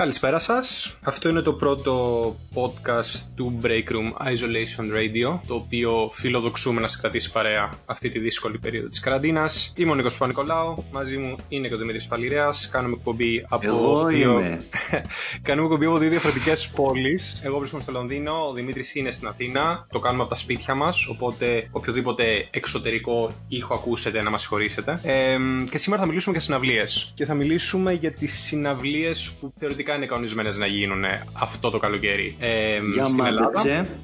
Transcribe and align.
Καλησπέρα 0.00 0.38
σας. 0.38 0.98
Αυτό 1.02 1.28
είναι 1.28 1.40
το 1.40 1.52
πρώτο 1.52 2.36
podcast 2.54 3.28
του 3.34 3.60
Break 3.62 3.92
Room 3.92 4.32
Isolation 4.32 4.98
Radio, 4.98 5.38
το 5.46 5.54
οποίο 5.54 6.10
φιλοδοξούμε 6.12 6.80
να 6.80 6.88
σας 6.88 7.00
κρατήσει 7.00 7.32
παρέα 7.32 7.70
αυτή 7.86 8.08
τη 8.08 8.18
δύσκολη 8.18 8.58
περίοδο 8.58 8.88
της 8.88 9.00
καραντίνας. 9.00 9.72
Είμαι 9.76 9.90
ο 9.90 9.94
Νίκος 9.94 10.16
Πανικολάου, 10.16 10.84
μαζί 10.92 11.16
μου 11.16 11.36
είναι 11.48 11.68
και 11.68 11.74
ο 11.74 11.76
Δημήτρης 11.76 12.06
Παλιρέας. 12.06 12.68
Κάνουμε 12.68 12.94
εκπομπή 12.98 13.46
από 13.48 13.66
Εγώ 13.66 14.04
δύο... 14.04 14.30
είμαι. 14.30 14.64
Κάνουμε 15.42 15.66
εκπομπή 15.66 15.86
από 15.86 15.98
δύο 15.98 16.10
διαφορετικές 16.10 16.68
πόλεις. 16.68 17.40
Εγώ 17.44 17.58
βρίσκομαι 17.58 17.82
στο 17.82 17.92
Λονδίνο, 17.92 18.48
ο 18.48 18.52
Δημήτρης 18.52 18.94
είναι 18.94 19.10
στην 19.10 19.28
Αθήνα. 19.28 19.86
Το 19.90 19.98
κάνουμε 19.98 20.22
από 20.22 20.30
τα 20.30 20.36
σπίτια 20.36 20.74
μας, 20.74 21.06
οπότε 21.08 21.68
οποιοδήποτε 21.70 22.48
εξωτερικό 22.50 23.30
ήχο 23.48 23.74
ακούσετε 23.74 24.22
να 24.22 24.30
μας 24.30 24.40
συγχωρήσετε. 24.40 25.00
Ε, 25.02 25.38
και 25.70 25.78
σήμερα 25.78 26.02
θα 26.02 26.08
μιλήσουμε 26.08 26.32
για 26.36 26.44
συναυλίες. 26.44 27.12
Και 27.14 27.24
θα 27.24 27.34
μιλήσουμε 27.34 27.92
για 27.92 28.12
τις 28.12 28.38
συναυλίες 28.38 29.32
που 29.40 29.52
θεωρητικά 29.58 29.88
είναι 29.94 30.06
κανονισμένες 30.06 30.56
να 30.56 30.66
γίνουν 30.66 31.04
αυτό 31.32 31.70
το 31.70 31.78
καλοκαίρι 31.78 32.36
ε, 32.40 32.78
Για 32.94 33.06
στην 33.06 33.24
Ελλάδα. 33.24 33.50
μάντεψε. 33.54 33.88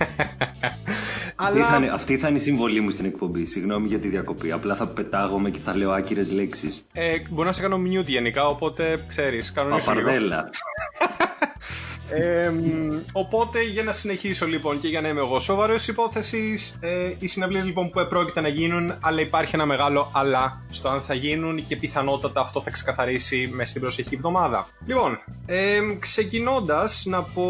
Αλλά... 1.39 1.55
Τι 1.55 1.61
θα 1.61 1.77
είναι- 1.77 1.91
αυτή 1.93 2.19
θα 2.19 2.29
είναι 2.29 2.39
η 2.39 2.41
συμβολή 2.41 2.81
μου 2.81 2.91
στην 2.91 3.05
εκπομπή. 3.05 3.45
Συγγνώμη 3.45 3.87
για 3.89 3.99
τη 3.99 4.09
διακοπή. 4.09 4.53
Απλά 4.53 4.75
θα 4.75 4.87
πετάγομαι 4.87 5.51
και 5.51 5.59
θα 5.65 5.77
λέω 5.77 5.91
άκυρες 5.91 6.33
λέξεις. 6.33 6.83
Ε, 6.93 7.17
μπορεί 7.31 7.47
να 7.47 7.53
σε 7.53 7.63
κάνω 7.63 7.77
mute 7.87 8.05
γενικά, 8.07 8.47
οπότε 8.47 9.05
ξέρεις, 9.09 9.53
κανονίσου 9.53 9.91
λίγο. 9.91 10.03
Παπαρδέλα. 10.05 10.51
Ε, 12.11 12.49
μ, 12.51 12.99
οπότε 13.13 13.63
για 13.63 13.83
να 13.83 13.93
συνεχίσω 13.93 14.47
λοιπόν 14.47 14.79
και 14.79 14.89
για 14.89 15.01
να 15.01 15.09
είμαι 15.09 15.21
εγώ 15.21 15.41
σοβαρός 15.41 15.89
υπόθεσης, 15.89 16.77
ε, 16.81 17.13
οι 17.19 17.27
συναυλίες 17.27 17.65
λοιπόν 17.65 17.91
που 17.91 18.01
επρόκειται 18.01 18.41
να 18.41 18.49
γίνουν, 18.49 18.95
αλλά 19.01 19.21
υπάρχει 19.21 19.55
ένα 19.55 19.67
μεγάλο 19.67 20.11
αλλά 20.15 20.63
στο 20.71 20.89
αν 20.89 21.03
θα 21.03 21.15
γίνουν 21.15 21.65
και 21.65 21.77
πιθανότατα 21.77 22.41
αυτό 22.41 22.63
θα 22.63 22.71
ξεκαθαρίσει 22.71 23.51
μέσα 23.53 23.69
στην 23.69 23.81
προσεχή 23.81 24.15
εβδομάδα. 24.15 24.69
Λοιπόν, 24.87 25.19
ε, 25.47 25.79
ξεκινώντας 25.99 27.05
να 27.07 27.23
πω 27.23 27.45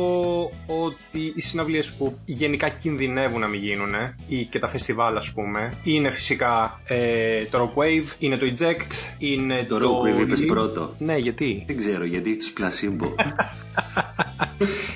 ότι 0.67 1.33
οι 1.35 1.41
συναυλίες 1.41 1.93
που 1.93 2.19
γενικά 2.25 2.69
κινδυνεύουν 2.69 3.41
να 3.41 3.47
μην 3.47 3.61
γίνουν 3.61 3.93
ή 4.29 4.45
και 4.45 4.59
τα 4.59 4.69
φεστιβάλ, 4.69 5.17
ας 5.17 5.33
πούμε, 5.33 5.73
είναι 5.83 6.11
φυσικά 6.11 6.81
ε, 6.85 7.45
το 7.45 7.73
Rockwave, 7.75 8.05
είναι 8.19 8.37
το 8.37 8.47
Eject, 8.59 9.15
είναι 9.19 9.65
Το 9.69 9.79
το. 9.79 10.03
Rockwave 10.03 10.21
είπες 10.21 10.41
Leap. 10.43 10.47
πρώτο. 10.47 10.95
Ναι, 10.99 11.17
γιατί; 11.17 11.65
Δεν 11.67 11.77
ξέρω 11.77 12.05
γιατί 12.05 12.29
έχει 12.29 12.39
τους 12.39 12.53
πλασίμπο. 12.53 13.15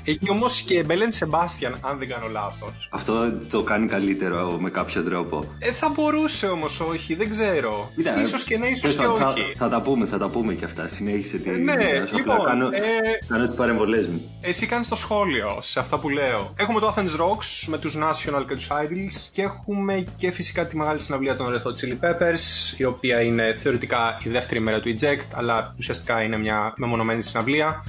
Έχει 0.05 0.31
όμως 0.31 0.61
και 0.61 0.85
Μπέλεν 0.85 1.13
Σεμπάστιαν, 1.13 1.77
αν 1.81 1.99
δεν 1.99 2.09
κάνω 2.09 2.27
λάθος. 2.29 2.89
Αυτό 2.91 3.33
το 3.51 3.63
κάνει 3.63 3.87
καλύτερο 3.87 4.57
με 4.61 4.71
κάποιο 4.71 5.03
τρόπο. 5.03 5.45
Ε, 5.59 5.73
θα 5.73 5.89
μπορούσε 5.89 6.47
όμως, 6.47 6.81
όχι, 6.81 7.15
δεν 7.15 7.31
ξέρω. 7.31 7.91
Κοίτα, 7.97 8.23
ίσως 8.23 8.45
και 8.45 8.59
ναι, 8.59 8.67
ίσως 8.67 8.97
τέλος 8.97 8.97
και 8.97 9.03
πάντων, 9.03 9.19
θα, 9.19 9.29
όχι. 9.29 9.55
θα 9.59 9.69
τα 9.69 9.83
πούμε, 9.83 10.07
θα 10.07 10.19
τα 10.19 10.29
πούμε 10.29 10.55
και 10.55 10.65
αυτά. 10.65 10.89
Συνέχισε 10.89 11.39
τη 11.39 11.51
Ε, 11.51 11.53
ναι, 11.53 11.73
δουλειά 11.73 12.07
σου. 12.07 12.17
Απλά 12.17 12.35
λοιπόν, 12.35 12.47
κάνω, 12.47 12.67
ε, 12.67 12.81
κάνω 13.29 13.47
τις 13.47 13.57
παρεμβολές 13.57 14.09
μου. 14.09 14.39
Εσύ 14.41 14.67
κάνεις 14.67 14.89
το 14.89 14.97
σχόλιο 14.97 15.59
σε 15.63 15.81
αυτά 15.81 15.99
που 15.99 16.09
λέω. 16.09 16.55
Έχουμε 16.57 16.81
το 16.81 16.95
Athens 16.97 17.21
Rocks 17.21 17.65
με 17.67 17.79
τους 17.79 17.97
National 17.97 18.45
και 18.49 18.55
τους 18.55 18.69
Idols 18.71 19.29
και 19.33 19.43
έχουμε 19.43 20.05
και 20.17 20.31
φυσικά 20.31 20.67
τη 20.67 20.77
μεγάλη 20.77 21.01
συναυλία 21.01 21.37
των 21.37 21.47
Red 21.47 21.67
Hot 21.67 21.73
Chili 21.85 22.05
Peppers, 22.05 22.75
η 22.77 22.85
οποία 22.85 23.21
είναι 23.23 23.57
θεωρητικά 23.59 24.21
η 24.25 24.29
δεύτερη 24.29 24.61
μέρα 24.61 24.81
του 24.81 24.95
Eject, 24.99 25.27
αλλά 25.35 25.75
ουσιαστικά 25.79 26.23
είναι 26.23 26.39
μια 26.39 26.73
μεμονωμένη 26.77 27.23
συναυλία. 27.23 27.85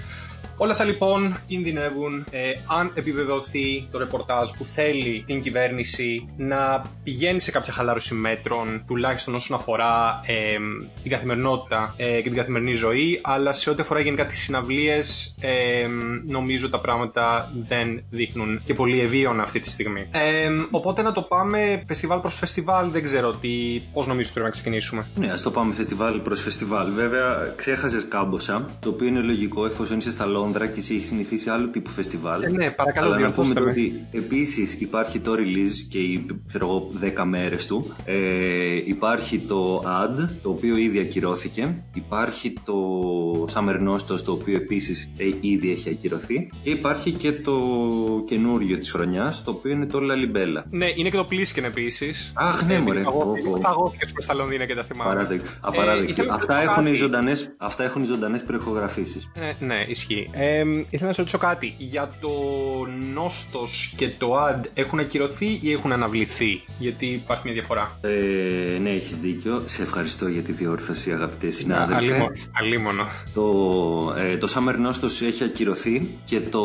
Όλα 0.63 0.71
αυτά 0.71 0.83
λοιπόν 0.83 1.35
κινδυνεύουν 1.45 2.23
ε, 2.31 2.39
αν 2.79 2.91
επιβεβαιωθεί 2.93 3.87
το 3.91 3.97
ρεπορτάζ 3.97 4.49
που 4.57 4.65
θέλει 4.65 5.23
την 5.27 5.41
κυβέρνηση 5.41 6.27
να 6.37 6.81
πηγαίνει 7.03 7.39
σε 7.39 7.51
κάποια 7.51 7.73
χαλάρωση 7.73 8.13
μέτρων, 8.13 8.83
τουλάχιστον 8.87 9.35
όσον 9.35 9.57
αφορά 9.57 10.19
ε, 10.25 10.57
την 11.01 11.11
καθημερινότητα 11.11 11.93
ε, 11.97 12.15
και 12.21 12.29
την 12.29 12.37
καθημερινή 12.37 12.73
ζωή, 12.73 13.19
αλλά 13.23 13.53
σε 13.53 13.69
ό,τι 13.69 13.81
αφορά 13.81 13.99
γενικά 13.99 14.25
τις 14.25 14.39
συναυλίες 14.39 15.35
ε, 15.39 15.87
νομίζω 16.27 16.69
τα 16.69 16.79
πράγματα 16.79 17.51
δεν 17.67 18.03
δείχνουν 18.09 18.61
και 18.63 18.73
πολύ 18.73 18.99
ευίων 18.99 19.39
αυτή 19.39 19.59
τη 19.59 19.69
στιγμή. 19.69 20.07
Ε, 20.11 20.49
οπότε 20.71 21.01
να 21.01 21.11
το 21.11 21.21
πάμε 21.21 21.83
φεστιβάλ 21.87 22.19
προς 22.19 22.35
φεστιβάλ, 22.35 22.91
δεν 22.91 23.03
ξέρω 23.03 23.31
τι, 23.31 23.81
πώς 23.94 24.07
νομίζω 24.07 24.23
ότι 24.23 24.33
πρέπει 24.33 24.45
να 24.45 24.51
ξεκινήσουμε. 24.51 25.07
Ναι, 25.16 25.31
ας 25.31 25.41
το 25.41 25.51
πάμε 25.51 25.73
φεστιβάλ 25.73 26.19
προς 26.19 26.41
φεστιβάλ. 26.41 26.91
Βέβαια, 26.94 27.53
ξέχασες 27.55 28.07
κάμποσα, 28.07 28.66
το 28.79 28.89
οποίο 28.89 29.07
είναι 29.07 29.21
λογικό 29.21 29.66
εφόσον 29.66 29.97
είσαι 29.97 30.11
στα 30.11 30.25
Λόνδρα 30.25 30.50
και 30.59 30.79
εσύ 30.79 30.95
έχεις 30.95 31.07
συνηθίσει 31.07 31.50
άλλου 31.50 31.69
τύπου 31.69 31.89
φεστιβάλ. 31.89 32.41
Ε, 32.44 32.50
ναι, 32.51 32.69
παρακαλώ, 32.72 33.06
Αλλά 33.07 33.19
να 33.19 33.31
πούμε 33.31 33.31
διορθώστε 33.31 33.53
τώρα 33.53 33.66
με. 33.66 33.72
ότι 33.72 34.06
επίσης 34.12 34.81
υπάρχει 34.81 35.19
το 35.19 35.34
release 35.34 35.85
και 35.89 35.97
οι 36.00 36.25
ξέρω 36.47 36.66
εγώ, 36.67 36.91
10 37.17 37.23
μέρες 37.25 37.67
του. 37.67 37.94
Ε, 38.06 38.75
υπάρχει 38.85 39.39
το 39.39 39.84
ad, 39.85 40.29
το 40.41 40.50
οποίο 40.50 40.75
ήδη 40.75 41.00
ακυρώθηκε. 41.00 41.84
Υπάρχει 41.94 42.53
το 42.66 42.75
Summer 43.53 43.89
Nostos, 43.89 44.22
το 44.25 44.31
οποίο 44.31 44.56
επίσης 44.56 45.12
ήδη 45.41 45.72
έχει 45.72 45.89
ακυρωθεί. 45.89 46.50
Και 46.63 46.69
υπάρχει 46.69 47.12
και 47.12 47.31
το 47.31 47.57
καινούριο 48.28 48.78
της 48.78 48.91
χρονιάς, 48.91 49.44
το 49.44 49.51
οποίο 49.51 49.72
είναι 49.72 49.85
το 49.85 50.00
Lalibela. 50.00 50.63
Ναι, 50.69 50.85
είναι 50.95 51.09
και 51.09 51.18
το 51.18 51.28
Plisken 51.31 51.63
επίσης. 51.63 52.31
Αχ, 52.35 52.63
ναι, 52.66 52.79
μωρέ. 52.79 53.01
Πω, 53.01 53.33
πω. 53.44 53.56
Φαγώθηκε 53.62 54.06
προ 54.13 54.23
τα 54.25 54.33
Λονδίνα 54.33 54.66
και 54.66 54.75
τα 54.75 54.83
θυμάμαι. 54.83 55.12
Απαράδεκτο. 55.12 55.50
Ε, 55.50 55.53
Απαράδεκτο. 55.62 56.09
ήθελα 56.12 56.28
να 56.28 56.35
αυτά, 56.35 56.53
ρωτήσω 56.53 56.72
έχουν 56.72 56.85
οι 56.85 56.89
κάτι; 56.89 56.97
ζωντανές, 57.01 57.53
αυτά 57.57 57.83
έχουν 57.83 58.01
οι 58.01 58.06
ζωντανές 58.06 58.44
προεχογραφήσει. 58.44 59.31
Ε, 59.33 59.66
ναι, 59.66 59.85
ισχύει. 59.88 60.29
Ε, 60.31 60.64
ήθελα 60.90 61.08
να 61.08 61.14
σε 61.14 61.19
ρωτήσω 61.19 61.38
κάτι. 61.38 61.74
Για 61.78 62.12
το 62.19 62.30
Νόστος 63.14 63.94
και 63.97 64.09
το 64.18 64.47
Ad 64.47 64.62
έχουν 64.74 65.00
ακυρωθεί 65.00 65.59
ή 65.62 65.72
έχουν 65.72 65.92
αναβληθεί, 65.92 66.62
γιατί 66.80 67.06
υπάρχει 67.06 67.42
μια 67.46 67.53
διαφορά. 67.53 67.97
Ε, 68.02 68.78
ναι, 68.80 68.90
έχεις 68.90 69.19
δίκιο. 69.19 69.64
Σε 69.66 69.81
ευχαριστώ 69.81 70.28
για 70.28 70.42
τη 70.42 70.52
διόρθωση, 70.52 71.12
αγαπητέ 71.12 71.50
συνάδελφε. 71.50 71.96
Αλίμονο. 71.96 72.31
αλίμονο. 72.59 73.06
Το, 73.34 73.44
ε, 74.18 74.38
το 74.38 74.47
Summer 74.56 74.88
Nostos 74.88 75.25
έχει 75.25 75.44
ακυρωθεί 75.44 76.09
και 76.24 76.40
το 76.42 76.62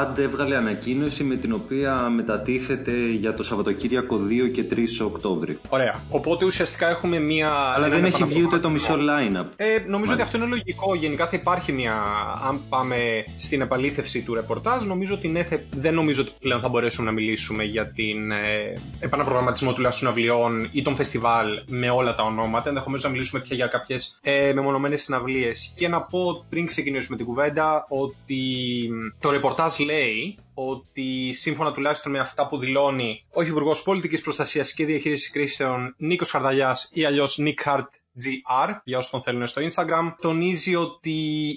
AD 0.00 0.18
έβγαλε 0.18 0.56
ανακοίνωση 0.56 1.24
με 1.24 1.36
την 1.36 1.52
οποία 1.52 2.08
μετατίθεται 2.08 2.92
για 3.20 3.34
το 3.34 3.42
Σαββατοκύριακο 3.42 4.20
2 4.46 4.50
και 4.52 4.64
3 4.70 4.76
Οκτώβρη. 5.04 5.58
Ωραία. 5.68 6.00
Οπότε 6.08 6.44
ουσιαστικά 6.44 6.88
έχουμε 6.88 7.18
μια. 7.18 7.50
Αλλά 7.50 7.86
έναν 7.86 8.00
δεν 8.00 8.04
έχει 8.04 8.24
βγει 8.24 8.42
ούτε 8.42 8.58
το 8.58 8.70
μισό 8.70 8.92
επαναπρογραμματισμό. 8.92 9.40
line-up. 9.40 9.52
Ε, 9.56 9.88
νομίζω 9.88 10.12
ότι 10.12 10.22
αυτό 10.22 10.36
είναι 10.36 10.46
λογικό. 10.46 10.94
Γενικά 10.94 11.26
θα 11.26 11.36
υπάρχει 11.36 11.72
μια. 11.72 12.02
Αν 12.48 12.60
πάμε 12.68 12.97
στην 13.36 13.60
επαλήθευση 13.60 14.22
του 14.22 14.34
ρεπορτάζ, 14.34 14.84
νομίζω 14.84 15.14
ότι 15.14 15.28
ναι, 15.28 15.42
θε- 15.44 15.64
δεν 15.74 15.94
νομίζω 15.94 16.22
ότι 16.22 16.32
πλέον 16.40 16.60
θα 16.60 16.68
μπορέσουμε 16.68 17.06
να 17.06 17.12
μιλήσουμε 17.12 17.64
για 17.64 17.90
την 17.92 18.30
ε, 18.30 18.72
επαναπρογραμματισμό 19.00 19.72
τουλάχιστον 19.72 20.12
συναυλιών 20.12 20.68
ή 20.72 20.82
των 20.82 20.96
φεστιβάλ 20.96 21.62
με 21.66 21.90
όλα 21.90 22.14
τα 22.14 22.22
ονόματα. 22.22 22.68
Ενδεχομένως 22.68 23.04
να 23.04 23.10
μιλήσουμε 23.10 23.40
πια 23.42 23.56
για 23.56 23.66
κάποιες 23.66 24.18
ε, 24.22 24.52
μεμονωμένες 24.52 25.02
συναυλίες. 25.02 25.72
Και 25.76 25.88
να 25.88 26.02
πω 26.02 26.46
πριν 26.48 26.66
ξεκινήσουμε 26.66 27.16
την 27.16 27.26
κουβέντα 27.26 27.86
ότι 27.88 28.42
μ, 28.90 29.20
το 29.20 29.30
ρεπορτάζ 29.30 29.78
λέει 29.78 30.38
ότι 30.54 31.32
σύμφωνα 31.32 31.72
τουλάχιστον 31.72 32.12
με 32.12 32.18
αυτά 32.18 32.46
που 32.46 32.58
δηλώνει 32.58 33.24
ο 33.32 33.42
Υπουργός 33.42 33.82
Πολιτικής 33.82 34.20
Προστασίας 34.20 34.72
και 34.72 34.84
Διαχείρισης 34.84 35.30
Κρίσεων 35.30 35.94
Νίκος 35.96 36.30
Χαρδαλιάς 36.30 36.90
ή 36.94 37.04
αλλιώς 37.04 37.40
Nick 37.42 37.68
Hart 37.68 37.86
GR, 38.24 38.74
για 38.84 38.98
όσοι 38.98 39.10
τον 39.10 39.22
θέλουν 39.22 39.46
στο 39.46 39.62
Instagram, 39.62 40.14
τονίζει 40.20 40.74
ότι 40.74 41.10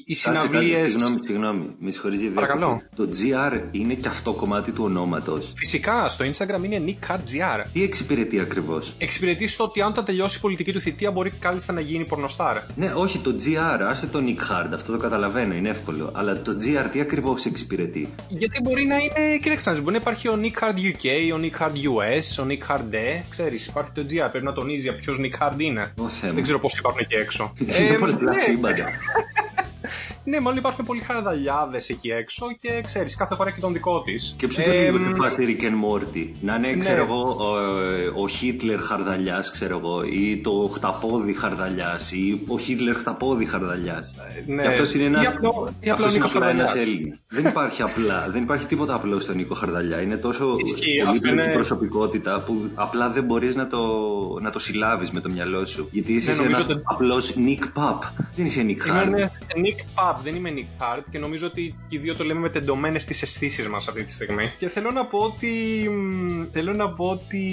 οι 0.06 0.14
Κάτσε, 0.14 0.30
κάτσε, 0.30 0.48
συναυλίε. 0.48 0.88
συγγνώμη, 0.88 1.20
συγγνώμη. 1.26 1.76
Με 1.80 1.92
συγχωρείς 1.92 2.20
γιατί 2.20 2.36
Παρακαλώ. 2.36 2.66
διακόπτω. 2.96 3.06
Το 3.06 3.10
GR 3.20 3.62
είναι 3.72 3.94
και 3.94 4.08
αυτό 4.08 4.34
κομμάτι 4.34 4.72
του 4.72 4.84
ονόματος. 4.84 5.54
Φυσικά, 5.56 6.10
στο 6.10 6.26
Instagram 6.26 6.64
είναι 6.64 6.84
Nick 6.86 7.12
Hart 7.12 7.18
GR. 7.20 7.66
Τι 7.74 7.84
εξυπηρετεί 7.84 8.40
ακριβώς; 8.40 8.96
Εξυπηρετεί 8.98 9.48
στο 9.48 9.64
ότι 9.64 9.82
αν 9.82 9.90
όταν 9.90 10.06
τελειώσει 10.06 10.38
η 10.38 10.42
πολιτική 10.42 10.72
του 10.72 10.80
θητεία 10.80 11.12
μπορεί 11.12 11.30
κάλλιστα 11.30 11.74
να 11.74 11.82
γίνει 11.82 12.06
πορνοστάρ. 12.06 12.58
Ναι, 12.76 12.92
όχι 12.96 13.20
το 13.20 13.36
GR, 13.46 13.82
άσε 13.82 14.08
το 14.08 14.20
Nick 14.26 14.40
Hard, 14.52 14.70
αυτό 14.74 14.92
το 14.92 14.98
καταλαβαίνω, 14.98 15.54
είναι 15.54 15.70
εύκολο. 15.70 16.12
Αλλά 16.16 16.42
το 16.42 16.52
GR 16.52 16.88
τι 16.92 17.00
ακριβώς 17.00 17.46
εξυπηρετεί; 17.46 18.10
Γιατί 18.30 18.62
μπορεί 18.62 18.86
να 18.86 18.98
είναι. 18.98 19.38
Κοίταξε 19.42 19.70
να 19.70 19.76
δεις, 19.76 19.84
μπορεί 19.84 19.96
να 19.96 20.02
υπάρχει 20.02 20.28
ο 20.28 20.40
Nick 20.42 20.64
Hard 20.64 20.76
UK, 20.78 21.34
ο 21.36 21.40
Nick 21.42 21.62
Hard 21.62 21.72
US, 21.76 22.44
ο 22.44 22.48
Nick 22.50 22.72
Hard 22.76 22.82
D. 22.94 23.24
Ξέρεις, 23.30 23.68
υπάρχει 23.68 23.92
το 23.92 24.02
GR. 24.02 24.28
Πρέπει 24.32 24.46
να 24.46 24.54
τονίζει 24.54 24.82
για 24.82 24.96
ποιος 24.96 25.18
Nick 25.22 25.48
Hard 25.48 25.60
είναι. 25.60 25.94
Ω 25.98 26.08
Θεέ 26.10 26.30
μου. 26.30 26.36
Δεν 26.36 26.44
ξέρω 26.52 26.60
πώ 26.60 26.70
υπάρχουν 26.78 27.00
εκεί 27.04 27.16
έξω. 27.16 27.54
Είναι 27.60 27.94
Ε, 27.94 27.98
πολλά 27.98 28.18
ναι. 28.34 28.40
σύμπαντα. 28.40 28.90
Ναι, 30.24 30.40
μάλλον 30.40 30.58
υπάρχουν 30.59 30.86
πολλοί 30.86 31.02
χαρδαλιάδε 31.02 31.80
εκεί 31.88 32.09
έξω 32.09 32.46
και 32.62 32.82
ξέρεις, 32.85 33.16
κάθε 33.16 33.35
φορά 33.35 33.52
και 33.52 33.59
τον 33.59 33.73
δικό 33.73 34.02
της. 34.02 34.34
Και 34.38 34.47
ποιο 34.47 34.64
το 34.64 34.72
λίγο 34.72 34.97
να 34.97 35.18
πας 35.18 35.32
στη 35.32 35.58
Rick 35.59 35.64
and 35.64 35.68
Morty. 35.97 36.28
Να 36.41 36.56
είναι, 36.56 36.76
ξέρω 36.76 37.03
εγώ, 37.03 37.38
ο, 37.40 38.22
ο 38.22 38.28
Χίτλερ 38.28 38.79
χαρδαλιάς, 38.82 39.52
ξέρω 39.52 39.78
εγώ, 39.78 40.03
ή 40.03 40.38
το 40.44 40.70
χταπόδι 40.73 41.34
χαρδαλιάς, 41.34 42.12
ή 42.12 42.41
ο 42.47 42.58
Χίτλερ 42.59 42.96
χταπόδι 42.96 43.46
χαρδαλιάς. 43.46 44.16
ναι. 44.47 44.62
Και 44.62 44.68
αυτός 44.68 44.94
είναι 44.94 45.03
ένα. 45.06 45.22
Ή 45.22 45.26
απλό- 45.26 45.70
ή 45.79 45.90
απλό 45.90 45.94
αυτός 45.94 46.06
είναι 46.06 46.14
Νίκος 46.14 46.35
απλά 46.35 46.50
ένας 46.50 46.70
Χαρδαλιάς. 46.72 46.96
Έλληνας. 46.97 47.23
δεν 47.28 47.46
υπάρχει 47.46 47.82
απλά, 47.82 48.28
δεν 48.32 48.41
υπάρχει 48.44 48.66
τίποτα 48.66 48.94
απλό 48.94 49.20
στον 49.20 49.35
Νίκο 49.35 49.53
Χαρδαλιά. 49.56 50.02
Είναι 50.02 50.18
τόσο 50.18 50.56
Ισχύει, 50.66 51.00
αυτό 51.02 51.06
πολύπλοκη 51.20 51.46
είναι- 51.46 51.53
προσωπικότητα 51.53 52.41
που 52.46 52.70
απλά 52.76 53.09
δεν 53.09 53.23
μπορείς 53.23 53.56
να 53.56 53.68
το, 53.68 53.79
να 54.41 54.50
το 54.50 54.59
συλλάβεις 54.59 55.12
με 55.12 55.20
το 55.20 55.29
μυαλό 55.29 55.66
σου. 55.66 55.88
Γιατί 55.91 56.14
είσαι 56.14 56.32
Ναι, 56.32 56.38
νομίζω 56.38 56.56
ένας 56.62 56.72
ότι- 56.72 56.82
απλός 56.84 57.34
Nick 57.38 57.64
Pap. 57.79 57.97
Δεν 58.35 58.46
είσαι 58.46 58.62
Nick 58.62 58.85
Είμαι 58.88 59.02
Hard. 59.02 59.06
ένα 59.18 59.32
Nick 59.56 59.79
rap, 60.11 60.19
δεν 60.23 60.35
είμαι 60.35 60.53
Nick 60.55 60.84
Hart 60.84 61.03
και 61.11 61.19
νομίζω 61.19 61.47
ότι 61.47 61.75
και 61.87 61.96
οι 61.96 61.99
δύο 61.99 62.16
το 62.16 62.23
λέμε 62.23 62.40
με 62.40 62.49
τεντωμένες 62.49 63.05
τις 63.05 63.22
αισθήσεις 63.22 63.67
μας 63.67 63.87
αυτή 63.87 64.03
τη 64.03 64.11
στιγμή. 64.11 64.53
Και 64.58 64.69
θέλω 64.69 64.91
να 64.91 65.05
πω 65.05 65.19
ότι. 65.19 65.90
Θέλω 66.52 66.73
να 66.73 66.90
πω 66.93 67.05
ότι. 67.09 67.46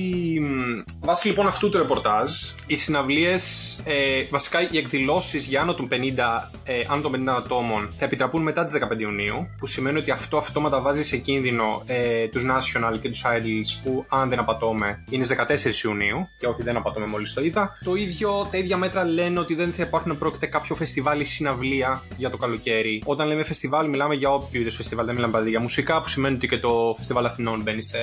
Βάσει 1.01 1.27
λοιπόν 1.29 1.47
αυτού 1.47 1.69
του 1.69 1.79
ρεπορτάζ, 1.79 2.31
οι 2.67 2.77
συναυλίες, 2.77 3.75
ε, 3.85 4.25
βασικά 4.31 4.71
οι 4.71 4.79
εκδηλώσεις 4.79 5.47
για 5.47 5.61
άνω 5.61 5.75
των 5.75 5.89
50, 5.89 6.51
ε, 6.65 6.85
άνω 6.89 7.03
των 7.03 7.13
50 7.13 7.37
ατόμων 7.37 7.93
θα 7.97 8.05
επιτραπούν 8.05 8.43
μετά 8.43 8.65
τις 8.65 8.75
15 8.75 9.01
Ιουνίου, 9.01 9.49
που 9.59 9.67
σημαίνει 9.67 9.99
ότι 9.99 10.11
αυτό 10.11 10.37
αυτόματα 10.37 10.81
βάζει 10.81 11.03
σε 11.03 11.17
κίνδυνο 11.17 11.83
ε, 11.87 12.27
τους 12.29 12.45
National 12.47 12.99
και 13.01 13.09
τους 13.09 13.23
Idols 13.25 13.81
που, 13.85 14.05
αν 14.09 14.29
δεν 14.29 14.39
απατώμε, 14.39 15.05
είναι 15.11 15.25
στις 15.25 15.37
14 15.83 15.85
Ιουνίου. 15.85 16.29
Και 16.39 16.47
όχι, 16.47 16.63
δεν 16.63 16.77
απατώμε 16.77 17.07
μόλις 17.07 17.35
το 17.35 17.41
είδα. 17.41 17.79
Το 17.85 17.95
ίδιο, 17.95 18.49
τα 18.51 18.59
ίδια 18.59 18.77
μέτρα 18.77 19.05
λένε 19.05 19.41
ότι 19.41 19.55
δεν 19.55 19.73
θα 19.73 19.83
υπάρχουν 19.83 20.19
πρόκειται 20.19 20.47
κάποιο 20.47 20.75
φεστιβάλ 20.75 21.21
ή 21.21 21.25
συναυλία 21.25 22.03
για 22.17 22.31
το 22.31 22.37
καλοκαίρι. 22.49 23.03
Όταν 23.05 23.29
λέμε 23.29 23.43
φεστιβάλ, 23.43 23.89
μιλάμε 23.89 24.15
για 24.15 24.31
όποιο 24.31 24.61
είδους 24.61 24.77
φεστιβάλ. 24.77 25.07
Δεν 25.07 25.15
μιλάμε 25.15 25.33
δηλαδή 25.33 25.51
για 25.51 25.61
μουσικά, 25.61 26.01
που 26.01 26.09
σημαίνει 26.09 26.35
ότι 26.35 26.49
και 26.49 26.59
το 26.59 26.95
φεστιβάλ 26.97 27.25
Αθηνών 27.25 27.63
μπαίνει 27.63 27.83
σε 27.83 27.99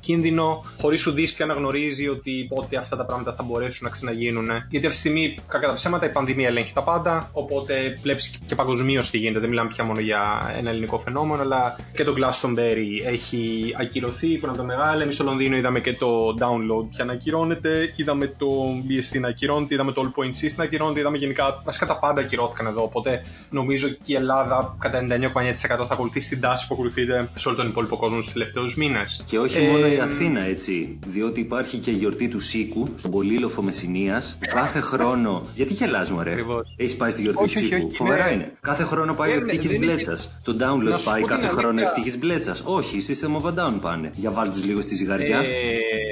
κίνδυνο, 0.00 0.64
χωρίς 0.80 1.00
σου 1.00 1.12
δεις 1.12 1.34
πια 1.34 1.46
να 1.46 1.54
γνωρίζει 1.54 2.08
ότι 2.08 2.46
πότε 2.54 2.76
αυτά 2.76 2.96
τα 2.96 3.04
πράγματα 3.04 3.34
θα 3.34 3.42
μπορέσουν 3.42 3.80
να 3.84 3.90
ξαναγίνουν. 3.90 4.46
Γιατί 4.68 4.86
αυτή 4.86 4.88
τη 4.88 4.96
στιγμή, 4.96 5.34
κακά 5.48 5.66
τα 5.66 5.72
ψέματα, 5.72 6.06
η 6.06 6.08
πανδημία 6.10 6.48
ελέγχει 6.48 6.72
τα 6.72 6.82
πάντα. 6.82 7.30
Οπότε 7.32 7.98
βλέπεις 8.02 8.38
και 8.46 8.54
παγκοσμίως 8.54 9.10
τι 9.10 9.18
γίνεται. 9.18 9.40
Δεν 9.40 9.48
μιλάμε 9.48 9.68
πια 9.68 9.84
μόνο 9.84 10.00
για 10.00 10.54
ένα 10.58 10.70
ελληνικό 10.70 10.98
φαινόμενο, 10.98 11.42
αλλά 11.42 11.76
και 11.94 12.04
το 12.04 12.14
Glastonbury 12.18 13.06
έχει 13.06 13.74
ακυρωθεί, 13.80 14.38
που 14.38 14.46
είναι 14.46 14.56
το 14.56 14.64
μεγάλο. 14.64 15.02
Εμείς 15.02 15.14
στο 15.14 15.24
Λονδίνο 15.24 15.56
είδαμε 15.56 15.80
και 15.80 15.92
το 15.92 16.34
download 16.40 16.86
πια 16.90 17.04
να 17.04 17.12
ακυρώνεται, 17.12 17.92
είδαμε 17.96 18.26
το 18.26 18.46
BST 18.88 19.20
να 19.20 19.28
ακυρώνεται, 19.28 19.74
είδαμε 19.74 19.92
το 19.92 20.02
All 20.04 20.20
Point 20.20 20.44
System 20.44 20.54
να 20.56 20.64
ακυρώνεται, 20.64 21.00
είδαμε 21.00 21.16
γενικά. 21.16 21.62
Βασικά 21.64 21.86
τα 21.86 21.98
πάντα 21.98 22.20
ακυρώθηκαν 22.20 22.66
εδώ. 22.66 22.82
Οπότε 22.82 23.24
νομίζω 23.50 23.73
και 24.02 24.12
η 24.12 24.14
Ελλάδα 24.14 24.76
κατά 24.78 25.06
99,9% 25.08 25.86
θα 25.86 25.92
ακολουθήσει 25.92 26.28
την 26.28 26.40
τάση 26.40 26.66
που 26.66 26.74
ακολουθείται 26.74 27.28
σε 27.34 27.48
όλο 27.48 27.56
τον 27.56 27.66
υπόλοιπο 27.68 27.96
κόσμο 27.96 28.18
του 28.18 28.32
τελευταίους 28.32 28.76
μήνες. 28.76 29.24
Και 29.26 29.38
όχι 29.38 29.64
ε... 29.64 29.70
μόνο 29.70 29.86
η 29.86 29.98
Αθήνα, 30.00 30.40
έτσι. 30.40 30.98
Διότι 31.06 31.40
υπάρχει 31.40 31.78
και 31.78 31.90
η 31.90 31.94
γιορτή 31.94 32.28
του 32.28 32.40
Σίκου 32.40 32.88
στον 32.96 33.10
Πολύλοφο 33.10 33.62
Μεσσηνίας. 33.62 34.38
Κάθε 34.54 34.80
χρόνο. 34.80 35.46
Γιατί 35.54 35.72
γελάς, 35.72 36.12
ρε. 36.22 36.34
Έχεις 36.76 36.96
πάει 36.96 37.10
στη 37.10 37.22
γιορτή 37.22 37.42
του 37.42 37.58
Σίκου; 37.58 37.94
Φοβερά 37.94 38.32
είναι. 38.32 38.52
Κάθε 38.60 38.82
χρόνο 38.84 39.14
πάει 39.14 39.30
ο 39.30 39.34
ευτύχη 39.34 39.78
μπλέτσας. 39.78 40.36
Το 40.44 40.56
download 40.60 41.00
πάει 41.04 41.22
κάθε 41.22 41.46
χρόνο 41.46 41.80
ευτύχη 41.80 42.18
μπλέτσας. 42.18 42.62
Όχι, 42.64 42.98
System 43.08 43.42
of 43.42 43.48
a 43.48 43.54
Down 43.54 43.78
πάνε. 43.80 44.12
Για 44.14 44.30
βάλ 44.30 44.50
τους 44.50 44.64
λίγο 44.64 44.80
στη 44.80 44.94
ζυγαριά. 44.94 45.42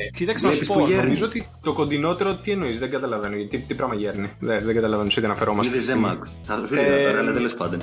Ε, 0.07 0.11
κοίταξε 0.17 0.47
να 0.47 0.53
σου 0.53 0.67
πω, 0.67 0.87
νομίζω 0.89 1.25
ότι 1.25 1.47
το 1.63 1.73
κοντινότερο 1.73 2.35
τι 2.35 2.51
εννοείς, 2.51 2.79
δεν 2.79 2.91
καταλαβαίνω. 2.91 3.37
Τι, 3.51 3.59
τι 3.59 3.75
πράγμα 3.75 3.95
γέρνει. 3.95 4.31
Δεν, 4.39 4.65
δεν 4.65 4.75
καταλαβαίνω 4.75 5.11
σε 5.11 5.21
τι 5.21 5.27
αναφερόμαστε. 5.27 5.73
Είδες 5.73 5.87
δεν 5.87 5.99
μ' 5.99 6.07
Θα 6.45 6.67
σου 6.67 6.75
λέω 6.75 7.19
αλλά 7.19 7.33
τέλος 7.33 7.55
πάντων. 7.55 7.81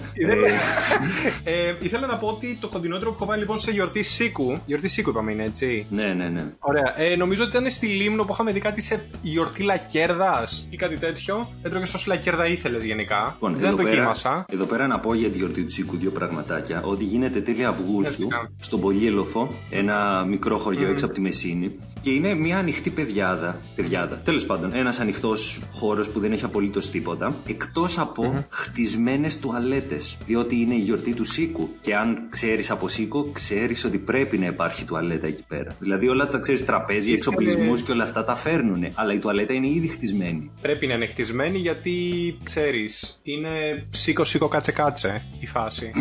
Ε, 1.44 1.74
ήθελα 1.82 2.08
να 2.08 2.18
πω 2.18 2.28
ότι 2.28 2.58
το 2.62 2.68
κοντινότερο 2.68 3.10
που 3.10 3.16
έχω 3.16 3.26
πάει 3.26 3.40
λοιπόν 3.40 3.60
σε 3.60 3.72
γιορτή 3.72 4.04
Σίκου. 4.04 4.58
Γιορτή 4.66 4.88
Σίκου 4.88 5.10
είπαμε 5.10 5.32
είναι 5.32 5.44
έτσι. 5.44 5.86
Ναι, 5.90 6.14
ναι, 6.14 6.28
ναι. 6.30 6.44
Ωραία. 6.60 6.94
Ε, 6.98 7.16
νομίζω 7.16 7.44
ότι 7.44 7.58
ήταν 7.58 7.72
στη 7.72 7.88
Λίμνο 7.88 8.24
που 8.24 8.34
είχαμε 8.34 8.52
δει 8.52 8.60
κάτι 8.60 8.82
σε 8.82 9.06
γιορτή 9.22 9.64
Λακέρδας 9.64 10.68
ή 10.70 10.76
κάτι 10.76 10.98
τέτοιο. 10.98 11.50
Έτρωγε 11.62 11.86
όση 11.96 12.08
Λακέρδα 12.08 12.48
ήθελες 12.48 12.84
γενικά. 12.84 13.32
Λοιπόν, 13.34 13.58
δεν 13.58 13.70
το 13.70 13.76
δοκίμασα. 13.76 14.46
Εδώ 14.52 14.66
πέρα 14.66 14.88
να 14.88 15.00
πω 15.00 15.14
για 15.14 15.30
τη 15.30 15.38
γιορτή 15.38 15.64
του 15.64 15.72
Σίκου 15.72 15.98
δύο 15.98 16.12
πραγματάκια. 16.12 16.82
Ότι 16.84 17.04
γίνεται 17.04 17.42
τέλη 17.42 17.66
Αυγούστου 17.66 18.28
στον 18.60 18.80
Πολύελοφο, 18.80 19.54
ένα 19.70 20.26
μικρό 20.28 20.58
χωριό 20.58 20.90
έξω 20.90 21.06
από 21.06 21.14
τη 21.14 21.22
Μεσίνη. 21.22 21.78
Και 22.10 22.16
είναι 22.16 22.34
μια 22.34 22.58
ανοιχτή 22.58 22.90
παιδιάδα. 22.90 23.62
παιδιάδα. 23.76 24.20
Τέλος 24.20 24.46
πάντων, 24.46 24.74
ένας 24.74 25.00
ανοιχτός 25.00 25.60
χώρος 25.72 26.10
που 26.10 26.20
δεν 26.20 26.32
έχει 26.32 26.44
απολύτως 26.44 26.90
τίποτα. 26.90 27.36
Εκτός 27.48 28.00
από 28.00 28.34
mm-hmm. 28.36 28.46
χτισμένες 28.50 29.40
τουαλέτες. 29.40 30.18
Διότι 30.26 30.56
είναι 30.56 30.76
η 30.76 30.80
γιορτή 30.80 31.14
του 31.14 31.24
Σίκου. 31.24 31.70
Και 31.80 31.96
αν 31.96 32.28
ξέρεις 32.30 32.72
από 32.72 32.88
Σίκο, 32.88 33.32
ξέρεις 33.32 33.86
ότι 33.86 33.98
πρέπει 33.98 34.38
να 34.38 34.46
υπάρχει 34.46 34.86
τουαλέτα 34.86 35.28
εκεί 35.28 35.44
πέρα. 35.48 35.72
Δηλαδή 35.80 36.08
όλα 36.08 36.28
τα 36.28 36.38
ξέρεις, 36.38 36.66
τραπέζια, 36.66 37.14
εξοπλισμούς 37.14 37.82
και 37.82 37.92
όλα 37.92 38.04
αυτά 38.04 38.24
τα 38.24 38.36
φέρνουν. 38.36 38.86
Αλλά 38.94 39.14
η 39.14 39.20
τουαλέτα 39.20 39.54
είναι 39.54 39.68
ήδη 39.68 39.88
χτισμένη. 39.88 40.52
Πρέπει 40.62 40.88
να 40.88 40.94
είναι 40.94 41.08
χτισμένη 41.08 41.58
γιατί 41.58 41.94
ξέρεις, 42.44 43.20
είναι 43.24 43.50
σίκο 43.90 44.26
σίκο 44.26 44.48
κάτσε 44.48 44.72
κάτσε 44.72 45.26
η 45.40 45.48
φάση. 45.48 45.92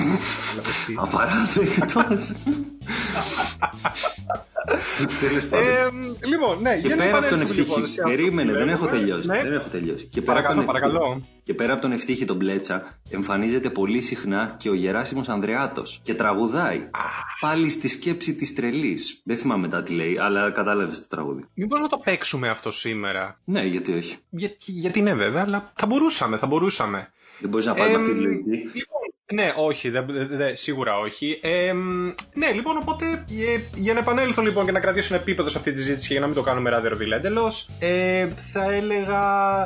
Απαράδεκτος. 1.05 2.32
ε, 5.50 6.26
λοιπόν, 6.26 6.61
ναι, 6.61 6.81
και 6.81 6.94
πέρα 6.94 7.19
από 7.19 7.29
τον 7.29 7.41
ευτύχη. 7.41 7.61
Λοιπόν, 7.61 7.85
περίμενε, 8.05 8.53
δεν 8.53 8.69
έχω 8.69 8.87
τελειώσει. 8.87 9.29
Ναι. 9.29 9.43
Δεν 9.43 9.53
έχω 9.53 9.69
τελειώσει. 9.69 10.05
Και 10.05 10.23
πέρα, 10.23 10.32
παρακαλώ, 10.32 10.61
από 10.61 10.73
τον... 10.73 10.81
παρακαλώ. 10.81 11.23
και 11.43 11.55
πέρα 11.55 11.73
από 11.73 11.82
τον 11.82 11.93
ευτύχη 11.93 12.25
τον 12.25 12.37
Μπλέτσα, 12.37 12.99
εμφανίζεται 13.11 13.70
πολύ 13.70 14.00
συχνά 14.00 14.55
και 14.59 14.70
ο 14.70 14.75
Γεράσιμος 14.75 15.29
Ανδρεάτος 15.29 16.00
και 16.03 16.15
τραγουδάει. 16.15 16.91
Πάλι 17.41 17.70
στη 17.70 17.88
σκέψη 17.88 18.35
της 18.35 18.55
τρελής. 18.55 19.20
Δεν 19.25 19.37
θυμάμαι 19.37 19.61
μετά 19.61 19.82
τι 19.82 19.93
λέει, 19.93 20.19
αλλά 20.19 20.50
κατάλαβες 20.50 21.00
το 21.00 21.06
τραγούδι. 21.09 21.44
Μήπως 21.55 21.81
να 21.81 21.88
το 21.88 21.99
παίξουμε 22.05 22.49
αυτό 22.49 22.70
σήμερα; 22.70 23.41
Ναι, 23.44 23.65
γιατί 23.65 23.93
όχι. 23.93 24.17
Για, 24.31 24.50
γιατί 24.59 25.00
ναι, 25.00 25.15
βέβαια, 25.15 25.43
αλλά 25.43 25.73
θα 25.76 25.87
μπορούσαμε, 25.87 26.37
θα 26.37 26.47
μπορούσαμε. 26.47 27.12
Δεν 27.41 27.50
μπορείς 27.50 27.67
να 27.67 27.75
πάρεις 27.75 27.93
ε, 27.93 27.97
αυτή 27.97 28.15
τη 28.15 28.20
λογική. 28.20 28.50
Λοιπόν, 28.50 28.97
ναι, 29.32 29.52
όχι, 29.56 29.90
δε, 29.90 30.00
δε, 30.28 30.54
σίγουρα 30.54 30.98
όχι. 30.98 31.40
Ε, 31.42 31.72
ναι, 32.34 32.50
λοιπόν, 32.54 32.76
οπότε 32.76 33.25
ε, 33.28 33.60
για 33.75 33.92
να 33.92 33.98
επανέλθω 33.98 34.42
λοιπόν 34.42 34.64
και 34.64 34.72
να 34.72 34.80
κρατήσω 34.80 35.14
ένα 35.14 35.22
επίπεδο 35.22 35.48
σε 35.48 35.58
αυτή 35.58 35.72
τη 35.72 35.78
συζήτηση 35.80 36.12
για 36.12 36.20
να 36.20 36.26
μην 36.26 36.34
το 36.34 36.42
κάνουμε 36.42 36.70
ράδιο 36.70 36.88
ροβιλ 36.88 37.12
εντελώς, 37.12 37.70
ε, 37.78 38.28
θα 38.52 38.72
έλεγα 38.72 39.20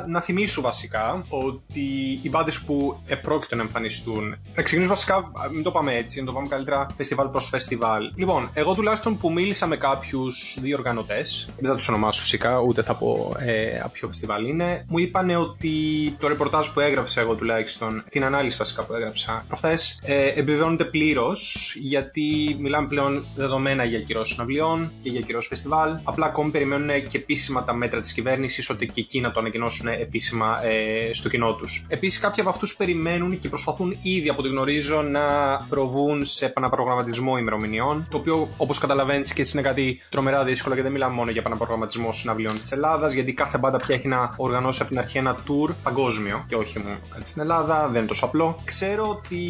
να 0.07 0.21
θυμίσω 0.21 0.61
βασικά 0.61 1.25
ότι 1.29 2.19
οι 2.21 2.29
μπάντες 2.29 2.59
που 2.59 3.01
επρόκειτο 3.07 3.55
να 3.55 3.61
εμφανιστούν. 3.61 4.37
Να 4.55 4.63
ξεκινήσω 4.63 4.89
βασικά, 4.89 5.31
μην 5.51 5.63
το 5.63 5.71
πάμε 5.71 5.95
έτσι, 5.95 6.19
να 6.19 6.25
το 6.25 6.31
πάμε 6.31 6.47
καλύτερα 6.47 6.87
φεστιβάλ 6.97 7.27
προς 7.27 7.47
φεστιβάλ. 7.47 8.11
Λοιπόν, 8.15 8.49
εγώ 8.53 8.73
τουλάχιστον 8.73 9.17
που 9.17 9.31
μίλησα 9.31 9.67
με 9.67 9.77
κάποιους 9.77 10.57
διοργανωτέ, 10.61 11.25
δεν 11.59 11.69
θα 11.69 11.75
τους 11.75 11.87
ονομάσω 11.87 12.21
φυσικά, 12.21 12.59
ούτε 12.59 12.83
θα 12.83 12.95
πω 12.95 13.31
ε, 13.39 13.79
από 13.79 13.89
ποιο 13.89 14.07
φεστιβάλ 14.07 14.45
είναι, 14.47 14.85
μου 14.87 14.97
είπαν 14.97 15.29
ότι 15.29 15.71
το 16.19 16.27
ρεπορτάζ 16.27 16.67
που 16.67 16.79
έγραψα 16.79 17.21
εγώ 17.21 17.35
τουλάχιστον, 17.35 18.03
την 18.09 18.23
ανάλυση 18.23 18.57
βασικά 18.57 18.85
που 18.85 18.93
έγραψα, 18.93 19.45
προχθέ 19.59 19.77
ε, 20.01 20.27
επιβεβαιώνεται 20.27 20.85
πλήρως 20.85 21.73
γιατί 21.79 22.57
μιλάμε 22.59 22.87
πλέον 22.87 23.25
δεδομένα 23.35 23.83
για 23.83 23.99
κυρώσεις 23.99 24.33
συναυλιών 24.33 24.91
και 25.03 25.09
για 25.09 25.21
κυρώσεις 25.21 25.49
φεστιβάλ. 25.49 25.95
Απλά 26.03 26.25
ακόμη 26.25 26.51
περιμένουν 26.51 26.87
και 27.07 27.17
επίσημα 27.17 27.63
τα 27.63 27.73
μέτρα 27.73 28.01
της 28.01 28.13
κυβέρνησης 28.13 28.69
ότι 28.69 28.85
και 28.85 29.01
εκεί 29.01 29.19
να 29.19 29.31
το 29.31 29.39
ανακοινώσουν 29.39 29.87
επίσημα 29.87 30.65
ε, 30.65 31.13
στο 31.13 31.29
κοινό 31.29 31.53
τους. 31.53 31.85
Επίσης, 31.89 32.19
κάποιοι 32.19 32.41
από 32.41 32.49
αυτούς 32.49 32.75
περιμένουν 32.75 33.39
και 33.39 33.49
προσπαθούν 33.49 33.97
ήδη 34.01 34.29
από 34.29 34.39
ό,τι 34.39 34.49
γνωρίζω 34.49 35.01
να 35.01 35.21
προβούν 35.69 36.25
σε 36.25 36.45
επαναπρογραμματισμό 36.45 37.37
ημερομηνιών. 37.37 38.07
Το 38.09 38.17
οποίο, 38.17 38.49
όπως 38.57 38.77
καταλαβαίνεις, 38.77 39.33
και 39.33 39.41
έτσι 39.41 39.57
είναι 39.57 39.67
κάτι 39.67 40.01
τρομερά 40.09 40.43
δύσκολο 40.43 40.75
και 40.75 40.81
δεν 40.81 40.91
μιλάμε 40.91 41.13
μόνο 41.13 41.31
για 41.31 41.39
επαναπρογραμματισμό 41.41 42.11
συναυλιών 42.11 42.57
της 42.57 42.71
Ελλάδας, 42.71 43.13
γιατί 43.13 43.33
κάθε 43.33 43.57
μπάντα 43.57 43.77
πια 43.77 43.95
έχει 43.95 44.07
να 44.07 44.33
οργανώσει 44.37 44.79
από 44.81 44.89
την 44.89 44.99
αρχή 44.99 45.17
ένα 45.17 45.35
tour 45.47 45.73
παγκόσμιο 45.83 46.45
και 46.47 46.55
όχι 46.55 46.79
μόνο 46.79 46.97
στην 47.23 47.41
Ελλάδα. 47.41 47.87
Δεν 47.87 47.97
είναι 47.97 48.07
τόσο 48.07 48.25
απλό. 48.25 48.61
Ξέρω 48.63 49.09
ότι 49.09 49.42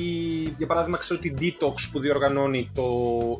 για 0.58 0.68
παράδειγμα, 0.68 0.98
ξέρω 0.98 1.20
ότι 1.24 1.28
η 1.28 1.56
Detox 1.60 1.90
που 1.92 2.00
διοργανώνει 2.00 2.70
το 2.74 2.84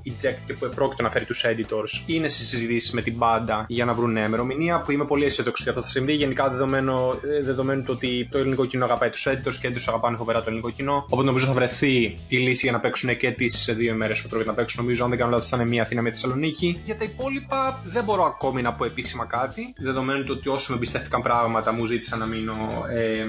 Eject 0.06 0.40
και 0.46 0.54
που 0.54 0.66
επρόκειτο 0.66 1.04
να 1.04 1.12
φέρει 1.12 1.26
τους 1.26 1.46
editors 1.46 2.04
είναι 2.06 2.28
στις 2.28 2.48
συζητήσεις 2.48 2.92
με 2.92 3.02
την 3.02 3.16
μπάντα 3.16 3.66
για 3.68 3.86
να 3.86 3.94
βρουν 3.94 4.12
νέα 4.12 4.26
ημερομηνία. 4.26 4.82
Που 4.82 4.92
είμαι 4.92 5.06
πολύ 5.06 5.26
αισιόδοξος 5.26 5.62
ότι 5.62 5.70
αυτό 5.70 5.82
θα 5.82 5.90
συμβεί. 5.90 6.14
Γενικά, 6.14 6.50
δεδομένο, 6.50 7.10
ε, 7.40 7.44
δεδομένου 7.44 7.84
το 7.84 7.92
ότι 7.92 8.28
το 8.32 8.38
ελληνικό 8.38 8.66
κοινό 8.66 8.86
αγαπάει 8.86 9.10
τους 9.10 9.28
editors 9.28 9.56
και 9.62 9.68
οι 9.68 9.74
editors 9.74 9.86
αγαπάνε 9.88 10.18
φοβερά 10.18 10.40
το 10.40 10.46
ελληνικό 10.48 10.70
κοινό. 10.70 11.04
Οπότε 11.06 11.24
νομίζω 11.24 11.46
θα 11.46 11.54
βρεθεί 11.54 12.18
η 12.28 12.38
λύση 12.38 12.64
για 12.64 12.72
να 12.72 12.80
παίξουν 12.80 13.18
και 13.18 13.32
τις 13.32 13.70
δύο 13.76 13.94
ημέρες 13.94 14.22
που 14.22 14.28
τρώγεται 14.28 14.50
να 14.50 14.56
παίξουν. 14.56 14.84
Νομίζω, 14.84 15.04
αν 15.04 15.10
δεν 15.10 15.20
κάνω 15.20 15.32
λάθος, 15.32 15.50
θα 15.50 15.58
είναι 15.58 15.66
μία 15.66 15.82
Αθήνα, 15.82 16.02
μία 16.02 16.12
Θεσσαλονίκη. 16.12 16.82
Για 16.86 16.98
τα 16.98 17.04
υπόλοιπα 17.04 17.82
δεν 17.86 18.04
μπορώ 18.04 18.24
ακόμη 18.24 18.62
να 18.62 18.74
πω 18.74 18.86
επίσημα 18.86 19.26
κάτι. 19.26 19.74
Δεδομένου 19.78 20.24
το 20.24 20.34
ότι 20.34 20.50
όσοι 20.50 20.72
με 20.72 20.76
εμπιστεύτηκαν 20.78 21.22
πράγματα 21.22 21.72
μου 21.72 21.86
ζήτησαν 21.86 22.20
να, 22.20 22.26
μείνω, 22.26 22.56
ε, 22.90 23.26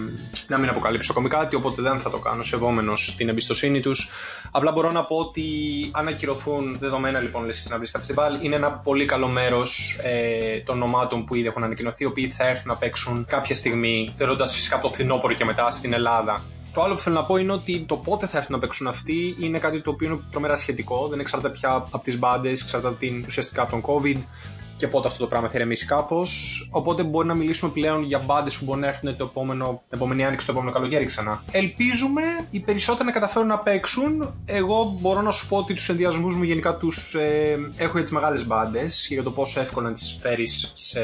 να 0.49 0.59
μην 0.59 0.69
αποκαλύψω 0.69 1.13
ακόμη 1.13 1.29
κάτι. 1.29 1.57
Οπότε 1.57 1.83
δεν 1.83 2.01
θα 2.01 2.11
το 2.11 2.19
κάνω 2.19 2.43
σεβόμενος 2.43 3.14
την 3.17 3.29
εμπιστοσύνη 3.29 3.81
τους. 3.81 4.11
Απλά 4.51 4.73
μπορώ 4.73 4.91
να 4.93 5.05
πω 5.05 5.17
ότι 5.17 5.45
αν 5.93 6.09
ακυρωθούν 6.09 6.77
δεδομένα 6.79 7.21
λοιπόν 7.21 7.45
λες 7.45 7.57
συναυλίε 7.57 7.89
στα 7.89 7.99
φεστιβάλ, 7.99 8.45
είναι 8.45 8.57
ένα 8.57 8.73
πολύ 8.73 9.07
καλό 9.07 9.29
μέρος 9.29 9.99
ε, 10.03 10.59
των 10.61 10.83
ομάδων 10.83 11.25
που 11.25 11.35
ήδη 11.35 11.47
έχουν 11.47 11.65
ανακοινωθεί, 11.65 12.03
οι 12.03 12.07
οποίοι 12.07 12.31
θα 12.31 12.49
έρθουν 12.49 12.69
να 12.69 12.77
παίξουν 12.77 13.25
κάποια 13.29 13.55
στιγμή, 13.55 14.15
θεωρώντας 14.17 14.55
φυσικά 14.55 14.77
από 14.77 14.87
το 14.87 14.93
φθινόπωρο 14.93 15.35
και 15.35 15.45
μετά 15.45 15.71
στην 15.71 15.93
Ελλάδα. 15.93 16.45
Το 16.75 16.83
άλλο 16.83 16.95
που 16.95 17.01
θέλω 17.01 17.15
να 17.15 17.25
πω 17.25 17.37
είναι 17.37 17.53
ότι 17.53 17.85
το 17.89 17.97
πότε 17.97 18.27
θα 18.27 18.39
έρθουν 18.39 18.53
να 18.55 18.59
παίξουν 18.59 18.87
αυτοί 18.87 19.37
είναι 19.41 19.59
κάτι 19.59 19.83
το 19.83 19.91
οποίο 19.91 20.09
είναι 20.09 20.21
τρομερά 20.31 20.57
σχετικό. 20.57 21.09
Δεν 21.09 21.21
εξαρτάται 21.21 21.53
πια 21.53 21.71
από 21.73 21.99
τις 21.99 22.19
μπάντες, 22.19 22.63
εξαρτάται 22.63 22.95
την, 22.99 23.25
ουσιαστικά 23.27 23.63
από 23.63 23.71
τον 23.71 23.83
COVID. 23.87 24.17
Και 24.77 24.89
πότε 24.89 25.09
αυτό 25.09 25.19
το 25.19 25.27
πράγμα 25.27 25.49
θα 25.49 25.55
ηρεμήσει 25.57 25.87
κάπως. 25.87 26.69
Οπότε 26.71 27.03
μπορεί 27.03 27.27
να 27.27 27.35
μιλήσουμε 27.35 27.71
πλέον 27.71 28.03
για 28.03 28.19
μπάντες 28.19 28.59
που 28.59 28.65
μπορεί 28.65 28.81
να 28.81 28.87
έρθουν 28.87 29.17
το 29.17 29.25
επόμενο, 29.25 29.65
την 29.89 29.99
επόμενη 29.99 30.25
άνοιξη, 30.25 30.47
το 30.47 30.53
επόμενο 30.53 30.73
καλοκαίρι 30.73 31.05
ξανά. 31.05 31.43
Ελπίζουμε 31.51 32.23
οι 32.51 32.61
περισσότεροι 32.61 33.05
να 33.05 33.13
καταφέρουν 33.13 33.49
να 33.49 33.59
παίξουν. 33.59 34.35
Εγώ 34.45 34.99
μπορώ 35.01 35.21
να 35.21 35.31
σου 35.31 35.49
πω 35.49 35.57
ότι 35.57 35.75
τους 35.75 35.89
ενδιασμούς 35.89 36.37
μου 36.37 36.43
γενικά 36.43 36.77
τους 36.77 37.15
ε, 37.15 37.57
έχω 37.77 37.93
για 37.93 38.03
τις 38.03 38.13
μεγάλες 38.13 38.47
μπάντες 38.47 39.07
και 39.09 39.15
για 39.15 39.23
το 39.23 39.31
πόσο 39.31 39.61
εύκολο 39.61 39.89
να 39.89 39.93
τις 39.93 40.19
φέρεις 40.23 40.73
σε 40.75 41.01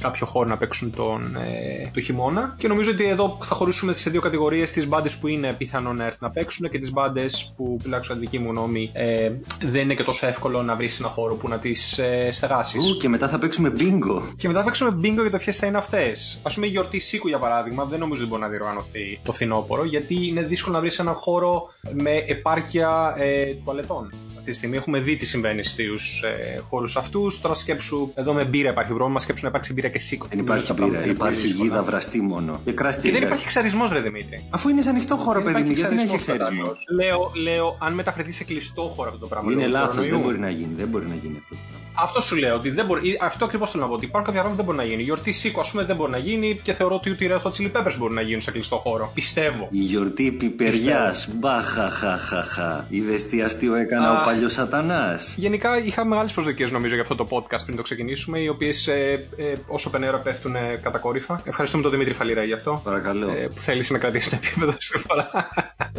κάποιο 0.00 0.26
χώρο 0.26 0.48
να 0.48 0.56
παίξουν 0.56 0.90
τον, 0.90 1.36
ε, 1.36 1.90
το 1.94 2.00
χειμώνα. 2.00 2.54
Και 2.58 2.68
νομίζω 2.68 2.90
ότι 2.90 3.08
εδώ 3.08 3.38
θα 3.40 3.54
χωρίσουμε 3.54 3.94
σε 3.94 4.10
δύο 4.10 4.20
κατηγορίες 4.20 4.70
τις 4.70 4.86
μπάντες 4.88 5.16
που 5.16 5.28
είναι 5.28 5.52
πιθανό 5.52 5.92
να 5.92 6.04
έρθουν 6.04 6.18
να 6.20 6.30
παίξουν 6.30 6.70
και 6.70 6.78
τις 6.78 6.92
μπάντες 6.92 7.52
που, 7.56 7.78
τουλάχιστον 7.82 8.18
δική 8.18 8.38
μου 8.38 8.50
γνώμη, 8.50 8.90
ε, 8.92 9.30
δεν 9.60 9.82
είναι 9.82 9.94
και 9.94 10.02
τόσο 10.02 10.26
εύκολο 10.26 10.62
να 10.62 10.76
βρεις 10.76 10.98
ένα 10.98 11.08
χώρο 11.08 11.34
που 11.34 11.48
να 11.48 11.58
τις 11.58 11.98
ε, 11.98 12.28
στεγάσεις. 12.32 12.96
και 12.98 13.08
μετά 13.10 13.28
θα 13.28 13.38
παίξουμε 13.38 13.72
bingo. 13.78 14.22
Και 14.36 14.48
μετά 14.48 14.58
θα 14.58 14.64
παίξουμε 14.64 14.90
bingo 15.02 15.20
για 15.20 15.30
το 15.30 15.38
ποιες 15.38 15.56
θα 15.56 15.66
είναι 15.66 15.78
αυτές. 15.78 16.40
Α 16.42 16.50
πούμε, 16.52 16.66
η 16.66 16.68
γιορτή 16.68 16.98
Σίκου 16.98 17.28
για 17.28 17.38
παράδειγμα, 17.38 17.84
δεν 17.84 17.98
νομίζω 17.98 18.20
ότι 18.20 18.30
μπορεί 18.30 18.42
να 18.42 18.48
διοργανωθεί 18.48 19.20
το 19.22 19.32
φθινόπωρο, 19.32 19.84
γιατί 19.84 20.26
είναι 20.26 20.42
δύσκολο 20.42 20.74
να 20.74 20.80
βρεις 20.80 20.98
ένα 20.98 21.12
χώρο 21.12 21.70
με 21.92 22.24
επάρκεια 22.26 23.14
ε, 23.18 23.54
τουαλετών. 23.64 24.12
Αυτή 24.36 24.52
τη 24.52 24.56
στιγμή 24.56 24.76
έχουμε 24.76 25.00
δει 25.00 25.16
τι 25.16 25.26
συμβαίνει 25.26 25.62
στους 25.62 26.22
ε, 26.22 26.60
χώρους 26.68 26.96
αυτούς. 26.96 27.40
Τώρα 27.40 27.54
σκέψου, 27.54 28.12
εδώ 28.14 28.32
με 28.32 28.44
μπύρα 28.44 28.70
υπάρχει 28.70 28.92
πρόβλημα, 28.92 29.20
σκέψου 29.20 29.42
να 29.42 29.48
υπάρξει 29.48 29.72
μπύρα 29.72 29.88
και 29.88 29.98
σίκο. 29.98 30.26
Δεν 30.30 30.38
υπάρχει 30.38 30.72
μπύρα, 30.72 31.06
υπάρχει 31.06 31.48
γίδα 31.48 31.82
βραστή 31.82 32.20
μόνο. 32.20 32.60
Και, 32.64 32.72
και 33.00 33.10
δεν 33.10 33.22
υπάρχει 33.22 33.46
ξαρισμός, 33.46 33.92
ρε 33.92 34.00
Δημήτρη. 34.00 34.46
Αφού 34.50 34.68
είναι 34.68 34.82
σε 34.82 34.88
ανοιχτό 34.88 35.16
χώρο, 35.16 35.42
παιδί 35.42 35.62
μου, 35.62 35.70
γιατί 35.70 35.94
δεν 35.94 36.06
έχεις 36.06 36.16
ξαρισμός. 36.16 36.84
Λέω, 36.94 37.30
λέω, 37.42 37.76
αν 37.80 37.94
μεταφερθεί 37.94 38.32
σε 38.32 38.44
κλειστό 38.44 38.92
χώρο 38.96 39.08
αυτό 39.08 39.20
το 39.20 39.26
πράγμα. 39.26 39.52
Είναι 39.52 39.66
λάθος, 39.66 40.08
δεν 40.08 40.20
μπορεί 40.20 40.38
να 40.38 40.50
γίνει. 40.50 40.74
Δεν 40.76 40.88
μπορεί 40.88 41.06
να 41.08 41.14
γίνει 41.14 41.38
αυτό. 41.42 41.56
Αυτό 42.02 42.20
σου 42.20 42.36
λέω. 42.36 42.54
Ότι 42.54 42.70
δεν 42.70 42.86
μπορεί, 42.86 43.18
αυτό 43.20 43.44
ακριβώς 43.44 43.70
θέλω 43.70 43.82
να 43.82 43.88
πω. 43.88 43.94
Ότι 43.94 44.04
υπάρχουν 44.04 44.32
κάποια 44.32 44.42
πράγματα 44.42 44.62
που 44.62 44.66
δεν 44.66 44.76
μπορεί 44.76 44.88
να 44.88 44.94
γίνει. 44.94 45.02
Η 45.02 45.04
γιορτή 45.04 45.32
Σίκο, 45.32 45.60
ας 45.60 45.70
πούμε, 45.70 45.84
δεν 45.84 45.96
μπορεί 45.96 46.10
να 46.10 46.18
γίνει 46.18 46.60
και 46.62 46.72
θεωρώ 46.72 46.94
ότι 46.94 47.10
ούτε 47.10 47.24
οι 47.24 47.30
Red 47.32 47.42
Hot 47.42 47.50
Chili 47.50 47.70
Peppers 47.72 47.94
μπορεί 47.98 48.14
να 48.14 48.20
γίνουν 48.20 48.40
σε 48.40 48.50
κλειστό 48.50 48.76
χώρο. 48.76 49.10
Πιστεύω. 49.14 49.68
Η 49.70 49.78
γιορτή 49.78 50.32
πιπεριάς. 50.32 51.28
Μπαχαχαχαχα. 51.32 52.86
Είδε 52.88 53.14
τι 53.14 53.42
αστείο 53.42 53.74
έκανα 53.74 54.20
ο 54.20 54.24
παλιός 54.24 54.52
Σατανάς. 54.52 55.34
Γενικά 55.36 55.78
είχα 55.78 56.04
μεγάλε 56.04 56.28
προσδοκίες 56.34 56.70
νομίζω 56.70 56.94
για 56.94 57.02
αυτό 57.02 57.14
το 57.14 57.26
podcast 57.30 57.64
πριν 57.64 57.76
το 57.76 57.82
ξεκινήσουμε, 57.82 58.40
οι 58.40 58.48
οποίες 58.48 58.86
ε, 58.86 59.28
ε, 59.36 59.52
όσο 59.66 59.90
πενέρα 59.90 60.18
πέφτουν 60.18 60.54
ε, 60.54 60.78
κατακόρυφα. 60.82 61.40
Ευχαριστούμε 61.44 61.82
τον 61.82 61.92
Δημήτρη 61.92 62.14
Φαλήρα 62.14 62.44
γι' 62.44 62.52
αυτό. 62.52 62.80
Παρακαλώ. 62.84 63.28
Ε, 63.28 63.48
που 63.54 63.60
θέλει 63.60 63.84
να 63.88 63.98
κρατήσει 63.98 64.28
ένα 64.32 64.40
επίπεδο 64.44 64.74
στη 64.78 64.98
φορά. 64.98 65.30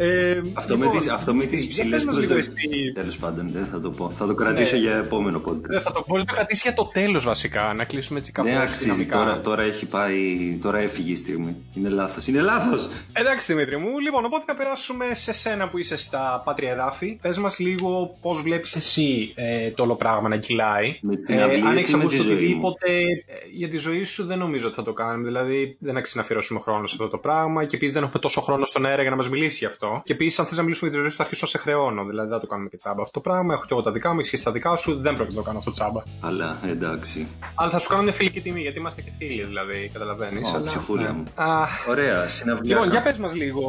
Ε, 0.01 0.41
αυτό, 0.53 0.75
λοιπόν, 0.75 1.35
με 1.35 1.45
τις, 1.45 1.67
ψηλές 1.67 2.03
προσδοκίε. 2.03 2.91
Τέλος 2.93 3.17
πάντων, 3.17 3.49
δεν 3.53 3.65
θα 3.65 3.79
το 3.79 3.89
πω. 3.89 4.11
Θα 4.13 4.27
το 4.27 4.33
κρατήσω 4.33 4.75
ναι. 4.75 4.81
για 4.81 4.95
επόμενο 4.95 5.41
podcast 5.45 5.81
θα 5.83 5.91
το 5.91 6.03
μπορεί 6.07 6.21
να 6.21 6.27
το 6.27 6.33
κρατήσει 6.33 6.61
για 6.65 6.73
το 6.73 6.85
τέλος 6.85 7.23
βασικά. 7.23 7.73
Να 7.73 7.83
κλείσουμε 7.83 8.19
έτσι 8.19 8.31
κάπου. 8.31 8.47
Δεν 8.47 8.57
ναι, 8.57 8.63
αξίζει. 8.63 9.05
Τώρα, 9.05 9.41
τώρα 9.41 9.61
έχει 9.61 9.85
πάει. 9.85 10.57
Τώρα 10.61 10.79
έφυγε 10.79 11.11
η 11.11 11.15
στιγμή. 11.15 11.55
Είναι 11.73 11.89
λάθος. 11.89 12.27
Είναι 12.27 12.41
λάθος. 12.41 12.89
Εντάξει 13.13 13.53
Δημήτρη 13.53 13.77
μου. 13.77 13.99
Λοιπόν, 13.99 14.25
οπότε 14.25 14.43
να 14.47 14.55
περάσουμε 14.55 15.05
σε 15.11 15.33
σένα 15.33 15.69
που 15.69 15.77
είσαι 15.77 15.97
στα 15.97 16.41
πάτρια 16.45 16.71
εδάφη. 16.71 17.17
Πες 17.21 17.37
μας 17.37 17.59
λίγο 17.59 18.17
πώς 18.21 18.41
βλέπεις 18.41 18.75
εσύ 18.75 19.33
ε, 19.35 19.71
το 19.71 19.83
όλο 19.83 19.95
πράγμα 19.95 20.29
να 20.29 20.37
κυλάει. 20.37 20.97
Με 21.01 21.15
την 21.15 21.37
ε, 21.37 21.43
αν 21.43 21.77
έχεις 21.77 21.93
ακούσει 21.93 22.19
οτιδήποτε 22.19 22.91
ε, 22.91 23.33
για 23.51 23.69
τη 23.69 23.77
ζωή 23.77 24.03
σου 24.03 24.25
δεν 24.25 24.37
νομίζω 24.37 24.67
ότι 24.67 24.75
θα 24.75 24.83
το 24.83 24.93
κάνουμε. 24.93 25.27
Δηλαδή 25.27 25.75
δεν 25.79 25.97
αξίζει 25.97 26.17
να 26.17 26.23
αφιερώσουμε 26.23 26.59
χρόνο 26.59 26.87
σε 26.87 26.95
αυτό 26.99 27.07
το 27.07 27.17
πράγμα. 27.17 27.65
Και 27.65 27.75
επίσης 27.75 27.93
δεν 27.93 28.03
έχουμε 28.03 28.19
τόσο 28.19 28.41
χρόνο 28.41 28.65
στον 28.65 28.85
αέρα 28.85 29.01
για 29.01 29.11
να 29.11 29.17
μας 29.17 29.29
μιλήσει 29.29 29.57
γι' 29.57 29.65
αυτό. 29.65 29.90
Και 30.03 30.13
επίσης 30.13 30.39
αν 30.39 30.45
θες 30.45 30.57
να 30.57 30.63
μιλήσουμε 30.63 30.89
για 30.89 30.97
τη 30.97 31.03
ζωή 31.03 31.11
σου 31.11 31.17
θα 31.17 31.23
αρχίσω 31.23 31.45
να 31.45 31.51
σε 31.51 31.57
χρεώνω. 31.57 32.05
Δηλαδή 32.05 32.29
δεν 32.29 32.37
θα 32.37 32.43
το 32.43 32.49
κάνουμε 32.51 32.69
και 32.69 32.77
τσάμπα 32.77 33.01
αυτό 33.01 33.21
το 33.21 33.29
πράγμα. 33.29 33.53
Έχω 33.53 33.61
και 33.61 33.73
εγώ 33.73 33.81
τα 33.81 33.91
δικά 33.91 34.13
μου, 34.13 34.19
ισχύει 34.19 34.43
τα 34.43 34.51
δικά 34.51 34.75
σου. 34.75 35.01
Δεν 35.01 35.13
πρόκειται 35.13 35.35
να 35.35 35.41
το 35.41 35.47
κάνω 35.47 35.57
αυτό 35.57 35.71
τσάμπα. 35.71 36.03
Αλλά 36.19 36.59
εντάξει. 36.67 37.27
Αλλά 37.55 37.71
θα 37.71 37.79
σου 37.79 37.89
κάνω 37.89 38.03
μια 38.03 38.11
φιλική 38.11 38.41
τιμή 38.41 38.61
γιατί 38.61 38.79
είμαστε 38.79 39.01
και 39.01 39.11
φίλοι, 39.17 39.45
δηλαδή. 39.45 39.89
Καταλαβαίνεις. 39.93 40.51
Oh, 40.51 40.55
αλλά... 40.55 40.65
ψυχούλα 40.65 41.01
ναι. 41.01 41.11
μου. 41.11 41.23
Α... 41.35 41.67
Ωραία, 41.89 42.27
συναυλία. 42.27 42.75
Λοιπόν, 42.75 42.89
για 42.91 43.01
πες 43.01 43.17
μας 43.17 43.35
λίγο. 43.35 43.63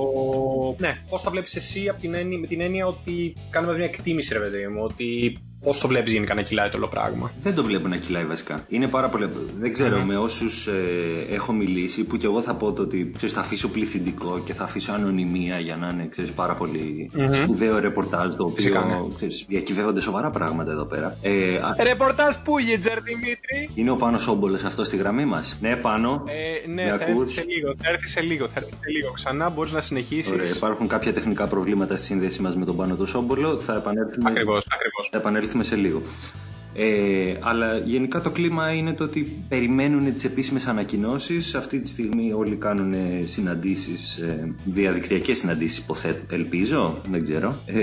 Ναι, 0.78 1.02
πώς 1.08 1.22
θα 1.22 1.30
βλέπεις 1.30 1.56
εσύ 1.56 1.88
από 1.88 2.00
την 2.00 2.14
έννοια, 2.14 2.38
με 2.38 2.46
την 2.46 2.60
έννοια 2.60 2.86
ότι 2.86 3.34
κάνουμε 3.50 3.76
μια 3.76 3.84
εκτίμηση, 3.84 4.32
ρε 4.32 4.40
παιδί 4.40 4.66
μου. 4.66 4.82
Ότι 4.82 5.38
Πώς 5.62 5.80
το 5.80 5.88
βλέπεις 5.88 6.12
γενικά 6.12 6.34
να 6.34 6.42
κυλάει 6.42 6.68
το 6.68 6.76
όλο 6.76 6.88
πράγμα; 6.88 7.32
Δεν 7.40 7.54
το 7.54 7.64
βλέπω 7.64 7.88
να 7.88 7.96
κυλάει 7.96 8.24
βασικά. 8.24 8.64
Είναι 8.68 8.88
πάρα 8.88 9.08
πολύ. 9.08 9.28
Δεν 9.60 9.72
ξέρω, 9.72 10.00
mm-hmm. 10.00 10.04
με 10.06 10.16
όσους 10.16 10.66
ε, 10.66 10.72
έχω 11.30 11.52
μιλήσει, 11.52 12.04
που 12.04 12.16
και 12.16 12.26
εγώ 12.26 12.42
θα 12.42 12.54
πω 12.54 12.72
το 12.72 12.82
ότι 12.82 13.12
ξέρεις, 13.16 13.34
θα 13.34 13.40
αφήσω 13.40 13.68
πληθυντικό 13.68 14.40
και 14.44 14.54
θα 14.54 14.64
αφήσω 14.64 14.92
ανωνυμία 14.92 15.58
για 15.58 15.76
να 15.76 15.88
είναι 15.92 16.06
ξέρεις, 16.10 16.32
πάρα 16.32 16.54
πολύ 16.54 17.10
mm-hmm. 17.14 17.34
σπουδαίο 17.34 17.78
ρεπορτάζ 17.78 18.34
το 18.34 18.44
οποίο 18.44 18.84
ναι. 18.84 19.14
ξέρεις, 19.14 19.44
διακυβεύονται 19.48 20.00
σοβαρά 20.00 20.30
πράγματα 20.30 20.72
εδώ 20.72 20.84
πέρα. 20.84 21.16
Ε, 21.22 21.58
ρεπορτάζ 21.82 22.34
που 22.44 22.58
Γετζερ 22.58 23.00
Δημήτρη. 23.02 23.70
Είναι 23.74 23.90
ο 23.90 23.96
Πάνος 23.96 24.28
Όμπολο 24.28 24.54
αυτός 24.54 24.86
στη 24.86 24.96
γραμμή 24.96 25.24
μας. 25.24 25.58
Ναι, 25.60 25.76
πάνω. 25.76 26.24
Ε, 26.26 26.68
ναι, 26.68 26.88
θα 26.88 26.94
έρθει 26.94 27.28
σε 27.28 27.44
λίγο. 27.48 27.74
Θα 27.82 27.88
έρθει 27.90 28.08
σε 28.08 28.20
λίγο. 28.20 28.48
Θα 28.48 28.60
έρθει 28.60 28.70
σε 28.70 28.90
λίγο. 28.90 29.12
Ξανά 29.12 29.48
μπορείς 29.50 29.72
να 29.72 29.80
συνεχίσεις. 29.80 30.32
Ωραία, 30.32 30.48
υπάρχουν 30.56 30.88
κάποια 30.88 31.12
τεχνικά 31.12 31.46
προβλήματα 31.46 31.96
στη 31.96 32.06
σύνδεση 32.06 32.42
μας 32.42 32.56
με 32.56 32.64
τον 32.64 32.76
Πάνο 32.76 32.96
του 32.96 33.06
Σόμπολο. 33.06 33.60
Θα 33.60 33.74
επανέλθουμε. 33.74 34.30
Ακριβώς, 34.30 34.66
ακριβώς 34.74 35.10
επανέλθουμε 35.12 35.50
σε 35.60 35.76
λίγο. 35.76 36.02
Ε, 36.74 37.34
αλλά 37.40 37.76
γενικά 37.76 38.20
το 38.20 38.30
κλίμα 38.30 38.72
είναι 38.72 38.92
το 38.92 39.04
ότι 39.04 39.44
περιμένουν 39.48 40.14
τις 40.14 40.24
επίσημες 40.24 40.66
ανακοινώσεις. 40.66 41.54
Αυτή 41.54 41.78
τη 41.80 41.88
στιγμή 41.88 42.32
όλοι 42.32 42.56
κάνουν 42.56 42.94
συναντήσεις, 43.24 44.16
ε, 44.16 44.54
διαδικτυακές 44.64 45.38
συναντήσεις 45.38 45.78
υποθέτω, 45.78 46.34
ελπίζω, 46.34 47.00
δεν 47.10 47.24
ξέρω, 47.24 47.62
ε, 47.66 47.80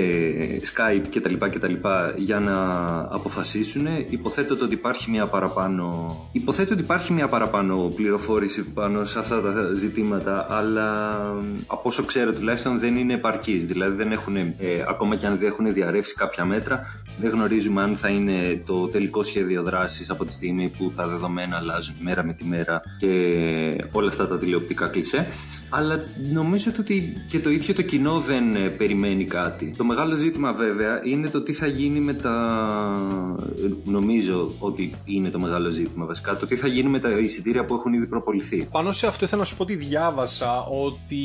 Skype 0.61 1.05
κτλ, 1.15 1.33
κτλ 1.33 1.73
για 2.15 2.39
να 2.39 2.87
αποφασίσουν. 3.15 3.87
Υποθέτω 4.09 4.57
ότι 4.61 4.73
υπάρχει 4.73 5.09
μια 5.09 5.27
παραπάνω, 5.27 6.17
υποθέτω 6.31 6.73
ότι 6.73 6.81
υπάρχει 6.81 7.13
μια 7.13 7.27
παραπάνω 7.27 7.91
πληροφόρηση 7.95 8.63
πάνω 8.63 9.03
σε 9.03 9.19
αυτά 9.19 9.41
τα 9.41 9.73
ζητήματα, 9.73 10.47
αλλά 10.49 11.09
από 11.67 11.81
όσο 11.83 12.03
ξέρω 12.03 12.33
τουλάχιστον 12.33 12.79
δεν 12.79 12.95
είναι 12.95 13.13
επαρκής. 13.13 13.65
Δηλαδή 13.65 13.95
δεν 13.95 14.11
έχουν, 14.11 14.35
ε, 14.35 14.53
ακόμα 14.87 15.15
και 15.15 15.25
αν 15.25 15.37
δεν 15.37 15.47
έχουν 15.47 15.73
διαρρεύσει 15.73 16.15
κάποια 16.15 16.45
μέτρα, 16.45 17.03
δεν 17.19 17.31
γνωρίζουμε 17.31 17.81
αν 17.81 17.95
θα 17.95 18.07
είναι 18.07 18.61
το 18.65 18.78
τελικό 18.87 19.23
σχέδιο 19.23 19.63
δράσης 19.63 20.09
από 20.09 20.25
τη 20.25 20.33
στιγμή 20.33 20.69
που 20.77 20.91
τα 20.95 21.07
δεδομένα 21.07 21.57
αλλάζουν 21.57 21.95
μέρα 21.99 22.23
με 22.23 22.33
τη 22.33 22.45
μέρα 22.45 22.81
και 22.97 23.07
όλα 23.91 24.07
αυτά 24.09 24.27
τα 24.27 24.37
τηλεοπτικά 24.37 24.87
κλισέ. 24.87 25.27
Αλλά 25.69 26.03
νομίζω 26.31 26.71
ότι 26.79 27.23
και 27.27 27.39
το 27.39 27.49
ίδιο 27.49 27.73
το 27.73 27.81
κοινό 27.81 28.19
δεν 28.19 28.55
ε, 28.55 28.69
περιμένει 28.69 29.25
κάτι. 29.25 29.73
Το 29.77 29.83
μεγάλο 29.83 30.15
ζήτημα 30.15 30.53
βέβαια 30.53 31.01
είναι 31.03 31.29
το 31.29 31.41
τι 31.41 31.53
θα 31.53 31.67
γίνει 31.67 31.99
με 31.99 32.13
τα. 32.13 32.35
Νομίζω 33.83 34.53
ότι 34.59 34.91
είναι 35.05 35.29
το 35.29 35.39
μεγάλο 35.39 35.69
ζήτημα 35.69 36.05
βασικά. 36.05 36.37
Το 36.37 36.45
τι 36.45 36.55
θα 36.55 36.67
γίνει 36.67 36.89
με 36.89 36.99
τα 36.99 37.09
εισιτήρια 37.09 37.65
που 37.65 37.73
έχουν 37.73 37.93
ήδη 37.93 38.07
προποληθεί. 38.07 38.67
Πάνω 38.71 38.91
σε 38.91 39.07
αυτό 39.07 39.25
ήθελα 39.25 39.41
να 39.41 39.47
σου 39.47 39.57
πω 39.57 39.63
ότι 39.63 39.75
διάβασα 39.75 40.63
ότι 40.63 41.17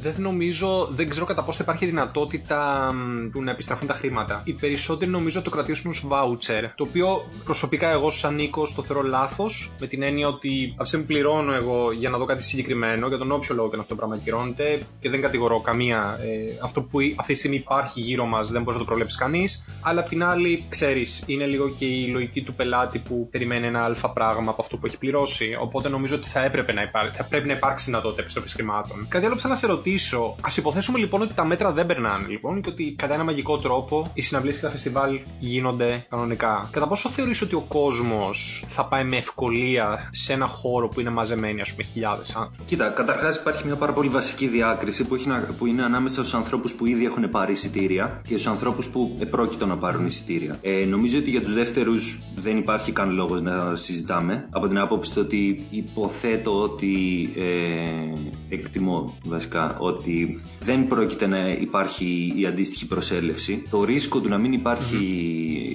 δεν 0.00 0.14
νομίζω, 0.18 0.88
δεν 0.92 1.08
ξέρω 1.08 1.24
κατά 1.24 1.42
πόσο 1.42 1.62
υπάρχει 1.62 1.86
δυνατότητα 1.86 2.90
του 3.32 3.42
να 3.42 3.50
επιστραφούν 3.50 3.86
τα 3.86 3.94
χρήματα. 3.94 4.42
Οι 4.44 4.52
περισσότεροι 4.52 5.10
νομίζω 5.10 5.42
το 5.42 5.50
κρατήσουν 5.50 5.90
ως 5.90 6.06
voucher 6.10 6.70
το 6.74 6.84
οποίο 6.88 7.30
προσωπικά 7.44 7.90
εγώ 7.90 8.10
σαν 8.10 8.34
Νίκος 8.34 8.74
το 8.74 8.82
θεωρώ 8.82 9.02
λάθος, 9.02 9.72
με 9.80 9.86
την 9.86 10.02
έννοια 10.02 10.28
ότι 10.28 10.74
αυτή 10.76 10.98
πληρώνω 10.98 11.52
εγώ 11.54 11.92
για 11.92 12.10
να 12.10 12.18
δω 12.18 12.24
κάτι 12.24 12.42
συγκεκριμένο, 12.42 13.08
για 13.08 13.18
τον 13.18 13.32
όποιο 13.32 13.47
λόγο 13.54 13.68
και 13.70 13.76
να 13.76 13.82
αυτό 13.82 13.94
το 13.94 14.00
πράγμα 14.00 14.16
ακυρώνεται 14.20 14.78
και 15.00 15.10
δεν 15.10 15.20
κατηγορώ 15.20 15.60
καμία. 15.60 16.18
Ε, 16.20 16.58
αυτό 16.62 16.82
που 16.82 16.98
αυτή 17.16 17.32
τη 17.32 17.38
στιγμή 17.38 17.56
υπάρχει 17.56 18.00
γύρω 18.00 18.24
μας 18.24 18.50
δεν 18.50 18.60
μπορείς 18.62 18.74
να 18.74 18.80
το 18.80 18.88
προβλέψεις 18.88 19.18
κανείς. 19.18 19.64
Αλλά 19.82 20.00
απ' 20.00 20.08
την 20.08 20.24
άλλη, 20.24 20.64
ξέρεις, 20.68 21.22
είναι 21.26 21.46
λίγο 21.46 21.68
και 21.68 21.84
η 21.84 22.06
λογική 22.06 22.42
του 22.42 22.54
πελάτη 22.54 22.98
που 22.98 23.28
περιμένει 23.30 23.66
ένα 23.66 23.84
αλφα 23.84 24.10
πράγμα 24.10 24.50
από 24.50 24.62
αυτό 24.62 24.76
που 24.76 24.86
έχει 24.86 24.98
πληρώσει. 24.98 25.56
Οπότε 25.60 25.88
νομίζω 25.88 26.16
ότι 26.16 26.28
θα 26.28 26.44
έπρεπε 26.44 26.72
να 26.72 26.82
υπάρχει, 26.82 27.16
θα 27.16 27.24
πρέπει 27.24 27.46
να 27.46 27.52
υπάρξει 27.52 27.84
δυνατότητα 27.84 28.20
επιστροφής 28.20 28.52
χρημάτων. 28.52 29.06
Κάτι 29.08 29.24
άλλο 29.24 29.34
που 29.34 29.40
θέλω 29.40 29.52
να 29.52 29.58
σε 29.58 29.66
ρωτήσω, 29.66 30.34
ας 30.40 30.56
υποθέσουμε 30.56 30.98
λοιπόν 30.98 31.22
ότι 31.22 31.34
τα 31.34 31.44
μέτρα 31.44 31.72
δεν 31.72 31.86
περνάνε 31.86 32.26
λοιπόν 32.28 32.60
και 32.60 32.68
ότι 32.68 32.94
κατά 32.98 33.14
ένα 33.14 33.24
μαγικό 33.24 33.58
τρόπο 33.58 34.10
οι 34.14 34.22
συναυλίες 34.22 34.56
και 34.56 34.62
τα 34.62 34.70
φεστιβάλ 34.70 35.20
γίνονται 35.38 36.06
κανονικά. 36.08 36.68
Κατά 36.72 36.86
πόσο 36.88 37.08
θεωρείς 37.08 37.42
ότι 37.42 37.54
ο 37.54 37.64
κόσμος 37.68 38.64
θα 38.68 38.84
πάει 38.86 39.04
με 39.04 39.16
ευκολία 39.16 40.08
σε 40.10 40.32
ένα 40.32 40.46
χώρο 40.46 40.88
που 40.88 41.00
είναι 41.00 41.10
μαζεμένοι 41.10 41.60
ας 41.60 41.70
πούμε 41.70 41.82
χιλιάδες 41.82 42.34
άνθρωποι; 42.34 42.62
Κοίτα, 42.64 42.88
καταρχάς 42.88 43.37
υπάρχει 43.40 43.66
μια 43.66 43.76
πάρα 43.76 43.92
πολύ 43.92 44.08
βασική 44.08 44.46
διάκριση 44.46 45.04
που, 45.04 45.14
έχει 45.14 45.28
να, 45.28 45.54
που 45.58 45.66
είναι 45.66 45.84
ανάμεσα 45.84 46.20
στους 46.20 46.34
ανθρώπους 46.34 46.72
που 46.72 46.86
ήδη 46.86 47.04
έχουν 47.04 47.30
πάρει 47.30 47.52
εισιτήρια 47.52 48.20
και 48.24 48.34
στους 48.34 48.46
ανθρώπους 48.46 48.88
που 48.88 49.16
επρόκειτο 49.20 49.66
να 49.66 49.76
πάρουν 49.76 50.06
εισιτήρια. 50.06 50.58
Ε, 50.60 50.84
νομίζω 50.84 51.18
ότι 51.18 51.30
για 51.30 51.42
τους 51.42 51.54
δεύτερους 51.54 52.22
δεν 52.36 52.56
υπάρχει 52.56 52.92
καν 52.92 53.10
λόγος 53.10 53.42
να 53.42 53.76
συζητάμε 53.76 54.48
από 54.50 54.68
την 54.68 54.78
άποψη 54.78 55.18
ότι 55.18 55.66
υποθέτω 55.70 56.60
ότι 56.62 57.28
ε, 57.36 58.54
εκτιμώ 58.54 59.18
βασικά 59.24 59.76
ότι 59.78 60.42
δεν 60.60 60.86
πρόκειται 60.86 61.26
να 61.26 61.48
υπάρχει 61.48 62.32
η 62.36 62.46
αντίστοιχη 62.46 62.86
προσέλευση. 62.86 63.62
Το 63.70 63.84
ρίσκο 63.84 64.20
του 64.20 64.28
να 64.28 64.38
μην 64.38 64.52
υπαρχει 64.52 64.96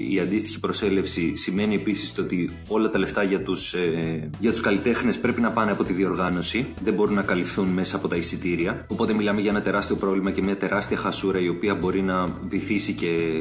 η 0.09 0.19
αντίστοιχη 0.19 0.59
προσέλευση 0.59 1.35
σημαίνει 1.35 1.75
επίσης 1.75 2.13
το 2.13 2.21
ότι 2.21 2.51
όλα 2.67 2.89
τα 2.89 2.99
λεφτά 2.99 3.23
για 3.23 3.41
τους, 3.41 3.73
ε, 3.73 4.29
για 4.39 4.51
τους 4.51 4.61
καλλιτέχνες 4.61 5.19
πρέπει 5.19 5.41
να 5.41 5.51
πάνε 5.51 5.71
από 5.71 5.83
τη 5.83 5.93
διοργάνωση, 5.93 6.67
δεν 6.83 6.93
μπορούν 6.93 7.13
να 7.13 7.21
καλυφθούν 7.21 7.52
μέσα 7.61 7.95
από 7.95 8.07
τα 8.07 8.15
εισιτήρια. 8.15 8.85
Οπότε 8.87 9.13
μιλάμε 9.13 9.41
για 9.41 9.49
ένα 9.49 9.61
τεράστιο 9.61 9.95
πρόβλημα 9.95 10.31
και 10.31 10.41
μια 10.41 10.57
τεράστια 10.57 10.97
χασούρα 10.97 11.39
η 11.39 11.47
οποία 11.47 11.75
μπορεί 11.75 12.01
να 12.01 12.25
βυθίσει 12.47 12.93
και 12.93 13.31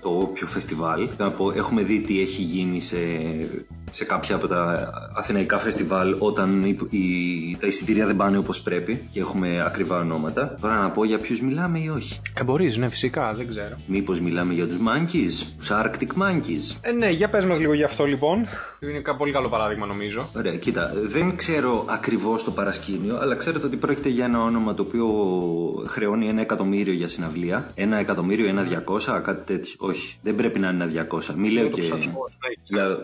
το 0.00 0.08
όποιο 0.08 0.46
φεστιβάλ. 0.46 1.08
Έχουμε 1.54 1.82
δει 1.82 2.00
τι 2.00 2.20
έχει 2.20 2.42
γίνει 2.42 2.80
σε 2.80 2.96
σε 3.94 4.04
κάποια 4.04 4.34
από 4.34 4.46
τα 4.46 4.90
αθηναϊκά 5.14 5.58
φεστιβάλ 5.58 6.16
όταν 6.18 6.62
η, 6.62 6.76
η, 6.90 7.56
τα 7.60 7.66
εισιτήρια 7.66 8.06
δεν 8.06 8.16
πάνε 8.16 8.38
όπως 8.38 8.60
πρέπει 8.60 9.06
και 9.10 9.20
έχουμε 9.20 9.62
ακριβά 9.66 9.98
ονόματα. 9.98 10.56
Τώρα 10.60 10.78
να 10.78 10.90
πω 10.90 11.04
για 11.04 11.18
ποιους 11.18 11.40
μιλάμε 11.40 11.78
ή 11.78 11.88
όχι. 11.88 12.20
Ε, 12.34 12.44
μπορείς, 12.44 12.76
ναι, 12.76 12.88
φυσικά, 12.88 13.34
δεν 13.34 13.48
ξέρω. 13.48 13.76
Μήπως 13.86 14.20
μιλάμε 14.20 14.54
για 14.54 14.66
τους 14.66 14.76
Monkeys, 14.76 15.46
τους 15.58 15.70
Arctic 15.70 16.22
Monkeys. 16.22 16.76
Ε, 16.80 16.92
ναι, 16.92 17.10
για 17.10 17.30
πες 17.30 17.44
μας 17.44 17.58
λίγο 17.58 17.72
γι' 17.72 17.82
αυτό 17.82 18.04
λοιπόν. 18.04 18.46
Είναι 18.80 19.02
ένα 19.06 19.16
πολύ 19.16 19.32
καλό 19.32 19.48
παράδειγμα 19.48 19.86
νομίζω. 19.86 20.30
Ωραία, 20.36 20.56
κοίτα, 20.56 20.92
δεν 20.94 21.36
ξέρω 21.36 21.84
ακριβώς 21.88 22.44
το 22.44 22.50
παρασκήνιο, 22.50 23.18
αλλά 23.20 23.34
ξέρετε 23.34 23.66
ότι 23.66 23.76
πρόκειται 23.76 24.08
για 24.08 24.24
ένα 24.24 24.40
όνομα 24.42 24.74
το 24.74 24.82
οποίο 24.82 25.06
χρεώνει 25.86 26.28
ένα 26.28 26.40
εκατομμύριο 26.40 26.92
για 26.92 27.08
συναυλία. 27.08 27.70
Ένα 27.74 27.96
εκατομμύριο, 27.96 28.48
ένα 28.48 28.62
διακόσια, 28.62 29.18
κάτι 29.18 29.52
τέτοιο. 29.52 29.74
Όχι, 29.78 30.18
δεν 30.22 30.34
πρέπει 30.34 30.58
να 30.58 30.68
είναι 30.68 30.76
ένα 30.76 30.86
διακόσια. 30.92 31.34
Μη 31.36 31.48
λέω 31.50 31.68
και. 31.68 31.80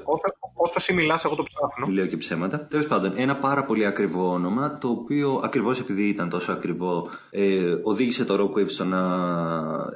Όσο 0.05 0.40
εσύ 0.77 0.93
μιλά, 0.93 1.21
εγώ 1.25 1.35
το 1.35 1.43
ψάχνω. 1.43 1.95
Λέω 1.95 2.07
και 2.07 2.17
ψέματα. 2.17 2.67
Τέλος 2.67 2.87
πάντων, 2.87 3.13
ένα 3.17 3.37
πάρα 3.37 3.65
πολύ 3.65 3.87
ακριβό 3.87 4.33
όνομα, 4.33 4.79
το 4.79 4.89
οποίο 4.89 5.41
ακριβώς 5.45 5.81
επειδή 5.81 6.09
ήταν 6.09 6.29
τόσο 6.29 6.53
ακριβό, 6.53 7.09
ε, 7.31 7.75
οδήγησε 7.83 8.25
το 8.25 8.35
Rockwave 8.35 8.69
στο 8.69 8.85
να 8.85 9.01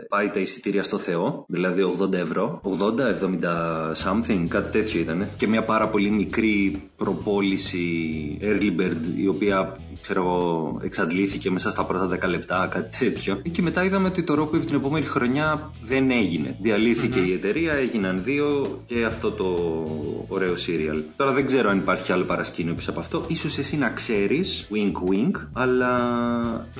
πάει 0.08 0.30
τα 0.30 0.40
εισιτήρια 0.40 0.82
στο 0.82 0.98
Θεό, 0.98 1.44
δηλαδή 1.48 1.82
80 1.82 2.12
ευρώ. 2.12 2.60
80, 2.62 3.08
70 3.08 3.92
something, 4.04 4.46
κάτι 4.48 4.70
τέτοιο 4.78 5.00
ήταν. 5.00 5.28
Και 5.36 5.46
μια 5.46 5.64
πάρα 5.64 5.88
πολύ 5.88 6.10
μικρή 6.10 6.82
προπόληση 6.96 7.84
Early 8.42 8.80
Bird, 8.80 9.00
η 9.16 9.28
οποία 9.28 9.76
ξέρω 10.04 10.20
εγώ, 10.20 10.78
εξαντλήθηκε 10.82 11.50
μέσα 11.50 11.70
στα 11.70 11.84
πρώτα 11.84 12.18
10 12.26 12.28
λεπτά, 12.28 12.68
κάτι 12.70 12.98
τέτοιο. 12.98 13.42
Και 13.52 13.62
μετά 13.62 13.84
είδαμε 13.84 14.08
ότι 14.08 14.22
το 14.22 14.34
Rockwave 14.42 14.64
την 14.66 14.74
επόμενη 14.74 15.04
χρονιά 15.06 15.70
δεν 15.82 16.10
έγινε. 16.10 16.56
Διαλύθηκε 16.60 17.20
η 17.20 17.32
εταιρεία, 17.32 17.72
έγιναν 17.72 18.22
δύο 18.22 18.78
και 18.86 19.04
αυτό 19.04 19.30
το 19.30 19.44
ωραίο 20.28 20.52
serial. 20.52 21.02
Τώρα 21.16 21.32
δεν 21.32 21.46
ξέρω 21.46 21.70
αν 21.70 21.78
υπάρχει 21.78 22.12
άλλο 22.12 22.24
παρασκήνιο 22.24 22.74
πίσω 22.74 22.90
από 22.90 23.00
αυτό. 23.00 23.26
σω 23.34 23.48
εσύ 23.58 23.76
να 23.76 23.90
ξέρεις, 23.90 24.68
wink 24.72 25.10
wink, 25.10 25.40
αλλά 25.52 25.94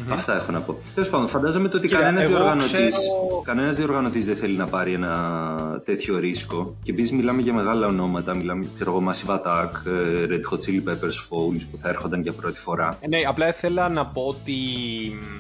αυτά 0.09 0.37
έχω 0.37 0.53
να 0.53 0.61
πω. 0.61 0.79
Τέλος 0.95 1.09
πάντων, 1.09 1.29
φαντάζομαι 1.29 1.71
ότι 1.75 1.89
κανένας 1.89 2.27
διοργανωτή 2.27 2.67
ξέρω... 2.67 3.43
κανένας 3.45 3.77
διοργανωτής 3.77 4.27
δεν 4.27 4.37
θέλει 4.37 4.57
να 4.57 4.67
πάρει 4.67 4.93
ένα 4.93 5.83
τέτοιο 5.85 6.19
ρίσκο. 6.19 6.77
Και 6.83 6.91
επίσης 6.91 7.13
μιλάμε 7.13 7.43
για 7.43 7.53
μεγάλα 7.53 7.87
ονόματα. 7.87 8.37
Μιλάμε, 8.37 8.67
ξέρω 8.75 8.91
εγώ, 8.91 9.11
Massive 9.11 9.35
Attack, 9.35 9.71
ε, 9.87 10.27
Red 10.29 10.53
Hot 10.53 10.59
Chili 10.59 10.89
Peppers, 10.89 11.19
Falls 11.29 11.63
που 11.71 11.77
θα 11.77 11.89
έρχονταν 11.89 12.21
για 12.23 12.33
πρώτη 12.33 12.61
φορά. 12.61 12.99
Ε, 13.15 13.17
ναι, 13.17 13.27
απλά 13.27 13.49
ήθελα 13.49 13.89
να 13.89 14.07
πω 14.07 14.23
ότι 14.23 14.57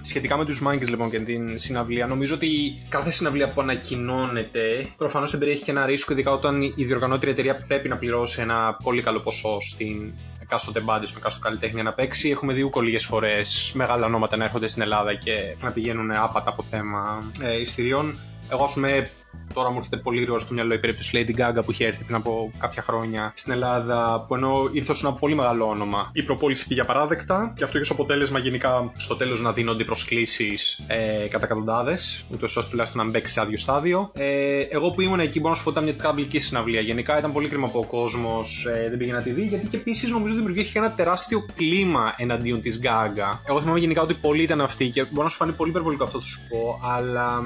σχετικά 0.00 0.36
με 0.36 0.44
τους 0.44 0.62
Monkeys 0.66 0.88
λοιπόν 0.88 1.10
και 1.10 1.20
την 1.20 1.58
συναυλία, 1.58 2.06
νομίζω 2.06 2.34
ότι 2.34 2.48
κάθε 2.88 3.10
συναυλία 3.10 3.52
που 3.52 3.60
ανακοινώνεται 3.60 4.86
προφανώς 4.96 5.34
εμπεριέχει 5.34 5.62
και 5.62 5.70
ένα 5.70 5.86
ρίσκο, 5.86 6.12
ειδικά 6.12 6.30
όταν 6.32 6.62
η 6.62 6.84
διοργανώτρια 6.84 7.32
εταιρεία 7.32 7.56
πρέπει 7.56 7.88
να 7.88 7.96
πληρώσει 7.96 8.40
ένα 8.40 8.76
πολύ 8.82 9.02
καλό 9.02 9.20
ποσό 9.20 9.60
στην 9.60 10.12
εκάστοτε 10.42 10.80
μπάντες, 10.80 11.12
με 11.12 11.18
εκάστοτε 11.18 11.48
καλλιτέχνη 11.48 11.82
να 11.82 11.92
παίξει. 11.92 12.30
Έχουμε 12.30 12.52
δει 12.52 12.62
ούκο 12.62 12.80
λίγες 12.80 13.04
φορές 13.04 13.72
μεγάλα 13.74 14.06
ονόματα 14.06 14.36
να 14.36 14.44
έρχονται 14.44 14.68
στην 14.68 14.82
Ελλάδα 14.82 15.14
και 15.14 15.56
να 15.62 15.70
πηγαίνουν 15.70 16.10
άπατα 16.10 16.50
από 16.50 16.64
θέμα 16.70 17.30
ε, 17.42 17.60
ειστηριών. 17.60 18.18
Εγώ, 18.50 18.64
ας 18.64 18.72
πούμε, 18.72 19.10
Τώρα 19.54 19.70
μου 19.70 19.76
έρχεται 19.76 19.96
πολύ 19.96 20.20
γρήγορα 20.20 20.40
στο 20.40 20.54
μυαλό 20.54 20.74
η 20.74 20.78
περίπτωση 20.78 21.10
Lady 21.14 21.40
Gaga 21.40 21.64
που 21.64 21.70
είχε 21.70 21.86
έρθει 21.86 22.04
πριν 22.04 22.16
από 22.16 22.52
κάποια 22.58 22.82
χρόνια 22.82 23.32
στην 23.36 23.52
Ελλάδα, 23.52 24.24
που 24.28 24.34
ενώ 24.34 24.68
ήρθε 24.72 24.92
ως 24.92 25.04
ένα 25.04 25.12
πολύ 25.12 25.34
μεγάλο 25.34 25.68
όνομα. 25.68 26.10
Η 26.12 26.22
προπόληση 26.22 26.66
πήγε 26.66 26.80
απαράδεκτα 26.80 27.52
και 27.56 27.64
αυτό 27.64 27.78
είχε 27.78 27.92
ως 27.92 27.98
αποτέλεσμα 27.98 28.38
γενικά 28.38 28.92
στο 28.96 29.16
τέλος 29.16 29.40
να 29.40 29.52
δίνονται 29.52 29.84
προσκλήσεις 29.84 30.84
ε, 30.86 31.26
κατά 31.28 31.44
εκατοντάδες, 31.44 32.24
ούτως 32.32 32.56
ώστε 32.56 32.70
τουλάχιστον 32.70 33.04
να 33.04 33.10
μπέξει 33.10 33.32
σε 33.32 33.40
άδειο 33.40 33.58
στάδιο. 33.58 34.10
Ε, 34.14 34.60
εγώ 34.60 34.90
που 34.90 35.00
ήμουν 35.00 35.20
εκεί 35.20 35.38
μπορώ 35.38 35.50
να 35.50 35.56
σου 35.56 35.62
πω 35.62 35.70
ότι 35.70 35.78
ήταν 35.78 35.94
μια 35.94 36.02
καμπλική 36.04 36.38
συναυλία. 36.38 36.80
Γενικά 36.80 37.18
ήταν 37.18 37.32
πολύ 37.32 37.48
κρίμα 37.48 37.68
που 37.68 37.78
ο 37.78 37.86
κόσμος 37.86 38.66
ε, 38.74 38.88
δεν 38.88 38.98
πήγε 38.98 39.12
να 39.12 39.22
τη 39.22 39.32
δει, 39.32 39.42
γιατί 39.42 39.66
και 39.66 39.76
επίσης 39.76 40.10
νομίζω 40.10 40.34
δημιουργήθηκε 40.34 40.78
ένα 40.78 40.92
τεράστιο 40.92 41.46
κλίμα 41.56 42.14
εναντίον 42.16 42.60
της 42.60 42.80
Gaga. 42.82 43.38
Εγώ 43.48 43.60
θυμάμαι 43.60 43.78
γενικά 43.78 44.02
ότι 44.02 44.14
πολλοί 44.14 44.42
ήταν 44.42 44.60
αυτοί 44.60 44.88
και 44.88 45.04
μπορεί 45.04 45.22
να 45.22 45.28
σου 45.28 45.36
φανεί 45.36 45.52
πολύ 45.52 45.70
υπερβολικό 45.70 46.04
αυτό 46.04 46.20
θα 46.20 46.26
σου 46.26 46.40
πω, 46.48 46.80
αλλά 46.82 47.42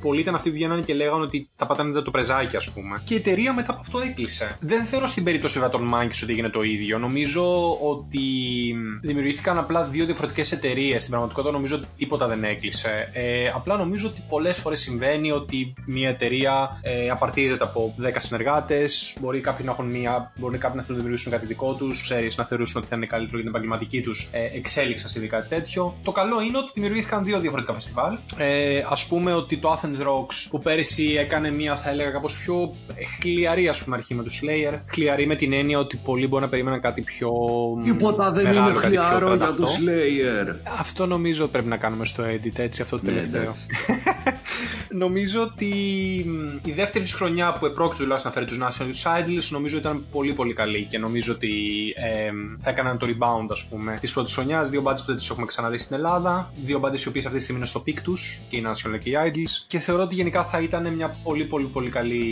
πολλοί 0.00 0.20
ήταν 0.20 0.34
αυτοί 0.36 0.48
που 0.48 0.54
βγαίνανε 0.54 0.82
και 0.82 0.94
λέγανε 0.94 1.22
ότι 1.22 1.48
τα 1.56 1.66
πατάνε 1.66 2.00
το 2.00 2.10
πρεζάκι, 2.10 2.56
ας 2.56 2.70
πούμε. 2.70 3.02
Και 3.04 3.14
η 3.14 3.16
εταιρεία 3.16 3.52
μετά 3.52 3.70
από 3.72 3.80
αυτό 3.80 3.98
έκλεισε. 3.98 4.56
Δεν 4.60 4.84
θεωρώ 4.84 5.06
στην 5.06 5.24
περίπτωση 5.24 5.60
των 5.70 5.82
Μάγκη 5.82 6.22
ότι 6.22 6.32
έγινε 6.32 6.48
το 6.48 6.62
ίδιο. 6.62 6.98
Νομίζω 6.98 7.76
ότι 7.80 8.20
δημιουργήθηκαν 9.02 9.58
απλά 9.58 9.84
δύο 9.84 10.04
διαφορετικές 10.04 10.52
εταιρείες. 10.52 10.98
Στην 10.98 11.10
πραγματικότητα 11.10 11.52
νομίζω 11.52 11.76
ότι 11.76 11.86
τίποτα 11.96 12.26
δεν 12.26 12.44
έκλεισε. 12.44 13.10
Ε, 13.12 13.48
απλά 13.48 13.76
νομίζω 13.76 14.08
ότι 14.08 14.22
πολλές 14.28 14.58
φορές 14.58 14.80
συμβαίνει 14.80 15.30
ότι 15.30 15.74
μια 15.86 16.08
εταιρεία 16.08 16.80
ε, 16.82 17.10
απαρτίζεται 17.10 17.64
από 17.64 17.94
10 18.02 18.10
συνεργάτες. 18.18 19.16
Μπορεί 19.20 19.40
κάποιοι 19.40 19.62
να 19.66 19.72
έχουν 19.72 19.86
μια. 19.86 20.32
Μπορεί 20.36 20.58
κάποιοι 20.58 20.76
να 20.76 20.82
θέλουν 20.82 20.96
να 20.96 21.02
δημιουργήσουν 21.02 21.32
κάτι 21.32 21.46
δικό 21.46 21.74
τους. 21.74 22.02
Ξέρεις, 22.02 22.36
να 22.36 22.44
θεωρήσουν 22.44 22.80
ότι 22.80 22.86
θα 22.88 22.96
είναι 22.96 23.06
καλύτερο 23.06 23.36
για 23.40 23.46
την 23.50 23.54
επαγγελματική 23.56 24.00
τους 24.00 24.28
ε, 24.32 24.56
εξέλιξη 24.56 25.24
ή 25.24 25.26
κάτι 25.26 25.48
τέτοιο. 25.48 25.94
Το 26.02 26.12
καλό 26.12 26.40
είναι 26.40 26.58
ότι 26.58 26.70
δημιουργήθηκαν 26.74 27.24
δύο 27.24 27.40
διαφορετικά 27.40 27.72
φεστιβάλ. 27.74 28.18
Ε, 28.36 28.78
Α 28.78 28.96
πούμε 29.08 29.32
ότι 29.32 29.56
το 29.56 29.72
Athens 29.72 29.96
Rocks 30.26 30.46
που 30.50 30.58
πέρυσι 30.58 31.14
έκανε 31.18 31.50
μια, 31.50 31.76
θα 31.76 31.90
έλεγα, 31.90 32.10
κάπως 32.10 32.38
πιο 32.38 32.74
χλιαρή, 33.20 33.68
ας 33.68 33.84
πούμε, 33.84 33.96
αρχή 33.96 34.14
με 34.14 34.22
τους 34.22 34.42
Slayer. 34.42 34.80
Χλιαρή 34.92 35.26
με 35.26 35.36
την 35.36 35.52
έννοια 35.52 35.78
ότι 35.78 35.96
πολλοί 35.96 36.26
μπορεί 36.26 36.42
να 36.42 36.48
περίμεναν 36.48 36.80
κάτι 36.80 37.00
πιο. 37.00 37.30
Τίποτα 37.84 38.30
δεν 38.30 38.52
είναι 38.52 38.72
χλιαρό 38.72 39.34
για 39.34 39.54
τους 39.54 39.70
Slayer. 39.70 40.54
Αυτό 40.78 41.06
νομίζω 41.06 41.46
πρέπει 41.46 41.68
να 41.68 41.76
κάνουμε 41.76 42.04
στο 42.04 42.24
edit, 42.24 42.58
έτσι, 42.58 42.82
αυτό 42.82 42.96
το 42.96 43.02
ναι, 43.02 43.10
τελευταίο. 43.10 43.54
νομίζω 44.90 45.42
ότι 45.42 45.68
η 46.64 46.72
δεύτερη 46.72 47.06
χρονιά 47.06 47.52
που 47.52 47.66
επρόκειτο 47.66 48.02
τουλάχιστον 48.02 48.32
να 48.34 48.40
φέρει 48.40 48.50
τους 48.50 48.58
National, 48.60 49.20
Idles 49.20 49.48
νομίζω 49.50 49.78
ήταν 49.78 50.04
πολύ 50.10 50.34
πολύ 50.34 50.54
καλή 50.54 50.84
και 50.84 50.98
νομίζω 50.98 51.32
ότι 51.32 51.52
ε, 51.96 52.30
θα 52.58 52.70
έκαναν 52.70 52.98
το 52.98 53.06
rebound, 53.08 53.46
ας 53.50 53.66
πούμε, 53.68 53.98
της 54.00 54.12
πρώτης 54.12 54.34
χρονιάς. 54.34 54.70
Δύο 54.70 54.80
μπάντες 54.80 55.00
που 55.00 55.06
δεν 55.06 55.16
τις 55.16 55.30
έχουμε 55.30 55.46
ξαναδεί 55.46 55.78
στην 55.78 55.96
Ελλάδα. 55.96 56.52
Δύο 56.64 56.78
μπάντες 56.78 56.98
οι 57.04 57.08
οποίες 57.08 57.24
αυτή 57.24 57.36
τη 57.36 57.42
στιγμή 57.42 57.60
είναι 57.60 57.70
στο 57.70 57.80
peak 57.80 58.02
τους 58.02 58.40
και 58.48 58.56
οι 58.56 58.64
National 58.66 58.98
και 58.98 59.10
οι 59.10 59.14
Idles. 59.26 59.64
Και 59.66 59.78
θεωρώ 59.78 60.02
ότι 60.02 60.14
γενικά 60.14 60.44
θα 60.44 60.60
ήταν 60.60 60.94
μια 60.94 61.16
πολύ 61.22 61.44
πολύ 61.44 61.66
πολύ 61.66 61.90
καλή. 61.90 62.24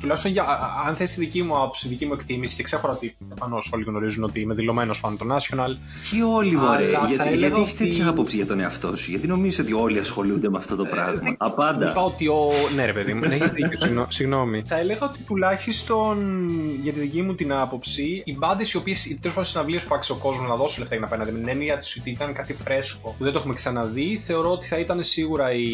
Τουλάχιστον 0.00 0.30
για, 0.30 0.44
αν 0.86 0.96
θες 0.96 1.12
τη 1.12 1.20
δική 1.20 1.42
μου 1.42 1.54
άποψη, 1.54 1.88
δική 1.88 2.06
μου 2.06 2.12
εκτίμηση 2.12 2.56
και 2.56 2.62
ξέχωρα 2.62 2.92
ότι 2.92 3.16
προφανώς 3.28 3.70
όλοι 3.72 3.84
γνωρίζουν 3.84 4.24
ότι 4.24 4.40
είμαι 4.40 4.54
δηλωμένος 4.54 4.98
φαν 4.98 5.16
το 5.16 5.26
National. 5.34 5.76
Και 6.10 6.22
όλοι 6.22 6.56
μου 6.56 6.66
Γιατί, 7.08 7.36
γιατί 7.36 7.60
έχεις 7.60 7.76
τέτοια 7.76 8.08
άποψη 8.08 8.36
για 8.36 8.46
τον 8.46 8.60
εαυτό 8.60 8.96
σου, 8.96 9.10
Γιατί 9.10 9.26
νομίζω 9.26 9.62
ότι 9.62 9.72
όλοι 9.72 9.98
ασχολούνται 9.98 10.50
με 10.50 10.58
αυτό 10.58 10.76
το 10.76 10.84
ε, 10.84 10.88
πράγμα; 10.88 11.33
Ε, 11.34 11.46
Απάντα. 11.46 11.90
Είπα 11.90 12.02
ότι 12.02 12.28
ο. 12.28 12.50
Ναι, 12.74 12.84
ρε 12.84 12.92
παιδί 12.92 13.14
μου, 13.14 13.24
έχεις 13.24 13.50
δίκιο, 13.50 14.06
συγγνώμη. 14.08 14.62
Θα 14.66 14.78
έλεγα 14.78 15.06
ότι 15.06 15.18
τουλάχιστον 15.18 16.18
για 16.82 16.92
τη 16.92 17.00
δική 17.00 17.22
μου 17.22 17.34
την 17.34 17.52
άποψη, 17.52 18.22
οι 18.24 18.36
μπάντες 18.36 18.72
οι 18.72 18.76
οποίες 18.76 19.06
οι 19.06 19.18
τέλο 19.18 19.34
πάντων 19.34 19.50
συναυλίες 19.50 19.84
που 19.84 19.94
άξιζε 19.94 20.12
ο 20.12 20.22
κόσμος 20.22 20.48
να 20.48 20.56
δώσει 20.56 20.78
λεφτά 20.78 20.94
για 20.94 21.04
να 21.04 21.10
πάνε, 21.10 21.32
με 21.32 21.38
την 21.38 21.48
έννοια 21.48 21.74
ότι 22.00 22.10
ήταν 22.10 22.32
κάτι 22.32 22.54
φρέσκο 22.54 23.14
που 23.18 23.24
δεν 23.24 23.32
το 23.32 23.38
έχουμε 23.38 23.54
ξαναδεί, 23.54 24.20
θεωρώ 24.24 24.50
ότι 24.50 24.66
θα 24.66 24.78
ήταν 24.78 25.02
σίγουρα 25.02 25.52
η 25.52 25.68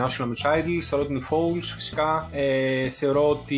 National 0.00 0.24
Mutual 0.24 0.58
Idols, 0.58 0.80
θεωρώ 0.80 1.04
ότι 1.04 1.12
είναι 1.12 1.22
η 1.22 1.26
Fouls 1.30 1.64
φυσικά. 1.74 2.28
Ε, 2.32 2.88
θεωρώ 2.88 3.28
ότι 3.28 3.56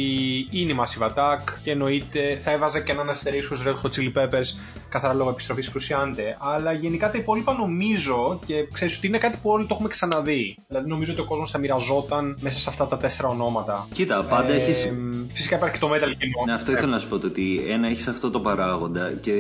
είναι 0.51 0.73
η 0.73 0.77
Massive 0.81 1.07
Attack 1.07 1.45
και 1.63 1.71
εννοείται 1.71 2.39
θα 2.41 2.51
έβαζα 2.51 2.81
και 2.81 2.93
έναν 2.93 3.11
αστερίσιο 3.11 3.57
Red 3.65 3.75
Hot 3.83 3.91
Chili 3.95 4.13
Peppers 4.23 4.49
καθαρά 4.89 5.15
λόγω 5.15 5.31
επιστροφής 5.31 5.73
Cruciante. 5.75 6.37
Αλλά 6.39 6.73
γενικά 6.73 7.11
τα 7.11 7.19
υπόλοιπα 7.19 7.53
νομίζω 7.53 8.39
και 8.47 8.69
ξέρεις 8.73 8.97
ότι 8.97 9.07
είναι 9.07 9.19
κάτι 9.19 9.39
που 9.43 9.51
όλοι 9.51 9.67
το 9.67 9.75
έχουμε 9.75 9.89
ξαναδεί. 9.89 10.57
Δηλαδή 10.69 10.89
νομίζω 10.89 11.13
ότι 11.13 11.21
ο 11.21 11.25
κόσμος 11.25 11.48
θα 11.51 11.59
μοιραζόταν 11.59 12.37
μέσα 12.41 12.59
σε 12.59 12.69
αυτά 12.69 12.87
τα 12.87 12.97
τέσσερα 12.97 13.29
ονόματα. 13.29 13.89
Κοίτα, 13.93 14.25
πάντα 14.25 14.53
ε, 14.53 14.57
έχει. 14.57 14.93
Φυσικά 15.33 15.57
υπάρχει 15.57 15.79
και 15.79 15.87
το 15.87 15.93
Metal 15.93 16.15
κοινό. 16.19 16.45
Ναι, 16.47 16.53
αυτό 16.53 16.73
ήθελα 16.73 16.91
να 16.91 16.99
σου 16.99 17.09
πω 17.09 17.15
ότι 17.15 17.65
ένα 17.69 17.87
έχεις 17.87 18.09
αυτό 18.09 18.31
το 18.31 18.41
παράγοντα 18.41 19.13
και 19.13 19.33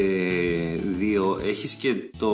δύο 0.98 1.40
έχεις 1.44 1.74
και, 1.74 1.94
το... 2.18 2.32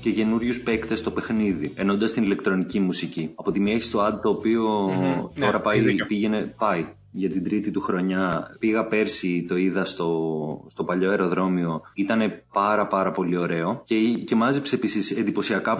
και 0.00 0.10
καινούριους 0.10 0.60
παίκτες 0.60 0.98
στο 0.98 1.10
παιχνίδι. 1.10 1.72
Ενώντα 1.76 2.10
την 2.10 2.22
ηλεκτρονική 2.22 2.80
μουσική. 2.80 3.30
Από 3.34 3.52
τη 3.52 3.60
μία 3.60 3.74
έχεις 3.74 3.90
το 3.90 4.06
ad 4.06 4.18
το 4.22 4.28
οποίο 4.28 4.88
mm-hmm. 4.88 5.30
τώρα 5.40 5.60
πάει, 5.60 5.94
πήγαινε, 6.06 6.54
πάει 6.58 6.86
για 7.16 7.30
την 7.30 7.44
τρίτη 7.44 7.70
του 7.70 7.80
χρονιά. 7.80 8.56
Πήγα 8.58 8.86
πέρσι, 8.86 9.44
το 9.48 9.56
είδα 9.56 9.84
στο, 9.84 10.66
στο 10.70 10.84
παλιό 10.84 11.10
αεροδρόμιο. 11.10 11.80
Ήταν 11.94 12.20
πάρα 12.52 12.86
πάρα 12.86 13.10
πολύ 13.10 13.36
ωραίο 13.36 13.82
και, 13.84 13.96
και 14.24 14.34
μάζεψε 14.34 14.74
επίσης 14.74 15.14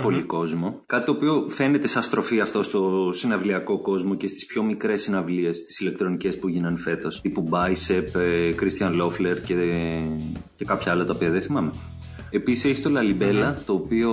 πολύ 0.02 0.22
κόσμο. 0.22 0.82
Κάτι 0.86 1.04
το 1.04 1.12
οποίο 1.12 1.46
φαίνεται 1.48 1.86
σαν 1.86 2.02
στροφή 2.02 2.40
αυτό 2.40 2.62
στο 2.62 3.10
συναυλιακό 3.12 3.80
κόσμο 3.80 4.14
και 4.14 4.26
στις 4.26 4.46
πιο 4.46 4.62
μικρές 4.62 5.02
συναυλίες, 5.02 5.64
τις 5.64 5.80
ηλεκτρονικές 5.80 6.38
που 6.38 6.48
γίνανε 6.48 6.76
φέτος. 6.76 7.20
Τύπου 7.20 7.48
Bicep, 7.50 8.14
ε, 8.14 8.52
Christian 8.60 9.02
Loeffler 9.02 9.40
και, 9.44 9.54
και 10.56 10.64
κάποια 10.64 10.92
άλλα 10.92 11.04
τα 11.04 11.12
οποία 11.14 11.30
δεν 11.30 11.40
θυμάμαι. 11.40 11.72
Επίσης 12.34 12.64
έχει 12.64 12.82
το 12.82 12.90
Λαλιμπέλα, 12.90 13.62
το 13.64 13.72
οποίο 13.72 14.12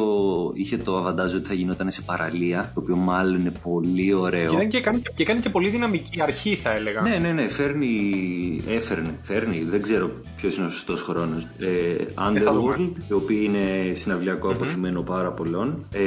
είχε 0.54 0.78
το 0.78 0.98
αβαντάζ 0.98 1.34
ότι 1.36 1.48
θα 1.48 1.54
γινόταν 1.54 1.92
σε 1.92 2.02
παραλία, 2.02 2.72
το 2.74 2.80
οποίο 2.82 2.96
μάλλον 2.96 3.40
είναι 3.40 3.52
πολύ 3.64 4.14
ωραίο. 4.14 4.60
Και, 4.60 4.66
και, 4.66 4.82
κάνει, 4.82 5.02
και 5.14 5.24
κάνει 5.24 5.40
και 5.40 5.50
πολύ 5.50 5.70
δυναμική 5.70 6.22
αρχή, 6.22 6.56
θα 6.56 6.72
έλεγα. 6.72 7.02
Ναι, 7.02 7.18
ναι, 7.22 7.32
ναι, 7.32 7.48
φέρνει. 7.48 8.62
Έφερνε, 8.68 9.18
φέρνει, 9.22 9.66
δεν 9.68 9.82
ξέρω 9.82 10.12
ποιος 10.36 10.58
είναι 10.58 10.66
ο 10.66 10.70
σωστός 10.70 11.02
χρόνος. 11.02 11.44
Ε, 11.58 11.68
Underworld, 12.16 12.92
το 13.08 13.16
οποίο 13.16 13.42
είναι 13.42 13.94
συναυλιακό 13.94 14.50
mm-hmm. 14.50 14.54
αποθυμένο 14.54 15.02
πάρα 15.02 15.32
πολλών. 15.32 15.86
Ε, 15.92 16.00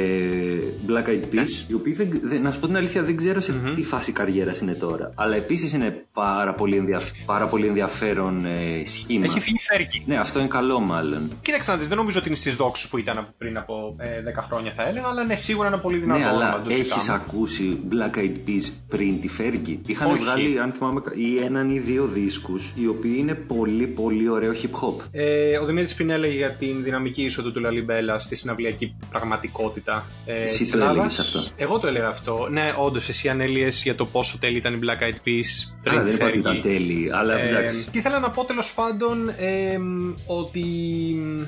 Black 0.87 1.09
Eyed 1.09 1.35
Peas, 1.35 1.67
οι 1.67 1.73
οποίοι 1.73 1.93
δεν, 1.93 2.09
δεν, 2.23 2.41
να 2.41 2.51
σου 2.51 2.59
πω 2.59 2.67
την 2.67 2.77
αλήθεια 2.77 3.03
δεν 3.03 3.17
ξέρω 3.17 3.39
σε 3.39 3.53
τι 3.73 3.83
φάση 3.83 4.11
καριέρας 4.11 4.59
είναι 4.59 4.73
τώρα. 4.73 5.11
Αλλά 5.15 5.35
επίσης 5.35 5.73
είναι 5.73 6.05
πάρα 6.13 6.53
πολύ, 6.53 6.77
ενδιαφ... 6.77 7.03
πάρα 7.25 7.47
πολύ 7.47 7.67
ενδιαφέρον 7.67 8.45
ε, 8.45 8.85
σχήμα. 8.85 9.25
Έχει 9.25 9.39
φύγει 9.39 9.59
Φέρκι. 9.59 10.03
Ναι, 10.05 10.17
αυτό 10.17 10.39
είναι 10.39 10.47
καλό 10.47 10.79
μάλλον. 10.79 11.29
Κοίταξε 11.41 11.71
να 11.71 11.77
δεις, 11.77 11.87
δεν 11.87 11.99
νομίζω 12.05 12.19
ότι 12.19 12.27
είναι 12.27 12.37
στις 12.37 12.55
δόξει 12.55 12.89
που 12.89 12.97
ήταν 12.97 13.33
πριν 13.37 13.57
από 13.57 13.95
ε, 13.99 14.09
10 14.39 14.43
χρόνια 14.47 14.73
θα 14.75 14.87
έλεγα, 14.87 15.07
αλλά 15.07 15.23
ναι, 15.23 15.35
σίγουρα 15.35 15.67
είναι 15.67 15.77
πολύ 15.77 15.97
δυνατό. 15.97 16.19
Ναι, 16.19 16.25
αλλά 16.25 16.61
έχεις 16.69 17.09
ακούσει 17.09 17.79
Black 17.91 18.17
Eyed 18.17 18.35
Peas 18.47 18.71
πριν 18.87 19.19
τη 19.19 19.27
Φέρκι. 19.27 19.81
Είχαν 19.85 20.11
Όχι. 20.11 20.23
βγάλει, 20.23 20.59
αν 20.59 20.71
θυμάμαι, 20.71 21.01
ή 21.15 21.37
έναν 21.43 21.69
ή 21.69 21.79
δύο 21.79 22.05
δίσκους, 22.05 22.73
οι 22.75 22.87
οποίοι 22.87 23.15
είναι 23.17 23.33
πολύ 23.35 23.87
πολύ 23.87 24.29
ωραίο 24.29 24.51
hip 24.51 24.79
hop. 24.87 25.03
Ε, 25.11 25.57
ο 25.57 25.65
Δημήτρης 25.65 25.93
πριν 25.95 26.09
έλεγε 26.09 26.35
για 26.35 26.51
την 26.55 26.83
δυναμική 26.83 27.23
είσοδο 27.23 27.51
του 27.51 27.59
Λαλιμπέλα 27.59 28.19
στη 28.19 28.35
συναυλιακή 28.35 28.95
πραγματικότητα. 29.09 30.05
Ε, 30.25 30.41
Εσύ 30.41 30.57
της 30.57 30.69
το 30.71 30.77
Ελλάδας. 30.77 30.95
έλεγες 30.97 31.19
αυτό. 31.19 31.43
Εγώ 31.55 31.79
το 31.79 31.87
έλεγα 31.87 32.07
αυτό. 32.07 32.47
Ναι, 32.51 32.73
όντως, 32.77 33.09
εσύ 33.09 33.29
ανέλυες 33.29 33.83
για 33.83 33.95
το 33.95 34.05
πόσο 34.05 34.37
τέλειο 34.37 34.57
ήταν 34.57 34.73
η 34.73 34.79
Black 34.81 35.03
Eyed 35.03 35.07
Peas 35.27 35.73
πριν 35.83 35.97
Άρα 35.97 36.05
τη 36.05 36.11
δεν 36.11 36.15
είπα 36.15 36.25
ότι 36.25 36.35
Fergie. 36.37 36.39
ήταν 36.39 36.61
τέλειοι, 36.61 37.09
αλλά 37.13 37.39
Ε, 37.39 37.47
εντάξει. 37.49 37.87
και 37.91 37.97
ήθελα 37.97 38.19
να 38.19 38.29
πω 38.29 38.45
τέλος 38.45 38.73
πάντων 38.73 39.29
ε, 39.29 39.77
ότι 40.25 40.63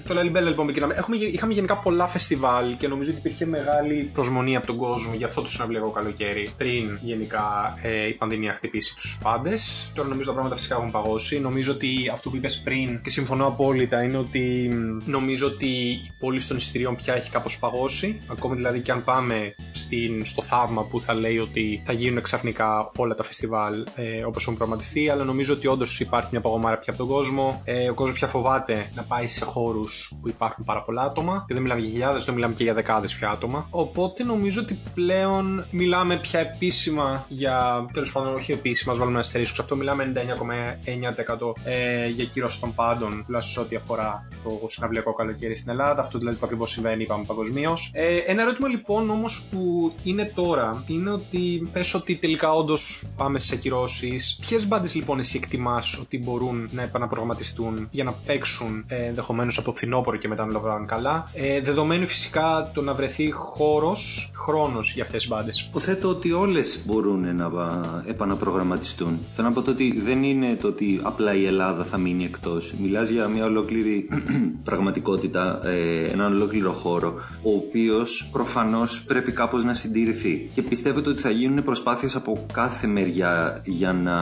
το 0.07 0.13
Λαλιμπέλα 0.13 0.36
λοιπόν 0.41 0.65
ξεκινάμε. 0.65 0.93
Έχουμε, 0.93 1.15
γε- 1.15 1.33
είχαμε 1.33 1.53
γενικά 1.53 1.77
πολλά 1.77 2.07
φεστιβάλ 2.07 2.77
και 2.77 2.87
νομίζω 2.87 3.09
ότι 3.09 3.19
υπήρχε 3.19 3.45
μεγάλη 3.45 4.09
προσμονή 4.13 4.55
από 4.55 4.67
τον 4.67 4.77
κόσμο 4.77 5.13
για 5.13 5.27
αυτό 5.27 5.41
το 5.41 5.49
συναυλιακό 5.49 5.89
καλοκαίρι 5.91 6.49
πριν 6.57 6.99
γενικά 7.01 7.77
ε, 7.81 8.07
η 8.07 8.13
πανδημία 8.13 8.53
χτυπήσει 8.53 8.95
τους 8.95 9.19
πάντες. 9.23 9.91
Τώρα 9.95 10.07
νομίζω 10.09 10.27
τα 10.27 10.33
πράγματα 10.33 10.55
φυσικά 10.55 10.75
έχουν 10.75 10.91
παγώσει. 10.91 11.39
Νομίζω 11.39 11.71
ότι 11.71 12.09
αυτό 12.13 12.29
που 12.29 12.35
είπες 12.35 12.61
πριν 12.63 13.01
και 13.01 13.09
συμφωνώ 13.09 13.47
απόλυτα 13.47 14.03
είναι 14.03 14.17
ότι 14.17 14.69
μ, 14.73 15.09
νομίζω 15.11 15.47
ότι 15.47 15.67
η 15.67 16.11
πώληση 16.19 16.47
των 16.47 16.57
εισιτηρίων 16.57 16.95
πια 16.95 17.13
έχει 17.15 17.29
κάπως 17.29 17.59
παγώσει. 17.59 18.21
Ακόμη 18.27 18.55
δηλαδή 18.55 18.79
και 18.79 18.91
αν 18.91 19.03
πάμε 19.03 19.55
στην, 19.71 20.25
στο 20.25 20.41
θαύμα 20.41 20.83
που 20.83 21.01
θα 21.01 21.13
λέει 21.13 21.37
ότι 21.37 21.81
θα 21.85 21.93
γίνουν 21.93 22.21
ξαφνικά 22.21 22.91
όλα 22.97 23.15
τα 23.15 23.23
φεστιβάλ 23.23 23.83
ε, 23.95 24.23
όπως 24.25 24.43
έχουν 24.43 24.55
προγραμματιστεί, 24.57 25.09
αλλά 25.09 25.23
νομίζω 25.23 25.53
ότι 25.53 25.67
όντως 25.67 25.99
υπάρχει 25.99 26.29
μια 26.31 26.41
παγωμάρα 26.41 26.77
πια 26.77 26.93
από 26.93 27.05
τον 27.05 27.11
κόσμο. 27.15 27.61
Ε, 27.65 27.89
ο 27.89 27.93
κόσμος 27.93 28.17
πια 28.17 28.27
φοβάται 28.27 28.89
να 28.95 29.03
πάει 29.03 29.27
σε 29.27 29.45
χώρους 29.45 30.13
που 30.21 30.26
υπάρχουν 30.29 30.63
πάρα 30.65 30.81
πολλά 30.81 31.01
άτομα. 31.01 31.43
Και 31.47 31.53
δεν 31.53 31.63
μιλάμε 31.63 31.81
για 31.81 31.89
χιλιάδες, 31.89 32.25
δεν 32.25 32.33
μιλάμε 32.33 32.53
και 32.53 32.63
για 32.63 32.73
δεκάδες 32.73 33.15
πια 33.15 33.29
άτομα. 33.29 33.67
Οπότε 33.69 34.23
νομίζω 34.23 34.61
ότι 34.61 34.79
πλέον 34.93 35.65
μιλάμε 35.71 36.15
πια 36.17 36.39
επίσημα 36.39 37.25
για. 37.27 37.85
τέλος 37.93 38.11
πάντων, 38.11 38.33
όχι 38.33 38.51
επίσημα, 38.51 38.91
ας 38.91 38.97
βάλουμε 38.97 39.17
ένα 39.17 39.25
αστερίσκο 39.27 39.55
σε 39.55 39.61
αυτό. 39.61 39.75
Μιλάμε 39.75 40.11
99,9% 40.15 41.53
ε, 41.63 42.07
για 42.07 42.25
κύρωση 42.25 42.59
των 42.59 42.73
πάντων, 42.75 43.23
τουλάχιστον 43.25 43.53
σε 43.53 43.59
ό,τι 43.59 43.75
αφορά 43.75 44.27
το 44.43 44.67
συναυλιακό 44.67 45.13
καλοκαίρι 45.13 45.57
στην 45.57 45.69
Ελλάδα. 45.71 46.01
Αυτό 46.01 46.17
δηλαδή 46.17 46.37
που 46.37 46.45
ακριβώς 46.45 46.71
συμβαίνει, 46.71 47.03
είπαμε 47.03 47.23
παγκοσμίως. 47.27 47.91
Ε, 47.93 48.17
ένα 48.17 48.41
ερώτημα 48.41 48.67
λοιπόν 48.67 49.09
όμως 49.09 49.47
που 49.51 49.93
είναι 50.03 50.31
τώρα 50.35 50.83
είναι 50.87 51.11
ότι 51.11 51.69
πες 51.73 51.93
ότι 51.93 52.15
τελικά 52.15 52.53
όντως 52.53 53.03
πάμε 53.17 53.39
στι 53.39 53.55
ακυρώσει. 53.55 54.19
Ποιες 54.41 54.67
μπάντες 54.67 54.95
λοιπόν 54.95 55.19
εσύ 55.19 55.37
εκτιμάς 55.43 55.97
ότι 56.01 56.19
μπορούν 56.19 56.69
να 56.71 56.81
επαναπρογραμματιστούν 56.81 57.87
για 57.91 58.03
να 58.03 58.11
παίξουν 58.25 58.85
ε, 58.87 59.05
ενδεχομένως 59.05 59.57
από 59.57 59.71
φθινόπωρο 59.73 60.16
και 60.17 60.27
μετά 60.27 60.45
να 60.45 60.51
λογάνουν 60.51 60.87
καλά. 60.87 61.29
Ε, 61.33 61.61
δεδομένου 61.61 62.07
φυσικά 62.07 62.71
το 62.73 62.81
να 62.81 62.93
βρεθεί 62.93 63.31
χώρος, 63.31 64.31
χρόνος 64.35 64.93
για 64.93 65.03
αυτές 65.03 65.21
τις 65.21 65.29
μπάντες. 65.29 65.61
Υποθέτω 65.69 66.09
ότι 66.09 66.31
όλες 66.31 66.83
μπορούν 66.85 67.35
να 67.35 67.45
α, 67.45 68.01
επαναπρογραμματιστούν. 68.05 69.19
Θέλω 69.31 69.47
να 69.47 69.53
πω 69.53 69.61
το 69.61 69.71
ότι 69.71 69.99
δεν 69.99 70.23
είναι 70.23 70.55
το 70.55 70.67
ότι 70.67 70.99
απλά 71.03 71.33
η 71.33 71.45
Ελλάδα 71.45 71.83
θα 71.83 71.97
μείνει 71.97 72.25
εκτός. 72.25 72.73
Μιλάς 72.81 73.09
για 73.09 73.27
μια 73.27 73.45
ολόκληρη 73.45 74.09
πραγματικότητα, 74.69 75.61
ε, 75.63 76.05
έναν 76.05 76.33
ολόκληρο 76.33 76.71
χώρο, 76.71 77.13
ο 77.43 77.51
οποίος 77.51 78.29
προφανώς 78.31 79.03
πρέπει 79.03 79.31
κάπως 79.31 79.63
να 79.63 79.73
συντηρηθεί. 79.73 80.49
Και 80.53 80.61
πιστεύετε 80.61 81.09
ότι 81.09 81.21
θα 81.21 81.29
γίνουν 81.29 81.63
προσπάθειες 81.63 82.15
από 82.15 82.45
κάθε 82.53 82.87
μεριά 82.87 83.61
για 83.65 83.93
να 83.93 84.17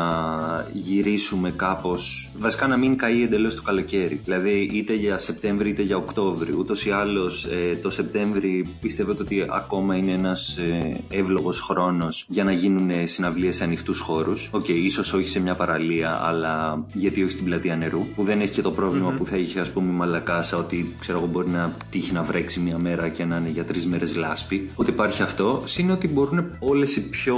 γυρίσουμε 0.73 1.51
κάπως. 1.51 2.31
Βασικά 2.37 2.67
να 2.67 2.77
μην 2.77 2.97
καεί 2.97 3.23
εντελώς 3.23 3.55
το 3.55 3.61
καλοκαίρι. 3.61 4.21
Δηλαδή 4.23 4.69
είτε 4.73 4.93
για 4.93 5.17
Σεπτέμβρη 5.17 5.69
είτε 5.69 5.81
για 5.85 5.97
Οκτώβρη. 5.97 6.55
Ούτως 6.57 6.85
ή 6.85 6.91
άλλως 6.91 7.45
ε, 7.45 7.79
το 7.81 7.89
Σεπτέμβρη 7.89 8.75
πιστεύετε 8.81 9.21
ότι 9.21 9.45
ακόμα 9.49 9.95
είναι 9.95 10.11
ένας 10.11 10.57
ε, 10.57 11.03
εύλογος 11.09 11.61
χρόνος 11.61 12.25
για 12.29 12.43
να 12.43 12.51
γίνουν 12.51 12.91
συναυλίες 13.03 13.55
σε 13.55 13.63
ανοιχτούς 13.63 13.99
χώρους; 13.99 14.49
Οκ, 14.51 14.67
ίσως 14.67 15.13
όχι 15.13 15.27
σε 15.27 15.39
μια 15.39 15.55
παραλία, 15.55 16.19
αλλά 16.23 16.85
γιατί 16.93 17.23
όχι 17.23 17.31
στην 17.31 17.45
πλατεία 17.45 17.75
νερού. 17.75 18.05
Που 18.15 18.23
δεν 18.23 18.41
έχει 18.41 18.51
και 18.51 18.61
το 18.61 18.71
προβλημα 18.71 19.11
που 19.11 19.25
θα 19.25 19.37
είχε, 19.37 19.59
ας 19.59 19.71
πούμε, 19.71 19.91
η 19.91 19.95
Μαλακάσα, 19.95 20.57
ότι 20.57 20.95
ξέρω 20.99 21.17
εγώ 21.17 21.27
μπορεί 21.27 21.47
να 21.47 21.77
τύχει 21.89 22.13
να 22.13 22.23
βρέξει 22.23 22.59
μια 22.59 22.77
μέρα 22.81 23.09
και 23.09 23.25
να 23.25 23.37
είναι 23.37 23.49
για 23.49 23.63
τρεις 23.63 23.87
μέρες 23.87 24.15
λάσπη. 24.15 24.69
Ότι 24.75 24.89
υπάρχει 24.89 25.21
αυτό. 25.21 25.61
Συν 25.65 25.91
ότι 25.91 26.07
μπορούν 26.07 26.45
όλες 26.59 26.95
οι 26.95 27.09
πιο 27.09 27.35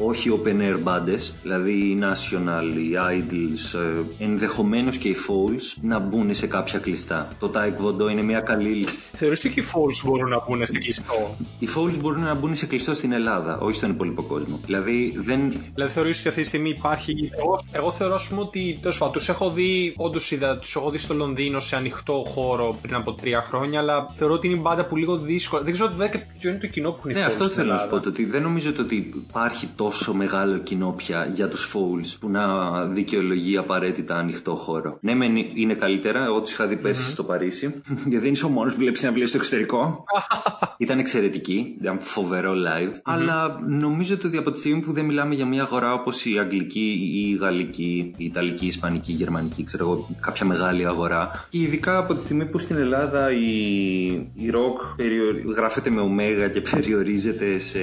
όχι 0.00 0.40
open 0.42 0.60
air 0.60 0.78
μπάντες, 0.82 1.38
δηλαδή 1.42 1.72
οι 1.72 1.98
National, 2.00 2.76
οι 2.76 2.92
Idols, 3.10 3.78
ε, 4.18 4.24
ενδεχομένως 4.24 4.96
και 4.96 5.08
οι 5.08 5.16
Fouls, 5.28 5.78
να 5.82 5.98
μπουν 5.98 6.34
σε 6.34 6.46
κάποια 6.46 6.78
κλειστά. 6.78 7.21
Το 7.38 7.50
Taekwondo 7.54 8.10
είναι 8.10 8.22
μια 8.22 8.40
καλή. 8.40 8.86
Θεωρείς 9.12 9.44
ότι 9.44 9.54
και 9.54 9.60
οι 9.60 9.64
Falls 9.72 10.04
μπορούν 10.04 10.28
να 10.28 10.44
μπουν 10.48 10.66
στην 10.66 10.80
κλειστό; 10.80 11.36
Οι 11.58 11.68
Fouls 11.76 11.98
μπορούν 12.00 12.22
να 12.22 12.34
μπουν 12.34 12.54
σε 12.54 12.66
κλειστό 12.66 12.94
στην 12.94 13.12
Ελλάδα, 13.12 13.58
όχι 13.58 13.76
στον 13.76 13.90
υπόλοιπο 13.90 14.22
κόσμο. 14.22 14.60
Δηλαδή 14.66 15.12
δεν. 15.16 15.52
Δηλαδή 15.74 15.92
θεωρείς 15.92 16.18
ότι 16.18 16.28
αυτή 16.28 16.40
τη 16.40 16.46
στιγμή 16.46 16.68
υπάρχει. 16.70 17.12
Εγώ, 17.38 17.58
εγώ 17.72 17.90
θεωρώ 17.92 18.14
ας 18.14 18.28
πούμε 18.28 18.40
ότι 18.40 18.78
τέλος 18.80 18.98
πάντων 18.98 19.14
τους 19.14 19.28
έχω 19.28 19.50
δει, 19.50 19.94
όντως 19.96 20.30
είδα, 20.30 20.58
τους 20.58 20.76
έχω 20.76 20.90
δει 20.90 20.98
στο 20.98 21.14
Λονδίνο 21.14 21.60
σε 21.60 21.76
ανοιχτό 21.76 22.22
χώρο 22.26 22.78
πριν 22.82 22.94
από 22.94 23.12
τρία 23.12 23.42
χρόνια, 23.42 23.80
αλλά 23.80 24.12
θεωρώ 24.16 24.34
ότι 24.34 24.46
είναι 24.46 24.56
η 24.56 24.60
μπάντα 24.62 24.86
που 24.86 24.96
λίγο 24.96 25.16
δύσκολα. 25.18 25.62
Δεν 25.62 25.72
ξέρω 25.72 25.88
βέβαια 25.90 26.08
και 26.08 26.18
ποιο 26.40 26.50
είναι 26.50 26.58
το 26.58 26.66
κοινό 26.66 26.90
που 26.90 26.96
έχουν 26.98 27.10
οι 27.10 27.14
Ναι, 27.14 27.20
Falls 27.20 27.26
αυτό 27.26 27.44
στην 27.44 27.56
θέλω 27.56 27.70
να 27.72 27.78
σου 27.78 27.84
Ελλάδα. 27.84 27.96
πω. 28.00 28.02
το 28.04 28.08
Ότι 28.08 28.24
δεν 28.24 28.42
νομίζω 28.42 28.72
το 28.72 28.82
ότι 28.82 29.12
υπάρχει 29.16 29.66
τόσο 29.76 30.14
μεγάλο 30.14 30.58
κοινό 30.58 30.94
πια 30.96 31.30
για 31.34 31.48
τους 31.48 31.72
Fouls 31.74 32.16
που 32.20 32.28
να 32.30 32.84
δικαιολογεί 32.84 33.56
απαραίτητα 33.56 34.16
ανοιχτό 34.16 34.54
χώρο. 34.54 34.98
Ναι, 35.00 35.14
μεν 35.14 35.36
είναι 35.54 35.74
καλύτερα. 35.74 36.24
Εγώ 36.24 36.40
του 36.40 36.50
είχα 36.50 36.66
δει 36.66 36.76
πέρσι 36.76 37.11
στο 37.12 37.24
Παρίσι. 37.24 37.82
Γιατί 38.10 38.18
δεν 38.18 38.32
είσαι 38.32 38.44
ο 38.44 38.48
μόνος 38.48 38.72
που 38.72 38.78
βλέπει 38.78 39.04
να 39.04 39.12
βλέπει 39.12 39.28
στο 39.28 39.36
εξωτερικό. 39.38 40.04
Ήταν 40.78 40.98
εξαιρετική. 40.98 41.76
Ήταν 41.80 41.98
φοβερό 42.00 42.52
live. 42.52 42.92
Αλλά 43.02 43.60
νομίζω 43.68 44.14
ότι 44.24 44.36
από 44.36 44.50
τη 44.52 44.58
στιγμή 44.58 44.80
που 44.80 44.92
δεν 44.92 45.04
μιλάμε 45.04 45.34
για 45.34 45.46
μια 45.46 45.62
αγορά 45.62 45.92
όπως 45.92 46.24
η 46.24 46.38
Αγγλική 46.38 47.10
ή 47.14 47.30
η 47.30 47.36
Γαλλική, 47.40 48.12
η 48.16 48.24
Ιταλική, 48.24 48.64
η 48.64 48.66
Ισπανική, 48.66 49.12
η 49.12 49.14
Γερμανική, 49.14 49.64
ξέρω 49.64 49.84
εγώ, 49.84 50.08
κάποια 50.20 50.46
μεγάλη 50.46 50.86
αγορά. 50.86 51.30
Και 51.48 51.58
ειδικά 51.58 51.96
από 51.98 52.14
τη 52.14 52.20
στιγμή 52.20 52.46
που 52.46 52.58
στην 52.58 52.76
Ελλάδα 52.76 53.30
η, 53.32 54.04
η 54.34 54.50
rock 54.52 54.94
περιο- 54.96 55.54
γράφεται 55.54 55.90
με 55.90 56.00
ωμέγα 56.00 56.48
και 56.48 56.60
περιορίζεται 56.60 57.58
σε, 57.58 57.78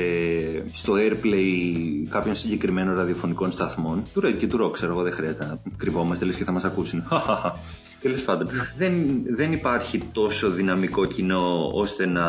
στο 0.71 0.93
airplay 0.93 2.07
κάποιων 2.09 2.35
συγκεκριμένων 2.35 2.95
ραδιοφωνικών 2.95 3.51
σταθμών. 3.51 4.03
Του 4.13 4.21
Red 4.25 4.33
και 4.37 4.47
του 4.47 4.65
rock, 4.65 4.71
ξέρω 4.71 4.91
εγώ, 4.91 5.01
δεν 5.01 5.11
χρειάζεται 5.11 5.45
να 5.45 5.61
κρυβόμαστε, 5.77 6.25
λες 6.25 6.35
και 6.35 6.43
θα 6.43 6.51
μας 6.51 6.63
ακούσουν. 6.63 7.03
Τέλος 8.01 8.21
πάντων, 8.21 8.49
δεν, 8.77 8.93
δεν 9.35 9.51
υπάρχει 9.51 10.01
τόσο 10.11 10.49
δυναμικό 10.49 11.05
κοινό 11.05 11.71
ώστε 11.73 12.05
να 12.05 12.27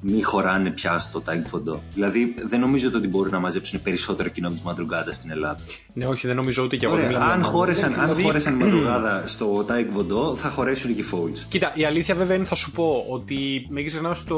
μην 0.00 0.24
χωράνε 0.24 0.70
πια 0.70 0.98
στο 0.98 1.22
Taekwondo. 1.26 1.78
Δηλαδή, 1.94 2.34
δεν 2.46 2.60
νομίζω 2.60 2.90
ότι 2.94 3.08
μπορούν 3.08 3.32
να 3.32 3.38
μαζέψουν 3.38 3.82
περισσότερο 3.82 4.28
κοινό 4.28 4.48
με 4.48 4.54
τη 4.54 4.62
Μαντρουγκάντα 4.64 5.12
στην 5.12 5.30
Ελλάδα. 5.30 5.58
Ναι, 5.92 6.06
όχι, 6.06 6.26
δεν 6.26 6.36
νομίζω 6.36 6.62
ούτε 6.62 6.76
και 6.76 6.84
εγώ. 6.84 6.94
Ωραία, 6.94 7.06
δεν 7.06 7.16
μιλάμε 7.16 7.32
αν 7.32 7.40
για 7.40 7.48
χώρεσαν, 7.48 7.92
αν 7.94 8.00
Δηλαδή, 8.00 8.22
χώρεσαν 8.22 8.54
η 8.54 8.56
Μαντρουγκάδα 8.64 9.26
στο 9.26 9.66
Taekwondo, 9.68 10.36
θα 10.36 10.48
χωρέσουν 10.48 10.94
και 10.94 11.00
οι 11.00 11.04
Fouls. 11.12 11.38
Κοίτα, 11.48 11.72
η 11.74 11.84
αλήθεια 11.84 12.14
βέβαια 12.14 12.36
είναι, 12.36 12.44
θα 12.44 12.54
σου 12.54 12.70
πω, 12.70 13.04
ότι 13.08 13.66
με 13.68 13.82
ξεχνάω 13.82 14.14
στο. 14.14 14.36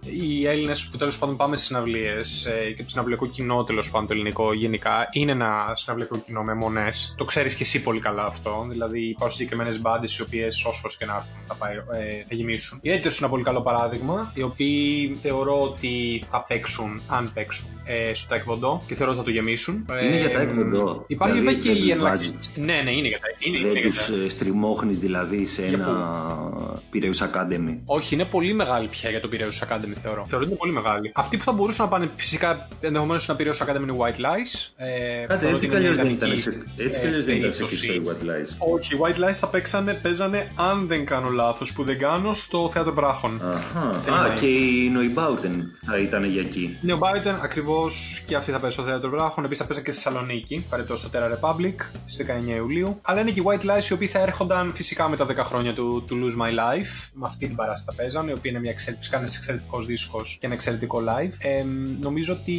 Οι 0.00 0.46
Έλληνες 0.46 0.88
που 0.88 0.96
τέλος 0.96 1.18
πάντων 1.18 1.36
πάμε 1.36 1.56
στι 1.56 1.64
συναυλίες 1.64 2.44
ε, 2.44 2.70
και 2.76 2.82
το 2.82 2.88
συναυλιακό 2.88 3.26
κοινό 3.26 3.64
τέλος 3.64 3.90
πάντων 3.90 4.06
το 4.06 4.12
ελληνικό 4.12 4.54
γενικά 4.54 5.08
είναι 5.12 5.32
ένα 5.32 5.72
συναυλιακό 5.74 6.18
κοινό 6.18 6.42
με 6.42 6.54
μονές. 6.54 7.14
Το 7.16 7.24
ξέρεις 7.24 7.54
και 7.54 7.62
εσύ 7.62 7.80
πολύ 7.82 8.00
καλά 8.00 8.24
αυτό. 8.24 8.66
Δηλαδή 8.70 9.16
υπάρχουν 9.30 9.46
συγκεκριμένες 9.46 9.80
μπάντες 9.80 10.16
οι 10.18 10.22
οποίες 10.22 10.64
όσο 10.64 10.88
και 10.98 11.04
να 11.04 11.14
έρθουν 11.14 11.32
θα, 11.46 11.54
πάει, 11.54 11.74
ε, 11.74 12.24
θα 12.28 12.34
γεμίσουν. 12.34 12.78
Οι 12.82 12.90
Editors 12.90 13.04
είναι 13.04 13.12
ένα 13.20 13.28
πολύ 13.28 13.42
καλό 13.42 13.62
παράδειγμα, 13.62 14.32
οι 14.34 14.42
οποίοι 14.42 15.18
θεωρώ 15.22 15.62
ότι 15.62 16.22
θα 16.30 16.44
παίξουν, 16.48 17.02
αν 17.06 17.30
παίξουν, 17.34 17.66
ε, 17.84 18.14
στο 18.14 18.26
Taekwondo 18.36 18.80
και 18.86 18.94
θεωρώ 18.94 19.10
ότι 19.12 19.20
θα 19.20 19.24
το 19.26 19.30
γεμίσουν. 19.30 19.86
Είναι 20.02 20.16
για 20.16 20.26
Ε, 20.30 20.44
Taekwondo. 20.44 21.02
Υπάρχει 21.06 21.38
Δηλαδή, 21.38 21.40
βέβαια 21.40 21.54
και 21.54 21.68
δεν 21.68 21.76
η 21.76 21.80
τους 21.80 21.90
εναλλαξ- 21.90 22.32
βάζεις. 22.32 22.52
Ναι, 22.56 22.80
ναι, 22.84 22.90
είναι 22.90 23.08
για 23.08 23.18
τα. 23.20 23.26
Είναι, 23.38 23.58
είναι 23.58 23.68
Δεν 23.68 23.80
για 23.80 23.90
τους 23.90 24.06
τα- 24.06 24.28
στριμώχνεις 24.28 24.98
δηλαδή 24.98 25.46
σε 25.46 25.62
Για 25.66 25.72
ένα 25.78 26.82
Piraeus 26.92 27.20
Academy. 27.28 27.74
Όχι, 27.84 28.14
είναι 28.14 28.24
πολύ 28.24 28.52
μεγάλη 28.52 28.88
πια 28.88 29.10
για 29.10 29.20
το 29.20 29.28
Piraeus 29.32 29.66
Academy, 29.68 29.94
θεωρώ. 30.02 30.24
Θεωρώ 30.28 30.44
ότι 30.44 30.46
είναι 30.46 30.56
πολύ 30.58 30.72
μεγάλη. 30.72 31.12
Αυτοί 31.14 31.36
που 31.36 31.44
θα 31.44 31.52
μπορούσαν 31.52 31.84
να 31.84 31.90
πάνε 31.90 32.10
φυσικά 32.16 32.68
ενδεχομένως 32.80 33.28
να 33.28 33.36
Piraeus 33.38 33.66
Academy 33.66 33.82
είναι 33.82 33.96
White 33.98 34.20
Lies. 34.26 34.52
Ε, 34.76 35.24
Κάτσε, 35.26 35.46
θεωρώ 35.46 35.54
έτσι 35.54 35.54
ότι 35.54 35.58
κι 35.58 35.66
είναι 35.66 35.76
αλλιώ 35.76 35.90
μια 35.92 36.02
δεν 36.02 36.12
ήταν 36.12 36.32
ιδανική, 36.32 36.40
σε, 36.40 36.62
έτσι 36.76 36.98
κι 37.00 37.04
ε, 37.04 37.08
αλλιώς 37.08 37.24
δεν 37.24 37.36
ήταν 37.36 37.52
σε 37.52 37.58
περίπτωση. 37.62 37.86
κλειστό 37.88 38.10
η 38.10 38.16
What 38.16 38.22
Lies. 38.28 38.74
Όχι, 38.74 38.94
οι 38.94 38.98
White 39.02 39.19
Lies 39.24 39.32
θα 39.32 39.48
παίξανε, 39.48 39.92
παίζανε 39.92 40.18
παίζανε, 40.20 40.50
αν 40.54 40.86
δεν 40.86 41.04
κάνω 41.04 41.28
λάθος, 41.28 41.72
που 41.72 41.84
δεν 41.84 41.98
κάνω, 41.98 42.34
στο 42.34 42.70
θέατρο 42.72 42.92
Βράχων. 42.92 43.40
Αχα. 43.42 44.12
Α, 44.12 44.32
και 44.32 44.46
η 44.46 44.90
Νοϊμπάουτεν 44.92 45.72
θα 45.84 45.98
ήταν 45.98 46.24
για 46.24 46.40
εκεί. 46.40 46.78
Η 46.82 46.86
Νοϊμπάουτεν 46.86 47.34
ακριβώς 47.40 48.22
και 48.26 48.36
αυτή 48.36 48.50
θα 48.50 48.58
παίζει 48.58 48.76
στο 48.76 48.84
θέατρο 48.84 49.10
Βράχων. 49.10 49.44
Επίσης 49.44 49.62
θα 49.62 49.68
παίζει 49.68 49.84
και 49.84 49.92
στη 49.92 50.02
Θεσσαλονίκη, 50.02 50.66
παρετό 50.68 50.96
στο 50.96 51.08
Terra 51.12 51.34
Republic 51.34 51.74
στις 52.04 52.26
19 52.26 52.56
Ιουλίου. 52.56 52.98
Αλλά 53.02 53.20
είναι 53.20 53.30
και 53.30 53.40
οι 53.40 53.42
White 53.46 53.62
Lies 53.64 53.84
οι 53.90 53.92
οποίοι 53.92 54.08
θα 54.08 54.18
έρχονταν 54.18 54.72
φυσικά 54.74 55.08
με 55.08 55.16
τα 55.16 55.26
10 55.26 55.36
χρόνια 55.36 55.74
του, 55.74 56.04
του 56.06 56.16
Lose 56.16 56.42
My 56.42 56.50
Life. 56.50 57.10
Με 57.12 57.26
αυτή 57.26 57.46
την 57.46 57.56
παράσταση 57.56 57.84
θα 57.84 58.02
παίζανε, 58.02 58.30
η 58.30 58.34
οποία 58.38 58.50
είναι 58.50 58.60
μια 58.60 58.70
εξέλιξη, 58.70 59.10
κάνει 59.10 59.30
εξαιρετικός 59.36 59.86
δίσκος 59.86 60.36
και 60.40 60.46
ένα 60.46 60.54
εξαιρετικό 60.54 60.98
live. 60.98 61.32
Ε, 61.38 61.64
νομίζω 62.00 62.32
ότι 62.32 62.54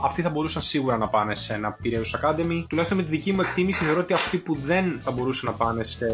αυτοί 0.00 0.22
θα 0.22 0.30
μπορούσαν 0.30 0.62
σίγουρα 0.62 0.96
να 0.96 1.08
πάνε 1.08 1.34
σε 1.34 1.54
ένα 1.54 1.76
Piraeus 1.84 2.20
Academy. 2.20 2.64
Τουλάχιστον 2.68 2.98
με 2.98 3.04
τη 3.04 3.10
δική 3.10 3.32
μου 3.32 3.40
εκτίμηση 3.40 3.84
θεωρώ 3.84 4.00
ότι 4.00 4.12
αυτοί 4.12 4.36
που 4.38 4.56
δεν 4.60 5.00
θα 5.02 5.10
μπορούσαν 5.10 5.50
να 5.50 5.56
πάνε 5.56 5.83
σε 5.84 6.06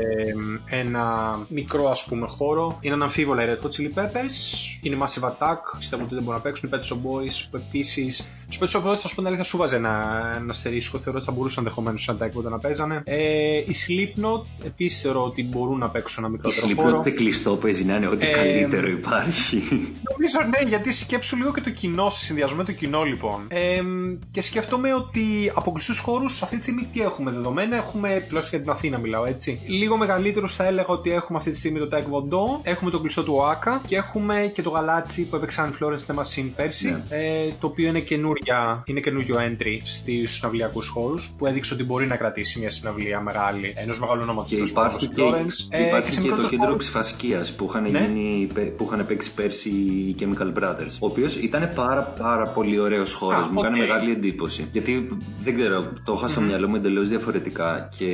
ένα 0.66 1.36
μικρό 1.48 1.90
ας 1.90 2.04
πούμε 2.04 2.26
χώρο. 2.26 2.78
Είναι 2.80 2.94
αναμφίβολα 2.94 3.44
οι 3.44 3.46
Red 3.48 3.64
Hot 3.64 3.70
Chili 3.70 3.98
Peppers, 3.98 4.34
είναι 4.82 4.96
Massive 5.00 5.28
Attack, 5.28 5.58
πιστεύω 5.78 6.02
ότι 6.02 6.14
δεν 6.14 6.22
μπορούν 6.22 6.40
να 6.44 6.50
παίξουν, 6.50 6.70
οι 6.72 6.76
Pet 6.76 6.92
Shop 6.92 6.96
Boys 6.96 7.46
που 7.50 7.56
επίσης. 7.56 8.28
Στου 8.50 8.66
Pet 8.66 8.70
Shop 8.70 8.90
Boys 8.90 8.96
θα 8.96 9.08
σου 9.08 9.14
πω 9.14 9.20
την 9.20 9.26
αλήθεια 9.26 9.44
σου 9.44 9.56
βάζε 9.56 9.76
ένα, 9.76 9.90
ένα 10.36 10.50
αστερίσκο, 10.50 10.98
θεωρώ 10.98 11.18
ότι 11.18 11.26
θα 11.26 11.32
μπορούσαν 11.32 11.64
ενδεχομένως 11.64 12.02
σαν 12.02 12.18
τα 12.18 12.30
να 12.50 12.58
παίζανε. 12.58 13.02
Ε, 13.04 13.56
η 13.56 13.74
Slipknot 13.86 14.64
επίσης 14.64 15.00
θεωρώ 15.00 15.24
ότι 15.24 15.44
μπορούν 15.44 15.78
να 15.78 15.88
παίξουν 15.88 16.24
ένα 16.24 16.32
μικρότερο 16.32 16.66
η 16.70 16.74
χώρο. 16.74 16.88
Η 16.88 17.02
Slipknot 17.04 17.14
κλειστό 17.14 17.56
παίζει 17.56 17.84
να 17.84 17.96
είναι 17.96 18.06
ό,τι 18.06 18.26
ε, 18.26 18.30
καλύτερο 18.30 18.88
υπάρχει. 18.88 19.62
Νομίζω 20.10 20.38
ναι, 20.50 20.68
γιατί 20.68 20.92
σκέψου 20.92 21.36
λίγο 21.36 21.52
και 21.52 21.60
το 21.60 21.70
κοινό, 21.70 22.10
σε 22.10 22.24
συνδυασμό 22.24 22.56
με 22.56 22.64
το 22.64 22.72
κοινό 22.72 23.02
λοιπόν. 23.02 23.46
Ε, 23.48 23.82
και 24.30 24.42
σκέφτομαι 24.42 24.94
ότι 24.94 25.52
από 25.54 25.72
κλειστούς 25.72 25.98
χώρους 25.98 26.42
αυτή 26.42 26.56
τη 26.56 26.62
στιγμή 26.62 26.88
τι 26.92 27.00
έχουμε 27.00 27.30
δεδομένα. 27.30 27.76
Έχουμε, 27.76 28.08
τουλάχιστον 28.28 28.58
για 28.58 28.60
την 28.60 28.70
Αθήνα 28.70 28.98
μιλάω 28.98 29.24
έτσι. 29.24 29.60
Λίγο 29.66 29.96
μεγαλύτερος 29.96 30.54
θα 30.54 30.64
έλεγα 30.64 30.88
ότι 30.88 31.10
έχουμε 31.10 31.38
αυτή 31.38 31.50
τη 31.50 31.58
στιγμή 31.58 31.78
το 31.78 31.88
Taekwondo, 31.92 32.60
έχουμε 32.62 32.90
το 32.90 33.00
κλειστό 33.00 33.22
του 33.22 33.34
ΟΑΚΑ 33.36 33.80
και 33.86 33.96
έχουμε 33.96 34.50
και 34.54 34.62
το 34.62 34.70
γαλάτσι 34.70 35.22
που 35.22 35.36
έπαιξαν 35.36 35.78
Florence 35.80 36.14
Themasin 36.14 36.50
πέρσι. 36.56 36.90
Ναι. 36.90 37.02
Ε, 37.08 37.48
το 37.60 37.66
οποίο 37.66 37.88
είναι, 37.88 38.00
καινούρια, 38.44 38.82
είναι 38.86 39.00
καινούριο 39.00 39.36
entry 39.38 39.80
στους 39.84 40.34
συναυλιακούς 40.34 40.88
χώρους 40.88 41.34
που 41.38 41.46
έδειξε 41.46 41.74
ότι 41.74 41.84
μπορεί 41.84 42.06
να 42.06 42.16
κρατήσει 42.16 42.58
μια 42.58 42.70
συναυλία 42.70 43.20
μεγάλη 43.20 43.72
ενός 43.76 44.00
μεγάλου 44.00 44.20
ονόματο. 44.22 44.48
Και 44.48 44.56
υπάρχει 44.56 44.98
και, 44.98 45.14
και, 45.14 45.76
ε, 45.76 45.86
υπάρχει 45.86 46.20
και, 46.20 46.28
το 46.28 46.48
κέντρο 46.48 46.76
ξεφασκίας 46.76 47.52
που, 47.52 47.64
είχαν 47.68 47.90
ναι. 47.90 48.64
που 48.64 48.84
είχαν 48.84 49.06
παίξει 49.06 49.34
πέρσι 49.34 49.68
οι 49.68 50.14
Chemical 50.20 50.62
Brothers. 50.62 50.96
Ο 51.00 51.06
οποίος 51.06 51.36
ήταν 51.36 51.70
πάρα, 51.74 52.02
πάρα 52.02 52.46
πολύ 52.46 52.78
ωραίος 52.78 53.14
χώρος. 53.14 53.48
Μου 53.48 53.60
okay. 53.60 53.64
έκανε 53.64 53.76
μεγάλη 53.76 54.10
εντύπωση. 54.10 54.68
Γιατί 54.72 55.06
δεν 55.42 55.54
ξέρω, 55.54 55.92
το 56.04 56.14
είχα 56.16 56.28
στο 56.28 56.40
mm-hmm. 56.40 56.44
μυαλό 56.44 56.68
μου 56.68 56.76
εντελώς 56.76 57.08
διαφορετικά 57.08 57.88
και 57.98 58.06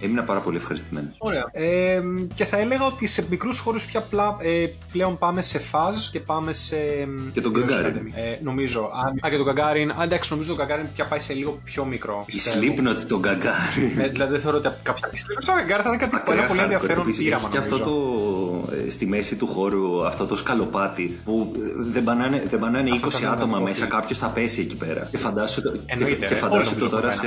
έμεινα 0.00 0.24
πάρα 0.24 0.40
πολύ 0.40 0.56
ευχαριστημένο. 0.56 1.08
Ωραία. 1.18 1.48
Ε, 1.52 2.00
και 2.34 2.44
θα 2.44 2.58
έλεγα 2.58 2.86
ότι 2.86 3.06
σε 3.06 3.26
μικρούς 3.30 3.58
χώρους 3.58 3.86
πια 3.86 4.00
πλά, 4.00 4.36
ε, 4.40 4.66
πλέον 4.92 5.18
πάμε 5.18 5.42
σε 5.42 5.58
φαζ 5.58 6.10
και 6.10 6.20
πάμε 6.20 6.52
σε. 6.52 6.76
Και 7.32 7.40
τον 7.40 7.52
Γκαγκάριν. 7.52 8.12
Ε, 8.14 8.38
νομίζω. 8.42 8.90
Α, 9.28 9.30
και 9.30 9.36
τον 9.36 9.44
Γκαγκάριν. 9.44 9.90
Αν 9.90 10.02
εντάξει, 10.02 10.30
νομίζω 10.32 10.54
τον 10.54 10.58
Γκαγκάριν 10.58 10.92
πια 10.94 11.06
πάει 11.06 11.20
σε 11.20 11.32
λίγο 11.32 11.60
πιο 11.64 11.84
μικρό. 11.84 12.24
Η 12.26 12.34
Slipknot 12.34 13.00
τον 13.08 13.20
Γκαγκάριν. 13.20 13.98
Ε, 13.98 14.08
δηλαδή 14.08 14.32
δεν 14.32 14.40
θεωρώ 14.40 14.56
ότι 14.56 14.68
κάποια. 14.82 15.10
Η 15.12 15.18
Slipknot 15.18 15.44
τον 15.46 15.54
Γκαγκάριν 15.54 15.84
θα 15.84 15.88
είναι 15.88 15.98
κάτι 15.98 16.22
πολύ 16.24 16.60
ενδιαφέρον 16.60 17.04
πείραμα. 17.04 17.48
Και 17.48 17.58
αυτό 17.58 17.78
το. 17.78 17.94
Ε, 18.86 18.90
στη 18.90 19.06
μέση 19.06 19.36
του 19.36 19.46
χώρου, 19.46 20.06
αυτό 20.06 20.26
το 20.26 20.36
σκαλοπάτι 20.36 21.20
που 21.24 21.52
δεν 21.76 22.04
πανάνε, 22.04 22.42
δεν 22.50 22.58
πανάνε 22.58 22.90
20 23.04 23.24
άτομα 23.32 23.58
μέσα, 23.58 23.86
κάποιος 23.86 24.18
θα 24.18 24.28
πέσει 24.28 24.60
εκεί 24.60 24.76
πέρα. 24.76 25.08
Και 25.10 25.18
φαντάσου, 25.18 25.62
και, 25.62 26.14
και 26.14 26.34
φαντάσου 26.34 26.76
το 26.76 26.88
τώρα 26.88 27.12
σε 27.12 27.26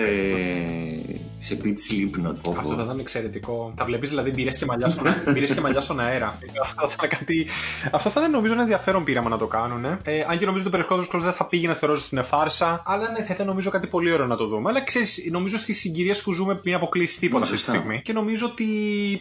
σε 1.41 1.57
beat 1.63 1.67
Slipknot. 1.67 2.55
Αυτό 2.57 2.75
θα 2.75 2.83
ήταν 2.83 2.99
εξαιρετικό. 2.99 3.73
Θα 3.75 3.85
βλέπεις 3.85 4.09
δηλαδή 4.09 4.29
μπύρες 4.29 4.57
και, 4.57 4.65
μαλλιάς 4.65 4.91
στον, 4.91 5.33
και 5.55 5.61
μαλλιάς 5.61 5.83
στον 5.83 5.99
αέρα. 5.99 6.37
αυτό, 6.61 6.87
θα 6.87 7.07
κάτι... 7.07 7.47
Αυτό 7.91 8.09
θα 8.09 8.19
ήταν 8.19 8.31
νομίζω 8.31 8.53
ένα 8.53 8.61
ενδιαφέρον 8.61 9.03
πείραμα 9.03 9.29
να 9.29 9.37
το 9.37 9.47
κάνουν. 9.47 9.85
Ε, 9.85 10.25
αν 10.27 10.37
και 10.37 10.45
νομίζω 10.45 10.65
ότι 10.67 10.77
ο 10.77 10.85
περισσότερο 10.87 11.23
δεν 11.23 11.33
θα 11.33 11.45
πήγαινε 11.45 11.73
θεωρώ 11.73 11.95
στην 11.95 12.23
φάρσα. 12.23 12.83
Αλλά 12.85 13.11
ναι, 13.11 13.23
θα 13.23 13.33
ήταν 13.33 13.47
νομίζω 13.47 13.69
κάτι 13.69 13.87
πολύ 13.87 14.11
ωραίο 14.11 14.25
να 14.25 14.35
το 14.35 14.47
δούμε. 14.47 14.69
Αλλά 14.69 14.83
ξέρεις, 14.83 15.27
νομίζω 15.31 15.57
στις 15.57 15.79
συγκυρίες 15.79 16.21
που 16.21 16.31
ζούμε 16.31 16.55
πριν 16.55 16.75
αποκλείσει 16.75 17.19
τίποτα 17.19 17.43
αυτή 17.43 17.57
τη 17.57 17.63
στιγμή. 17.63 18.01
Και 18.01 18.13
νομίζω 18.13 18.45
ότι 18.45 18.65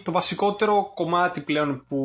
το 0.04 0.12
βασικότερο 0.12 0.92
κομμάτι 0.94 1.40
πλέον 1.40 1.84
που 1.88 1.98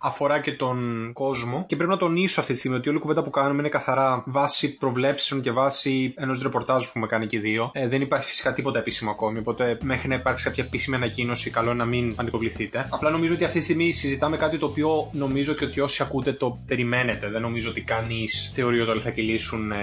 αφορά 0.00 0.40
και 0.40 0.52
τον 0.52 1.10
κόσμο 1.12 1.64
και 1.66 1.76
πρέπει 1.76 1.90
να 1.90 1.96
τονίσω 1.96 2.40
αυτή 2.40 2.52
τη 2.52 2.58
στιγμή 2.58 2.76
ότι 2.76 2.88
όλη 2.88 2.98
η 2.98 3.00
κουβέντα 3.00 3.22
που 3.22 3.30
κάνουμε 3.30 3.60
είναι 3.60 3.68
καθαρά 3.68 4.22
βάση 4.26 4.76
προβλέψεων 4.76 5.40
και 5.40 5.50
βάση 5.50 6.14
ενός 6.16 6.42
ρεπορτάζου 6.42 6.84
που 6.84 6.88
έχουμε 6.88 7.06
κάνει 7.06 7.26
και 7.26 7.40
δύο. 7.40 7.70
Ε, 7.72 7.88
δεν 7.88 8.00
υπάρχει 8.00 8.28
φυσικά 8.28 8.52
τίποτα 8.52 8.78
επίσημο 8.78 9.10
ακόμη. 9.22 9.38
Οπότε 9.38 9.78
μέχρι 9.82 10.08
να 10.08 10.14
υπάρξει 10.14 10.44
κάποια 10.44 10.64
επίσημη 10.64 10.96
ανακοίνωση, 10.96 11.50
καλό 11.50 11.74
να 11.74 11.84
μην 11.84 12.14
πανικοβληθείτε. 12.14 12.86
Απλά 12.90 13.10
νομίζω 13.10 13.34
ότι 13.34 13.44
αυτή 13.44 13.58
τη 13.58 13.64
στιγμή 13.64 13.92
συζητάμε 13.92 14.36
κάτι 14.36 14.58
το 14.58 14.66
οποίο 14.66 15.08
νομίζω 15.12 15.52
και 15.54 15.64
ότι 15.64 15.80
όσοι 15.80 16.02
ακούτε 16.02 16.32
το 16.32 16.58
περιμένετε. 16.66 17.30
Δεν 17.30 17.40
νομίζω 17.40 17.70
ότι 17.70 17.80
κανείς 17.80 18.52
θεωρεί 18.54 18.80
ότι 18.80 18.90
όλοι 18.90 19.00
θα 19.00 19.10
κυλήσουν 19.10 19.70
ε, 19.70 19.76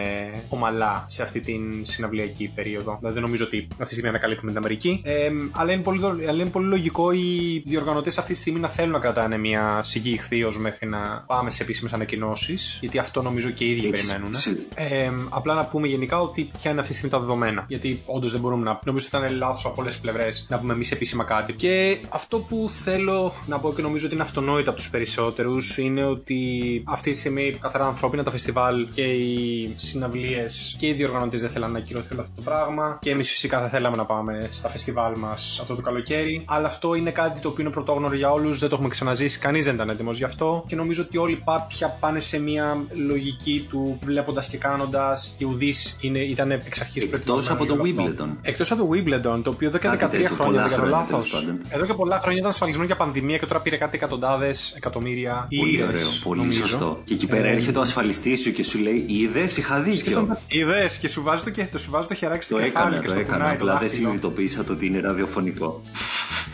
ομαλά 0.50 1.04
σε 1.08 1.24
αυτή 1.24 1.40
την 1.40 1.86
συναυλιακή 1.86 2.52
περίοδο. 2.56 2.96
Δηλαδή 2.98 3.14
δεν 3.14 3.24
νομίζω 3.24 3.46
ότι 3.46 3.68
αυτή 3.72 3.84
τη 3.84 3.92
στιγμή 3.92 4.10
ανακαλύπτουμε 4.10 4.52
την 4.52 4.60
Αμερική. 4.60 5.02
Ε, 5.04 5.30
αλλά, 5.52 5.72
είναι 5.72 5.82
πολύ, 5.82 6.06
αλλά 6.06 6.42
είναι 6.42 6.50
πολύ 6.50 6.68
λογικό 6.68 7.12
οι 7.12 7.64
διοργανωτές 7.66 8.18
αυτή 8.18 8.34
τη 8.34 8.40
στιγμή 8.40 8.60
να 8.60 8.70
θέλουν 8.70 8.92
να 8.92 9.00
κρατάνε 9.00 9.38
μια 9.38 9.80
σιγή 9.84 10.12
ηχθείω 10.12 10.54
μέχρι 10.60 10.88
να 10.88 11.24
πάμε 11.28 11.50
σε 11.50 11.64
επίσημες 11.64 11.94
ανακοινώσεις. 11.94 12.78
Γιατί 12.82 12.98
αυτό 12.98 13.22
νομίζω 13.22 13.50
και 13.50 13.66
οι 13.66 13.72
ίδιοι 13.72 13.90
περιμένουν. 13.90 14.32
Ε, 14.76 15.12
απλά 15.30 15.54
να 15.54 15.66
πούμε 15.66 15.88
γενικά 15.88 16.22
ότι 16.22 16.50
ποια 16.62 16.72
είναι 16.72 16.80
αυτή 16.80 16.92
τη 16.92 16.98
στιγμή 16.98 17.18
τα 17.18 17.20
δεδομένα. 17.20 17.66
Γιατί 17.68 18.02
όντως 18.06 18.32
δεν 18.32 18.42
μπορούμε 18.42 18.64
να. 18.64 18.80
Νομίζω 18.84 19.08
ότι 19.12 19.26
ήταν 19.26 19.29
λάθος 19.32 19.66
από 19.66 19.82
όλες 19.82 19.94
τις 19.94 20.02
πλευρές 20.02 20.46
να 20.50 20.60
πούμε 20.60 20.74
εμείς 20.74 20.92
επίσημα 20.92 21.24
κάτι. 21.24 21.54
Και 21.54 21.98
αυτό 22.10 22.40
που 22.40 22.70
θέλω 22.84 23.34
να 23.48 23.60
πω 23.60 23.74
και 23.74 23.82
νομίζω 23.82 24.06
ότι 24.06 24.14
είναι 24.14 24.24
αυτονόητο 24.24 24.70
από 24.70 24.80
τους 24.80 24.90
περισσότερους 24.90 25.78
είναι 25.78 26.06
ότι 26.06 26.40
αυτή 26.86 27.12
τη 27.12 27.18
στιγμή 27.18 27.54
καθαρά 27.62 27.86
ανθρώπινα 27.86 28.24
τα 28.24 28.32
φεστιβάλ 28.32 28.88
και 28.92 29.02
οι 29.02 29.74
συναυλίες 29.76 30.76
και 30.78 30.88
οι 30.88 30.94
διοργανωτές 30.94 31.42
δεν 31.42 31.50
θέλαν 31.50 31.72
να 31.72 31.78
ακυρωθεί 31.78 32.08
αυτό 32.12 32.32
το 32.36 32.42
πράγμα. 32.42 33.00
Και 33.02 33.10
εμείς 33.10 33.30
φυσικά 33.30 33.62
θα 33.62 33.70
θέλαμε 33.70 33.96
να 33.96 34.06
πάμε 34.06 34.48
στα 34.52 34.70
φεστιβάλ 34.70 35.14
μας 35.18 35.58
αυτό 35.62 35.76
το 35.76 35.82
καλοκαίρι. 35.82 36.44
Αλλά 36.48 36.68
αυτό 36.68 36.94
είναι 36.96 37.12
κάτι 37.12 37.40
το 37.40 37.48
οποίο 37.48 37.64
είναι 37.64 37.74
πρωτόγνωρο 37.74 38.16
για 38.16 38.32
όλους, 38.32 38.60
δεν 38.60 38.70
το 38.70 38.76
έχουμε 38.76 38.90
ξαναζήσει, 38.90 39.40
κανείς 39.40 39.66
δεν 39.66 39.76
ήταν 39.76 39.90
έτοιμος 39.90 40.18
γι' 40.18 40.24
αυτό. 40.24 40.64
Και 40.68 40.76
νομίζω 40.76 41.04
ότι 41.04 41.18
όλοι 41.18 41.42
πάπια 41.44 41.98
πάνε 42.00 42.20
σε 42.20 42.40
μια 42.40 42.84
λογική 43.08 43.66
του 43.70 44.00
βλέποντας 44.04 44.48
και 44.48 44.58
κάνοντας 44.58 45.36
και 45.38 45.46
ουδής 45.46 45.98
ήταν 46.30 46.52
εξ 46.52 46.82
αρχής 46.82 47.04
Εκτός 47.04 47.50
από 47.50 47.66
το 47.66 47.78
Wimbledon. 47.84 48.28
Εκτός 48.42 48.72
από 48.72 48.86
το 48.86 48.90
Wimbledon 48.94 49.09
Wimbledon, 49.10 49.42
το 49.44 49.50
οποίο 49.50 49.68
εδώ 49.68 49.78
και 49.78 49.90
13 49.92 50.26
χρόνια, 50.26 50.62
δεν 50.68 50.78
κάνω 50.78 50.90
λάθος. 50.90 51.46
Εδώ 51.70 51.86
και 51.86 51.94
πολλά 51.94 52.20
χρόνια 52.20 52.38
ήταν 52.40 52.50
ασφαλισμένο 52.50 52.86
για 52.88 52.96
πανδημία 52.96 53.38
και 53.38 53.46
τώρα 53.46 53.62
πήρε 53.62 53.78
κάτι 53.78 53.96
εκατοντάδες 53.98 54.74
εκατομμύρια 54.76 55.48
Πολύ 55.60 55.84
ωραίο, 55.84 56.08
πολύ 56.24 56.40
νομίζω. 56.42 56.66
σωστό. 56.66 57.02
Και 57.04 57.14
εκεί 57.14 57.28
πέρα 57.28 57.48
ε, 57.48 57.52
έρχεται 57.52 57.78
ο 57.78 57.82
ασφαλιστής 57.82 58.42
σου 58.42 58.52
και 58.52 58.64
σου 58.64 58.80
λέει: 58.80 59.06
Είδες, 59.08 59.58
είχα 59.58 59.80
δίκιο. 59.80 60.38
Είδες 60.48 60.98
και 60.98 61.08
σου 61.08 61.22
βάζει 61.24 61.44
το, 61.44 61.50
και, 61.50 61.68
το, 61.72 61.78
σου 61.78 61.92
βάζει 61.92 62.08
το 62.08 62.14
χεράκι 62.14 62.44
στο 62.44 62.60
κεφάλι. 62.60 62.72
Το 62.74 62.80
έκανα, 62.90 63.14
το 63.14 63.20
έκανα. 63.20 63.50
Απλά 63.52 63.78
δεν 63.78 63.90
συνειδητοποίησα 63.90 64.64
το 64.64 64.74
ότι 64.74 64.86
είναι 64.86 65.00
ραδιοφωνικό. 65.00 65.82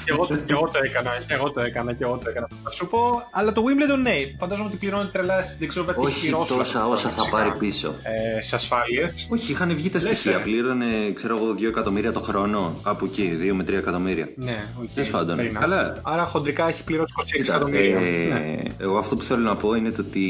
Και 0.06 0.12
εγώ, 0.12 0.26
και 0.46 0.54
εγώ 0.54 0.70
το 0.74 0.80
έκανα, 0.84 1.12
και 1.28 1.34
εγώ 1.34 1.52
το 1.52 1.62
έκανα, 1.62 1.94
και 1.94 2.04
εγώ 2.04 2.18
το 2.24 2.30
έκανα. 2.30 2.48
Θα 2.64 2.72
σου 2.72 2.88
πω, 2.88 3.28
αλλά 3.32 3.52
το 3.52 3.64
Wimbledon 3.66 4.00
ναι, 4.02 4.12
φαντάζομαι 4.40 4.68
ότι 4.68 4.78
πληρώνει 4.78 5.10
τρελά, 5.12 5.44
δεν 5.60 5.68
ξέρω 5.68 5.86
τι 5.86 5.94
Όχι 5.98 6.30
τόσα 6.30 6.88
όσα 6.88 7.10
θα 7.10 7.30
πάρει 7.30 7.52
πίσω. 7.58 7.96
Ε, 8.04 8.42
σε 8.42 8.56
ασφάλειες. 8.56 9.28
Όχι, 9.30 9.52
είχαν 9.52 9.76
βγει 9.76 9.90
τα 9.90 10.00
στοιχεία, 10.00 10.36
ε. 10.36 10.42
πλήρωνε, 10.44 11.12
ξέρω 11.14 11.36
εγώ, 11.36 11.56
2 11.60 11.64
εκατομμύρια 11.64 12.12
το 12.12 12.20
χρόνο, 12.20 12.80
από 12.84 13.06
εκεί, 13.06 13.38
2 13.42 13.52
με 13.54 13.64
3 13.64 13.74
εκατομμύρια. 13.74 14.30
Ναι, 14.36 14.68
OK. 14.82 14.90
Okay. 14.96 15.08
πάντων. 15.12 15.40
Αλλά... 15.58 15.96
Άρα 16.04 16.26
χοντρικά 16.26 16.68
έχει 16.68 16.84
πληρώσει 16.84 17.14
26 17.38 17.40
εκατομμύρια. 17.40 17.98
Ε, 17.98 18.34
ναι. 18.34 18.56
Εγώ 18.78 18.98
αυτό 18.98 19.16
που 19.16 19.24
θέλω 19.24 19.42
να 19.42 19.56
πω 19.56 19.74
είναι 19.74 19.92
το 19.92 20.02
ότι 20.08 20.24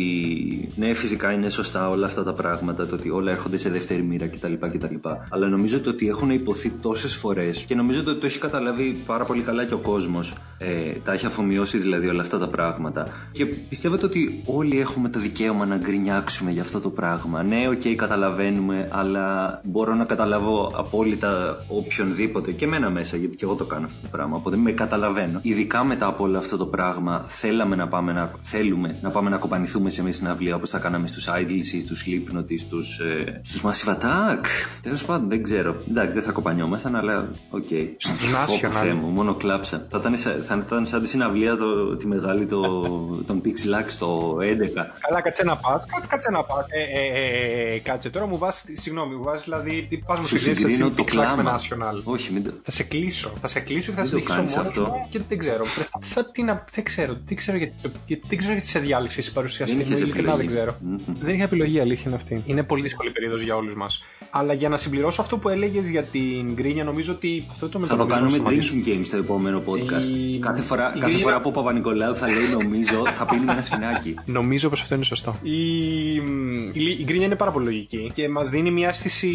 ναι, 0.76 0.94
φυσικά 0.94 1.32
είναι 1.32 1.50
σωστά 1.50 1.90
όλα 1.90 2.06
αυτά 2.06 2.24
τα 2.24 2.34
πράγματα, 2.34 2.88
το 2.88 2.96
ότι 2.96 3.10
όλα 3.10 3.32
έρχονται 3.32 3.58
σε 3.58 3.70
δεύτερη 3.70 4.02
μοίρα 4.02 4.28
κτλ. 4.28 4.54
κτλ. 4.54 4.96
Αλλά 5.30 5.48
νομίζω 5.48 5.82
ότι 5.88 6.08
έχουν 6.08 6.30
ειπωθεί 6.30 6.70
τόσες 6.70 7.16
φορές 7.16 7.60
και 7.60 7.76
νομίζω 7.76 8.00
ότι 8.00 8.16
το 8.16 8.26
έχει 8.26 8.40
καταλάβει 8.40 9.02
πάρα 9.06 9.26
πολύ 9.26 9.42
καλά 9.42 9.65
και 9.66 9.74
ο 9.74 9.78
κόσμος. 9.78 10.34
Ε, 10.58 10.92
τα 11.04 11.14
έχει 11.14 11.26
αφομοιώσει 11.26 11.78
δηλαδή 11.78 12.08
όλα 12.08 12.22
αυτά 12.22 12.38
τα 12.40 12.48
πράγματα. 12.48 13.08
Και 13.32 13.46
πιστεύετε 13.46 14.06
ότι 14.06 14.42
όλοι 14.46 14.80
έχουμε 14.80 15.10
το 15.10 15.20
δικαίωμα 15.20 15.66
να 15.66 15.78
γκρινιάξουμε 15.78 16.52
για 16.52 16.62
αυτό 16.62 16.80
το 16.80 16.90
πράγμα. 16.90 17.44
Ναι, 17.44 17.68
OK, 17.68 17.82
okay, 17.84 17.94
καταλαβαίνουμε, 17.96 18.90
αλλά 18.92 19.60
μπορώ 19.64 19.94
να 19.94 20.06
καταλάβω 20.06 20.72
απόλυτα 20.76 21.64
οποιονδήποτε 21.68 22.52
και 22.52 22.66
εμένα 22.66 22.90
μέσα, 22.90 23.18
γιατί 23.18 23.36
και 23.36 23.46
εγώ 23.46 23.56
το 23.56 23.66
κάνω 23.66 23.86
αυτό 23.86 23.98
το 24.02 24.08
πράγμα. 24.12 24.36
Οπότε 24.36 24.58
με 24.58 24.72
καταλαβαίνω. 24.72 25.40
Ειδικά 25.42 25.84
μετά 25.84 26.08
από 26.08 26.24
όλο 26.24 26.38
αυτό 26.38 26.58
το 26.58 26.66
πράγμα, 26.66 27.26
θέλαμε 27.28 27.76
να 27.76 27.88
πάμε 27.88 28.12
να 28.12 28.32
θέλουμε 28.42 29.00
να 29.02 29.10
πάμε 29.10 29.30
να 29.30 29.38
κοπανηθούμε 29.38 29.90
σε 29.90 30.04
μια 30.04 30.14
συναυλία 30.14 30.56
όπως 30.56 30.70
θα 30.70 30.80
κάναμε 30.80 31.08
στους 31.08 31.30
Idles 31.30 31.74
ή 31.74 31.80
στους 31.80 32.06
Slipknot 32.06 32.52
ή 32.52 32.58
στους 32.58 33.00
ε, 33.00 33.42
στους 33.44 33.62
Massive 33.64 33.90
Attack. 33.90 34.46
Τέλος 34.82 35.06
πάντων, 35.06 35.30
δεν 35.30 35.44
ξέρω. 35.44 35.76
Εντάξει, 35.90 36.14
δεν 36.14 36.24
θα 36.24 36.32
κοπανιόμασταν, 36.32 36.96
αλλά 36.96 37.30
οκ. 37.50 37.68
Okay. 37.70 37.88
Στου 37.98 38.14
National. 38.14 38.94
μου, 39.02 39.08
μόνο 39.08 39.34
κλάψα. 39.56 39.88
Θα 39.90 39.98
ήταν, 39.98 40.44
θα 40.44 40.64
ήταν 40.66 40.86
σαν 40.86 41.02
τη 41.02 41.08
συναυλία 41.08 41.56
το, 41.56 41.96
τη 41.96 42.08
μεγάλη 42.08 42.46
το, 42.46 42.62
τον 43.28 43.42
Pixel 43.46 43.82
Axe 43.82 43.96
το 44.00 44.38
11. 44.42 44.44
Καλά, 45.08 45.22
κάτσε 45.24 45.44
να 45.44 45.58
πας. 45.58 45.86
Κάτσε, 45.86 46.10
κάτσε 46.10 46.32
να 46.32 46.44
πας. 46.44 46.66
Ε, 46.70 46.82
ε, 46.82 47.72
ε, 47.72 47.76
ε, 47.76 47.80
κάτσε 47.80 48.10
τώρα 48.10 48.28
μου 48.28 48.38
βάζεις. 48.38 48.64
Συγγνώμη, 48.74 49.16
μου 49.16 49.24
βάζεις 49.24 49.44
δηλαδή. 49.44 49.86
Τι 49.90 49.98
πας 49.98 50.20
μου 50.20 50.26
συγκρίνει 50.26 50.92
το 50.92 51.04
Pixel 51.08 51.36
με 51.36 51.44
National. 51.56 52.02
Όχι, 52.04 52.34
μην 52.34 52.44
το. 52.44 52.52
Θα 52.64 52.72
σε 52.72 52.84
κλείσω. 52.84 53.34
Θα 53.42 53.48
σε 53.48 53.60
κλείσω 53.60 53.92
και 53.92 53.98
θα 53.98 54.04
σε 54.06 54.16
διχίσω 54.16 54.42
μόνος 54.42 55.08
και 55.10 55.22
δεν 55.28 55.38
ξέρω. 55.38 55.64
Θα, 56.00 56.32
τι 56.32 56.44
να, 56.44 56.66
δεν 56.72 56.84
ξέρω. 56.84 57.18
Δεν 57.26 57.36
ξέρω 57.36 57.58
γιατί, 57.58 57.74
δεν 58.28 58.38
ξέρω 58.38 58.54
γιατί 58.54 58.68
σε 58.68 58.80
διάλεξη 58.80 59.20
η 59.30 59.34
παρουσιαστή 59.34 59.76
μου. 59.76 59.98
Ειλικρινά 59.98 60.36
δεν 60.36 60.46
ξέρω. 60.46 60.76
Δεν 61.20 61.34
είχα 61.36 61.44
επιλογή, 61.44 61.80
αλήθεια 61.80 62.04
είναι 62.06 62.16
αυτή. 62.16 62.44
Είναι 62.46 62.64
πολύ 62.64 62.82
δύσκολη 62.82 63.12
περίοδος 63.12 63.42
για 63.42 63.56
όλους 63.56 63.76
μας. 63.76 64.04
Αλλά 64.30 64.54
για 64.54 64.70
να 64.70 64.78
συμπληρώσω 64.78 65.22
αυτό 65.22 65.38
που 65.38 65.50
έλεγες 65.50 65.90
για 65.90 66.04
την 66.04 66.54
γκρίνια, 66.54 66.84
νομίζω 66.84 67.14
ότι 67.14 67.46
αυτό 67.50 67.70
το 67.70 67.84
Θα 67.84 67.98
το 67.98 68.06
κάνουμε 68.06 68.38
drinking 68.46 68.88
game 68.88 69.02
στο 69.04 69.18
επόμενο 69.18 69.45
podcast. 69.68 70.18
Η... 70.18 70.40
Κάθε 70.40 70.62
φορά, 70.62 70.94
η 70.96 71.00
κάθε 71.00 71.18
φορά 71.18 71.42
που 71.42 71.50
ο 71.50 71.52
Παπα-Νικολάου 71.52 72.16
θα 72.16 72.28
λέει 72.28 72.48
νομίζω, 72.62 73.04
θα 73.14 73.26
πίνει 73.26 73.46
με 73.46 73.52
ένα 73.52 73.62
σφινάκι. 73.62 74.16
Νομίζω 74.38 74.70
πως 74.70 74.82
αυτό 74.82 74.96
είναι 74.96 75.04
σωστό. 75.04 75.36
Η, 75.42 76.14
η, 76.14 76.96
η 77.00 77.04
γκρίνια 77.04 77.26
είναι 77.26 77.36
πάρα 77.36 77.52
πολύ 77.52 77.66
λογική 77.66 78.12
και 78.14 78.30
μας 78.30 78.50
δίνει 78.50 78.72
μια 78.72 78.88
αίσθηση 78.88 79.30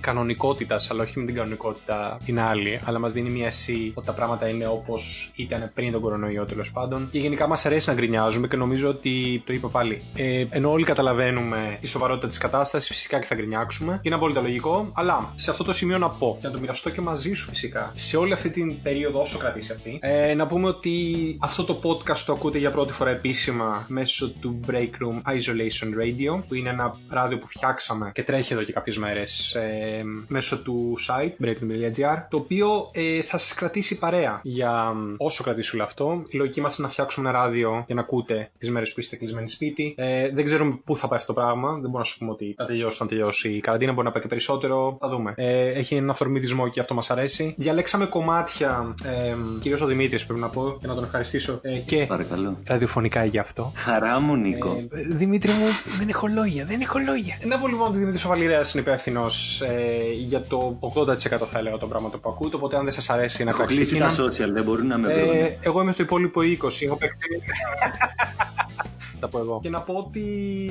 κανονικότητας, 0.00 0.90
αλλά 0.90 1.02
όχι 1.02 1.18
με 1.18 1.26
την 1.26 1.34
κανονικότητα 1.34 2.18
την 2.24 2.40
άλλη. 2.40 2.80
Αλλά 2.84 2.98
μας 2.98 3.12
δίνει 3.12 3.30
μια 3.30 3.46
αίσθηση 3.46 3.92
ότι 3.94 4.06
τα 4.06 4.12
πράγματα 4.12 4.48
είναι 4.48 4.66
όπως 4.68 5.32
ήταν 5.34 5.70
πριν 5.74 5.92
τον 5.92 6.00
κορονοϊό 6.00 6.44
τέλος 6.44 6.72
πάντων. 6.72 7.08
Και 7.10 7.18
γενικά 7.18 7.46
μας 7.46 7.66
αρέσει 7.66 7.88
να 7.88 7.94
γκρινιάζουμε 7.94 8.48
και 8.48 8.56
νομίζω 8.56 8.88
ότι 8.88 9.42
το 9.46 9.52
είπα 9.52 9.68
πάλι. 9.68 10.02
Ε, 10.16 10.44
ενώ 10.50 10.70
όλοι 10.70 10.84
καταλαβαίνουμε 10.84 11.78
τη 11.80 11.86
σοβαρότητα 11.86 12.28
της 12.28 12.38
κατάστασης, 12.38 12.88
φυσικά 12.88 13.18
και 13.18 13.26
θα 13.26 13.34
γκρινιάξουμε. 13.34 13.92
Και 13.92 14.00
είναι 14.02 14.14
απόλυτα 14.14 14.40
λογικό. 14.40 14.90
Αλλά 14.92 15.32
σε 15.36 15.50
αυτό 15.50 15.64
το 15.64 15.72
σημείο 15.72 15.98
να 15.98 16.08
πω 16.08 16.38
και 16.40 16.46
να 16.46 16.52
το 16.52 16.60
μοιραστώ 16.60 16.90
και 16.90 17.00
μαζί 17.00 17.32
σου 17.32 17.48
φυσικά 17.48 17.90
σε 17.94 18.16
όλη 18.16 18.32
αυτή 18.32 18.50
την 18.50 18.82
περίοδο, 18.82 19.20
όσο 19.20 19.38
κρατήσει 19.50 19.72
αυτή, 19.72 19.98
ε, 20.02 20.34
να 20.34 20.46
πούμε 20.46 20.68
ότι 20.68 21.36
αυτό 21.40 21.64
το 21.64 21.80
podcast 21.82 22.18
το 22.26 22.32
ακούτε 22.32 22.58
για 22.58 22.70
πρώτη 22.70 22.92
φορά 22.92 23.10
επίσημα 23.10 23.84
μέσω 23.88 24.30
του 24.30 24.60
Break 24.66 24.72
Room 24.72 25.32
Isolation 25.32 25.88
Radio, 26.02 26.42
που 26.48 26.54
είναι 26.54 26.68
ένα 26.68 26.96
ράδιο 27.08 27.38
που 27.38 27.46
φτιάξαμε 27.48 28.10
και 28.14 28.22
τρέχει 28.22 28.52
εδώ 28.52 28.62
και 28.62 28.72
κάποιες 28.72 28.98
μέρες 28.98 29.54
ε, 29.54 30.02
μέσω 30.28 30.62
του 30.62 30.96
site 31.08 31.44
breakroom.gr, 31.44 32.24
το 32.30 32.36
οποίο 32.36 32.90
ε, 32.92 33.22
θα 33.22 33.38
σας 33.38 33.54
κρατήσει 33.54 33.98
παρέα 33.98 34.40
για 34.42 34.92
όσο 35.16 35.42
κρατήσει 35.42 35.74
όλο 35.74 35.84
αυτό. 35.84 36.24
Η 36.28 36.36
λογική 36.36 36.60
μας 36.60 36.78
είναι 36.78 36.86
να 36.86 36.92
φτιάξουμε 36.92 37.28
ένα 37.28 37.38
ράδιο 37.38 37.84
για 37.86 37.94
να 37.94 38.00
ακούτε 38.00 38.50
τις 38.58 38.70
μέρες 38.70 38.92
που 38.92 39.00
είστε 39.00 39.16
κλεισμένοι 39.16 39.48
σπίτι. 39.48 39.94
Ε, 39.96 40.30
δεν 40.30 40.44
ξέρουμε 40.44 40.80
πού 40.84 40.96
θα 40.96 41.08
πάει 41.08 41.18
αυτό 41.18 41.32
το 41.32 41.40
πράγμα. 41.40 41.70
Δεν 41.70 41.80
μπορούμε 41.80 41.98
να 41.98 42.04
σου 42.04 42.18
πούμε 42.18 42.30
ότι 42.30 42.54
θα 42.56 42.64
τελειώσει 42.66 42.96
όταν 42.96 43.08
τελειώσει 43.08 43.48
η 43.48 43.60
καραντίνα. 43.60 43.92
Μπορεί 43.92 44.06
να 44.06 44.12
πάει 44.12 44.22
και 44.22 44.28
περισσότερο. 44.28 44.96
Θα 45.00 45.08
δούμε. 45.08 45.34
Ε, 45.36 45.68
έχει 45.68 45.94
ένα 45.94 46.10
αυθορμητισμό 46.10 46.68
και 46.68 46.80
αυτό 46.80 46.94
μας 46.94 47.10
αρέσει. 47.10 47.54
Διαλέξαμε 47.58 48.06
κομμάτια, 48.06 48.94
ε, 49.04 49.34
κυρίω 49.60 49.78
ο 49.82 49.86
Δημήτρης 49.86 50.26
πρέπει 50.26 50.40
να 50.40 50.48
πω, 50.48 50.76
και 50.80 50.86
να 50.86 50.94
τον 50.94 51.04
ευχαριστήσω. 51.04 51.58
Ε, 51.62 51.78
και 51.78 52.06
Παρακαλώ. 52.06 52.58
ραδιοφωνικά 52.66 53.24
για 53.24 53.40
αυτό. 53.40 53.72
Χαρά 53.74 54.20
μου, 54.20 54.36
Νίκο. 54.36 54.84
Ε, 54.92 55.02
Δημήτρη 55.08 55.50
μου, 55.52 55.66
δεν 55.98 56.08
έχω 56.08 56.26
λόγια, 56.26 56.64
δεν 56.64 56.80
έχω 56.80 56.98
λόγια. 56.98 57.38
Να 57.44 57.58
πω 57.58 57.68
λοιπόν 57.68 57.86
ότι 57.86 57.96
ο 57.96 57.98
Δημήτρης 57.98 58.26
Βαλιρέας 58.26 58.72
είναι 58.72 58.82
υπεύθυνος 58.82 59.60
ε, 59.60 60.12
για 60.16 60.42
το 60.42 60.78
80% 60.94 61.16
θα 61.50 61.58
έλεγα 61.58 61.76
των 61.78 61.88
πράγματων 61.88 62.20
που 62.20 62.28
ακούτε. 62.30 62.56
Οπότε 62.56 62.76
αν 62.76 62.84
δεν 62.84 62.92
σας 62.92 63.10
αρέσει 63.10 63.44
να 63.44 63.52
κλείσει 63.52 63.96
τα 63.98 64.10
social, 64.10 64.50
δεν 64.52 64.62
μπορούν 64.64 64.86
να 64.86 64.98
με 64.98 65.14
βρουν. 65.14 65.30
Ε, 65.30 65.58
εγώ 65.60 65.80
είμαι 65.80 65.92
στο 65.92 66.02
υπόλοιπο 66.02 66.40
20. 66.40 66.44
Έχω 66.84 66.96
παίξει 66.96 67.20
θα 69.20 69.28
πω 69.28 69.38
εγώ. 69.38 69.58
Και 69.62 69.68
να 69.68 69.80
πω 69.80 69.94
ότι 69.94 70.22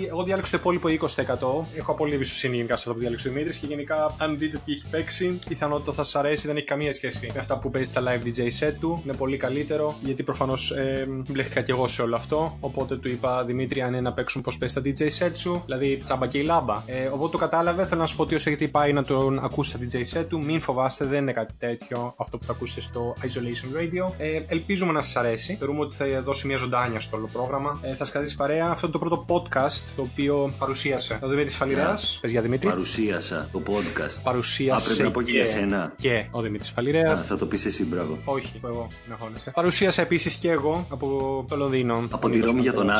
εγώ 0.10 0.24
διάλεξα 0.24 0.52
το 0.52 0.72
υπόλοιπο 0.72 1.08
20%. 1.16 1.78
Έχω 1.78 1.94
πολύ 1.94 2.14
εμπιστοσύνη 2.14 2.56
γενικά 2.56 2.76
σε 2.76 2.82
αυτό 2.82 2.94
που 2.94 3.00
διάλεξε 3.00 3.28
ο 3.28 3.32
Δημήτρης 3.32 3.58
και 3.58 3.66
γενικά, 3.68 4.16
αν 4.18 4.38
δείτε 4.38 4.62
τι 4.66 4.72
έχει 4.72 4.86
παίξει, 4.90 5.40
πιθανότητα 5.48 5.92
θα 5.94 6.04
σας 6.04 6.16
αρέσει. 6.16 6.48
Δεν 6.48 6.58
έχει 6.58 6.66
καμία 6.66 6.94
σχέση 6.94 7.30
με 7.34 7.40
αυτά 7.40 7.58
που 7.58 7.70
παίζει 7.70 7.90
στα 7.90 8.02
live 8.02 8.28
DJ 8.28 8.40
set 8.40 8.74
του. 8.80 9.02
Είναι 9.04 9.16
πολύ 9.16 9.38
καλύτερο, 9.38 9.96
γιατί 10.02 10.24
προφανώς 10.24 10.72
ε, 10.72 11.08
μπλέχτηκα 11.28 11.62
κι 11.62 11.72
εγώ 11.72 11.88
σε 11.88 12.02
όλο 12.02 12.16
αυτό. 12.16 12.58
Οπότε 12.60 12.98
του 12.98 13.10
είπα 13.10 13.44
Δημήτρη, 13.44 13.82
αν 13.82 13.88
είναι 13.88 14.02
να 14.02 14.14
παίξουν 14.14 14.42
πώ 14.42 14.52
παίζει 14.60 14.76
τα 14.76 14.82
DJ 14.86 15.28
set 15.28 15.32
σου, 15.34 15.62
δηλαδή 15.66 15.98
τσάμπα 16.04 16.28
και 16.28 16.38
η 16.38 16.44
λάμπα. 16.44 16.84
Ε, 16.86 17.06
οπότε 17.06 17.32
το 17.32 17.38
κατάλαβε. 17.38 17.86
Θέλω 17.86 18.02
να 18.02 18.08
σου 18.08 18.16
πω 18.16 18.24
ότι 18.24 18.36
όσο 18.36 18.50
έχετε 18.50 18.68
πάει 18.68 18.94
να 18.94 19.04
τον 19.04 19.40
ακούσει 19.40 19.70
στα 19.70 19.80
DJ 19.80 20.20
set 20.20 20.26
του, 20.30 20.44
μην 20.44 20.62
φοβάστε, 20.62 21.06
δεν 21.06 21.22
είναι 21.22 21.32
κάτι 21.32 21.54
τέτοιο 21.60 22.14
αυτό 22.18 22.38
που 22.38 22.46
θα 22.46 22.52
ακούσετε 22.52 22.82
στο 22.82 23.16
Isolation 23.22 23.78
Radio. 23.78 24.14
Ε, 24.18 24.42
ελπίζουμε 24.48 24.92
να 24.92 25.02
σας 25.02 25.16
αρέσει. 25.16 25.56
Θεωρούμε 25.60 25.80
ότι 25.80 25.96
θα 25.96 26.22
δώσει 26.22 26.48
μια 26.48 26.58
ζωντάνια 26.58 27.00
στο 27.00 27.18
όλο 27.18 27.30
πρόγραμμα. 27.34 27.80
Ε, 27.82 27.90
θα 27.90 27.96
σας 27.96 28.12
κρατήσει 28.12 28.36
παρέα. 28.40 28.68
Αυτό 28.70 28.88
είναι 28.88 28.98
το 28.98 29.06
πρώτο 29.06 29.26
podcast 29.28 29.94
το 29.96 30.02
οποίο 30.02 30.54
παρουσίασε 30.58 31.20
ο 31.22 31.28
Δημήτρη 31.28 31.54
Φαλιρέα. 31.54 31.96
Yeah. 31.96 32.18
Πες 32.22 32.32
για 32.32 32.42
Δημήτρη. 32.42 32.70
Παρουσίασα 32.70 33.50
το 33.52 33.62
podcast. 33.68 34.24
Παρουσίασε. 34.24 34.84
Α, 34.84 34.86
πρέπει 34.86 35.04
να 35.04 35.12
πω 35.12 35.22
και, 35.22 35.32
για 35.32 35.46
σένα. 35.46 35.94
Και 35.96 36.28
ο 36.32 36.42
Δημήτρης 36.42 36.70
Φαλιρέα. 36.70 37.16
θα 37.16 37.36
το 37.36 37.46
πεις 37.46 37.66
εσύ, 37.66 37.86
μπράβο. 37.86 38.20
Όχι, 38.26 38.60
εγώ, 38.64 38.88
να 39.10 39.16
χώνεσαι. 39.20 39.52
Παρουσίασα 39.52 40.02
επίσης 40.02 40.36
και 40.36 40.50
εγώ 40.50 40.86
από 40.90 41.46
το 41.50 41.56
Λονδίνο. 41.56 42.08
Από 42.12 42.30
τη 42.30 42.40
Ρώμη 42.40 42.62
για 42.62 42.74
τον 42.74 42.90
Α. 42.90 42.98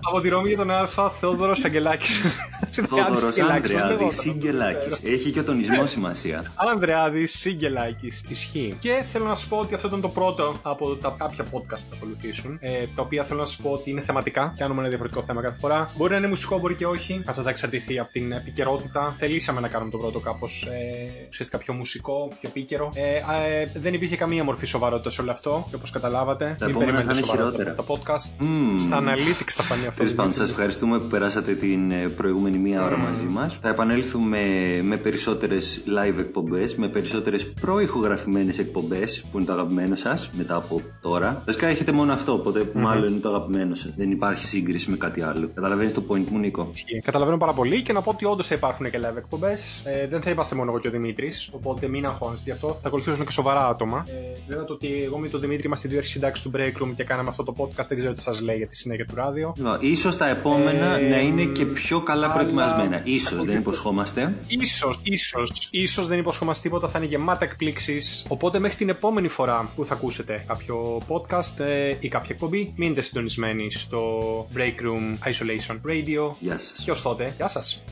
Από 0.00 0.20
τη 0.20 0.28
Ρώμη 0.28 0.48
για 0.48 0.56
τον 0.56 0.70
Α, 0.70 0.88
Θεόδωρος 1.20 1.64
Αγγελάκης. 1.64 2.20
Θεόδωρος 2.88 3.38
Ανδρεάδης 3.38 4.20
Σιγκελάκης. 4.20 5.02
Έχει 5.04 5.30
και 5.30 5.40
ο 5.40 5.44
τονισμό 5.44 5.86
σημασία. 5.86 6.52
Ανδρεάδης 6.72 7.38
Σιγκελάκης. 7.38 8.24
Ισχύει. 8.28 8.76
Και 8.80 9.04
θέλω 9.12 9.24
να 9.24 9.34
σου 9.34 9.48
πω 9.48 9.56
ότι 9.56 9.74
αυτό 9.74 9.88
ήταν 9.88 10.00
το 10.00 10.08
πρώτο 10.08 10.54
από 10.62 10.96
τα 10.96 11.14
κάποια 11.18 11.44
podcast 11.44 11.82
που 11.88 11.90
θα 11.90 11.96
ακολουθήσουν. 11.96 12.58
Ε, 12.60 12.86
τα 12.94 13.02
οποία 13.02 13.24
θέλω 13.24 13.40
να 13.40 13.46
σου 13.46 13.62
πω 13.62 13.70
ότι 13.70 13.90
είναι 13.90 14.00
θεματικά. 14.00 14.54
Κάνουμε 14.56 14.81
ένα 14.82 14.90
διαφορετικό 14.90 15.22
θέμα 15.22 15.42
κάθε 15.42 15.58
φορά. 15.58 15.90
Μπορεί 15.96 16.10
να 16.10 16.16
είναι 16.16 16.28
μουσικό, 16.28 16.58
μπορεί 16.58 16.74
και 16.74 16.86
όχι. 16.86 17.22
Αυτό 17.26 17.42
θα 17.42 17.50
εξαρτηθεί 17.50 17.98
από 17.98 18.12
την 18.12 18.32
επικαιρότητα. 18.32 19.14
Θελήσαμε 19.18 19.60
να 19.60 19.68
κάνουμε 19.68 19.90
το 19.90 19.98
πρώτο 19.98 20.18
κάπως 20.20 20.68
ε, 20.70 21.26
ουσιαστικά 21.28 21.58
πιο 21.58 21.74
μουσικό, 21.74 22.28
πιο 22.40 22.48
επίκαιρο. 22.48 22.92
Ε, 22.94 23.16
ε, 23.16 23.80
δεν 23.80 23.94
υπήρχε 23.94 24.16
καμία 24.16 24.44
μορφή 24.44 24.66
σοβαρότητα 24.66 25.10
σε 25.10 25.20
όλο 25.20 25.30
αυτό. 25.30 25.66
Και 25.70 25.74
όπως 25.74 25.90
καταλάβατε, 25.90 26.56
τα 26.58 26.66
επόμενα 26.66 27.00
θα 27.02 27.12
είναι 27.12 27.22
χειρότερα. 27.22 27.74
Τα 27.74 27.84
podcast. 27.86 28.42
Mm. 28.42 28.78
Στα 28.78 28.98
analytics 29.02 29.50
θα 29.50 29.62
φανεί 29.62 29.86
αυτό. 29.86 30.02
Τέλο 30.02 30.14
πάντων, 30.14 30.32
σας 30.32 30.50
ευχαριστούμε 30.50 30.98
που 30.98 31.06
περάσατε 31.06 31.54
την 31.54 31.90
ε, 31.90 32.08
προηγούμενη 32.08 32.58
μία 32.58 32.84
ώρα 32.84 32.96
mm. 32.96 33.02
μαζί 33.08 33.24
μας. 33.24 33.58
Θα 33.60 33.68
επανέλθουμε 33.68 34.38
με 34.82 34.96
περισσότερες 34.96 35.82
live 35.86 36.18
εκπομπές, 36.18 36.74
με 36.76 36.88
περισσότερες 36.88 37.52
προηχογραφημένες 37.52 38.58
εκπομπές 38.58 39.24
που 39.30 39.36
είναι 39.36 39.46
το 39.46 39.52
αγαπημένο 39.52 39.96
σας 39.96 40.30
μετά 40.32 40.54
από 40.54 40.80
τώρα. 41.00 41.42
Βασικά 41.46 41.66
έχετε 41.66 41.92
μόνο 41.92 42.12
αυτό, 42.12 42.32
οπότε 42.32 42.60
mm-hmm. 42.60 42.80
μάλλον 42.80 43.10
είναι 43.10 43.20
το 43.20 43.28
αγαπημένο 43.28 43.74
σας. 43.74 43.94
Δεν 43.96 44.10
υπάρχει 44.10 44.44
σύγκριση 44.44 44.71
με 44.86 44.96
κάτι 44.96 45.22
άλλο. 45.22 45.50
Καταλαβαίνεις 45.54 45.92
το 45.92 46.04
point 46.08 46.30
μου, 46.30 46.38
Νίκο; 46.38 46.72
Καταλαβαίνω 47.02 47.36
πάρα 47.36 47.52
πολύ 47.52 47.82
και 47.82 47.92
να 47.92 48.02
πω 48.02 48.10
ότι 48.10 48.24
όντως 48.24 48.46
θα 48.46 48.54
υπάρχουν 48.54 48.90
και 48.90 48.98
live 49.02 49.16
εκπομπές. 49.16 49.82
Ε, 49.84 50.06
δεν 50.06 50.22
θα 50.22 50.30
είμαστε 50.30 50.54
μόνο 50.54 50.70
εγώ 50.70 50.80
και 50.80 50.88
ο 50.88 50.90
Δημήτρης, 50.90 51.50
οπότε 51.52 51.88
μην 51.88 52.06
αγχώνεστε 52.06 52.42
γι' 52.44 52.50
αυτό. 52.50 52.78
Θα 52.82 52.88
ακολουθήσουν 52.88 53.24
και 53.24 53.32
σοβαρά 53.32 53.68
άτομα. 53.68 54.06
Ε, 54.08 54.12
βέβαια 54.48 54.64
το 54.64 54.72
ότι 54.72 55.02
εγώ 55.04 55.18
με 55.18 55.28
τον 55.28 55.40
Δημήτρη 55.40 55.66
είμαστε 55.66 55.88
δύο 55.88 56.02
συντάξεις 56.02 56.44
του 56.44 56.50
Break 56.54 56.82
Room 56.82 56.92
και 56.94 57.04
κάναμε 57.04 57.28
αυτό 57.28 57.42
το 57.42 57.54
podcast, 57.58 57.86
δεν 57.88 57.98
ξέρω 57.98 58.12
τι 58.12 58.22
σας 58.22 58.40
λέει 58.40 58.56
για 58.56 58.66
τη 58.66 58.76
συνέχεια 58.76 59.06
του 59.06 59.14
ράδιο. 59.14 59.54
σω 59.96 60.16
τα 60.16 60.28
επόμενα 60.28 60.98
ε, 60.98 61.08
να 61.08 61.20
είναι 61.20 61.44
και 61.44 61.64
πιο 61.64 62.00
καλά 62.00 62.24
αλλά... 62.24 62.34
προετοιμασμένα. 62.34 63.02
σω 63.28 63.44
δεν 63.44 63.58
υποσχόμαστε. 63.58 64.34
σω, 64.76 64.90
ίσως. 65.02 65.68
ίσως 65.70 66.06
δεν 66.06 66.18
υποσχόμαστε 66.18 66.68
τίποτα, 66.68 66.88
θα 66.88 66.98
είναι 66.98 67.06
γεμάτα 67.06 67.44
εκπλήξεις. 67.44 68.24
Οπότε 68.28 68.58
μέχρι 68.58 68.76
την 68.76 68.88
επόμενη 68.88 69.28
φορά 69.28 69.70
που 69.76 69.84
θα 69.84 69.94
ακούσετε 69.94 70.44
κάποιο 70.46 71.00
podcast 71.08 71.60
ε, 71.60 71.94
ή 72.00 72.08
κάποια 72.08 72.30
εκπομπή, 72.30 72.72
μείνετε 72.76 73.00
συντονισμένοι 73.00 73.70
στο 73.70 74.00
Break 74.62 74.80
Room 74.80 75.18
Isolation 75.30 75.80
Radio. 75.84 76.34
Γεια 76.40 76.58
σας. 76.58 76.82
Και 76.84 76.90
ως 76.90 77.02
τότε, 77.02 77.34
γεια 77.36 77.48
σας. 77.48 77.82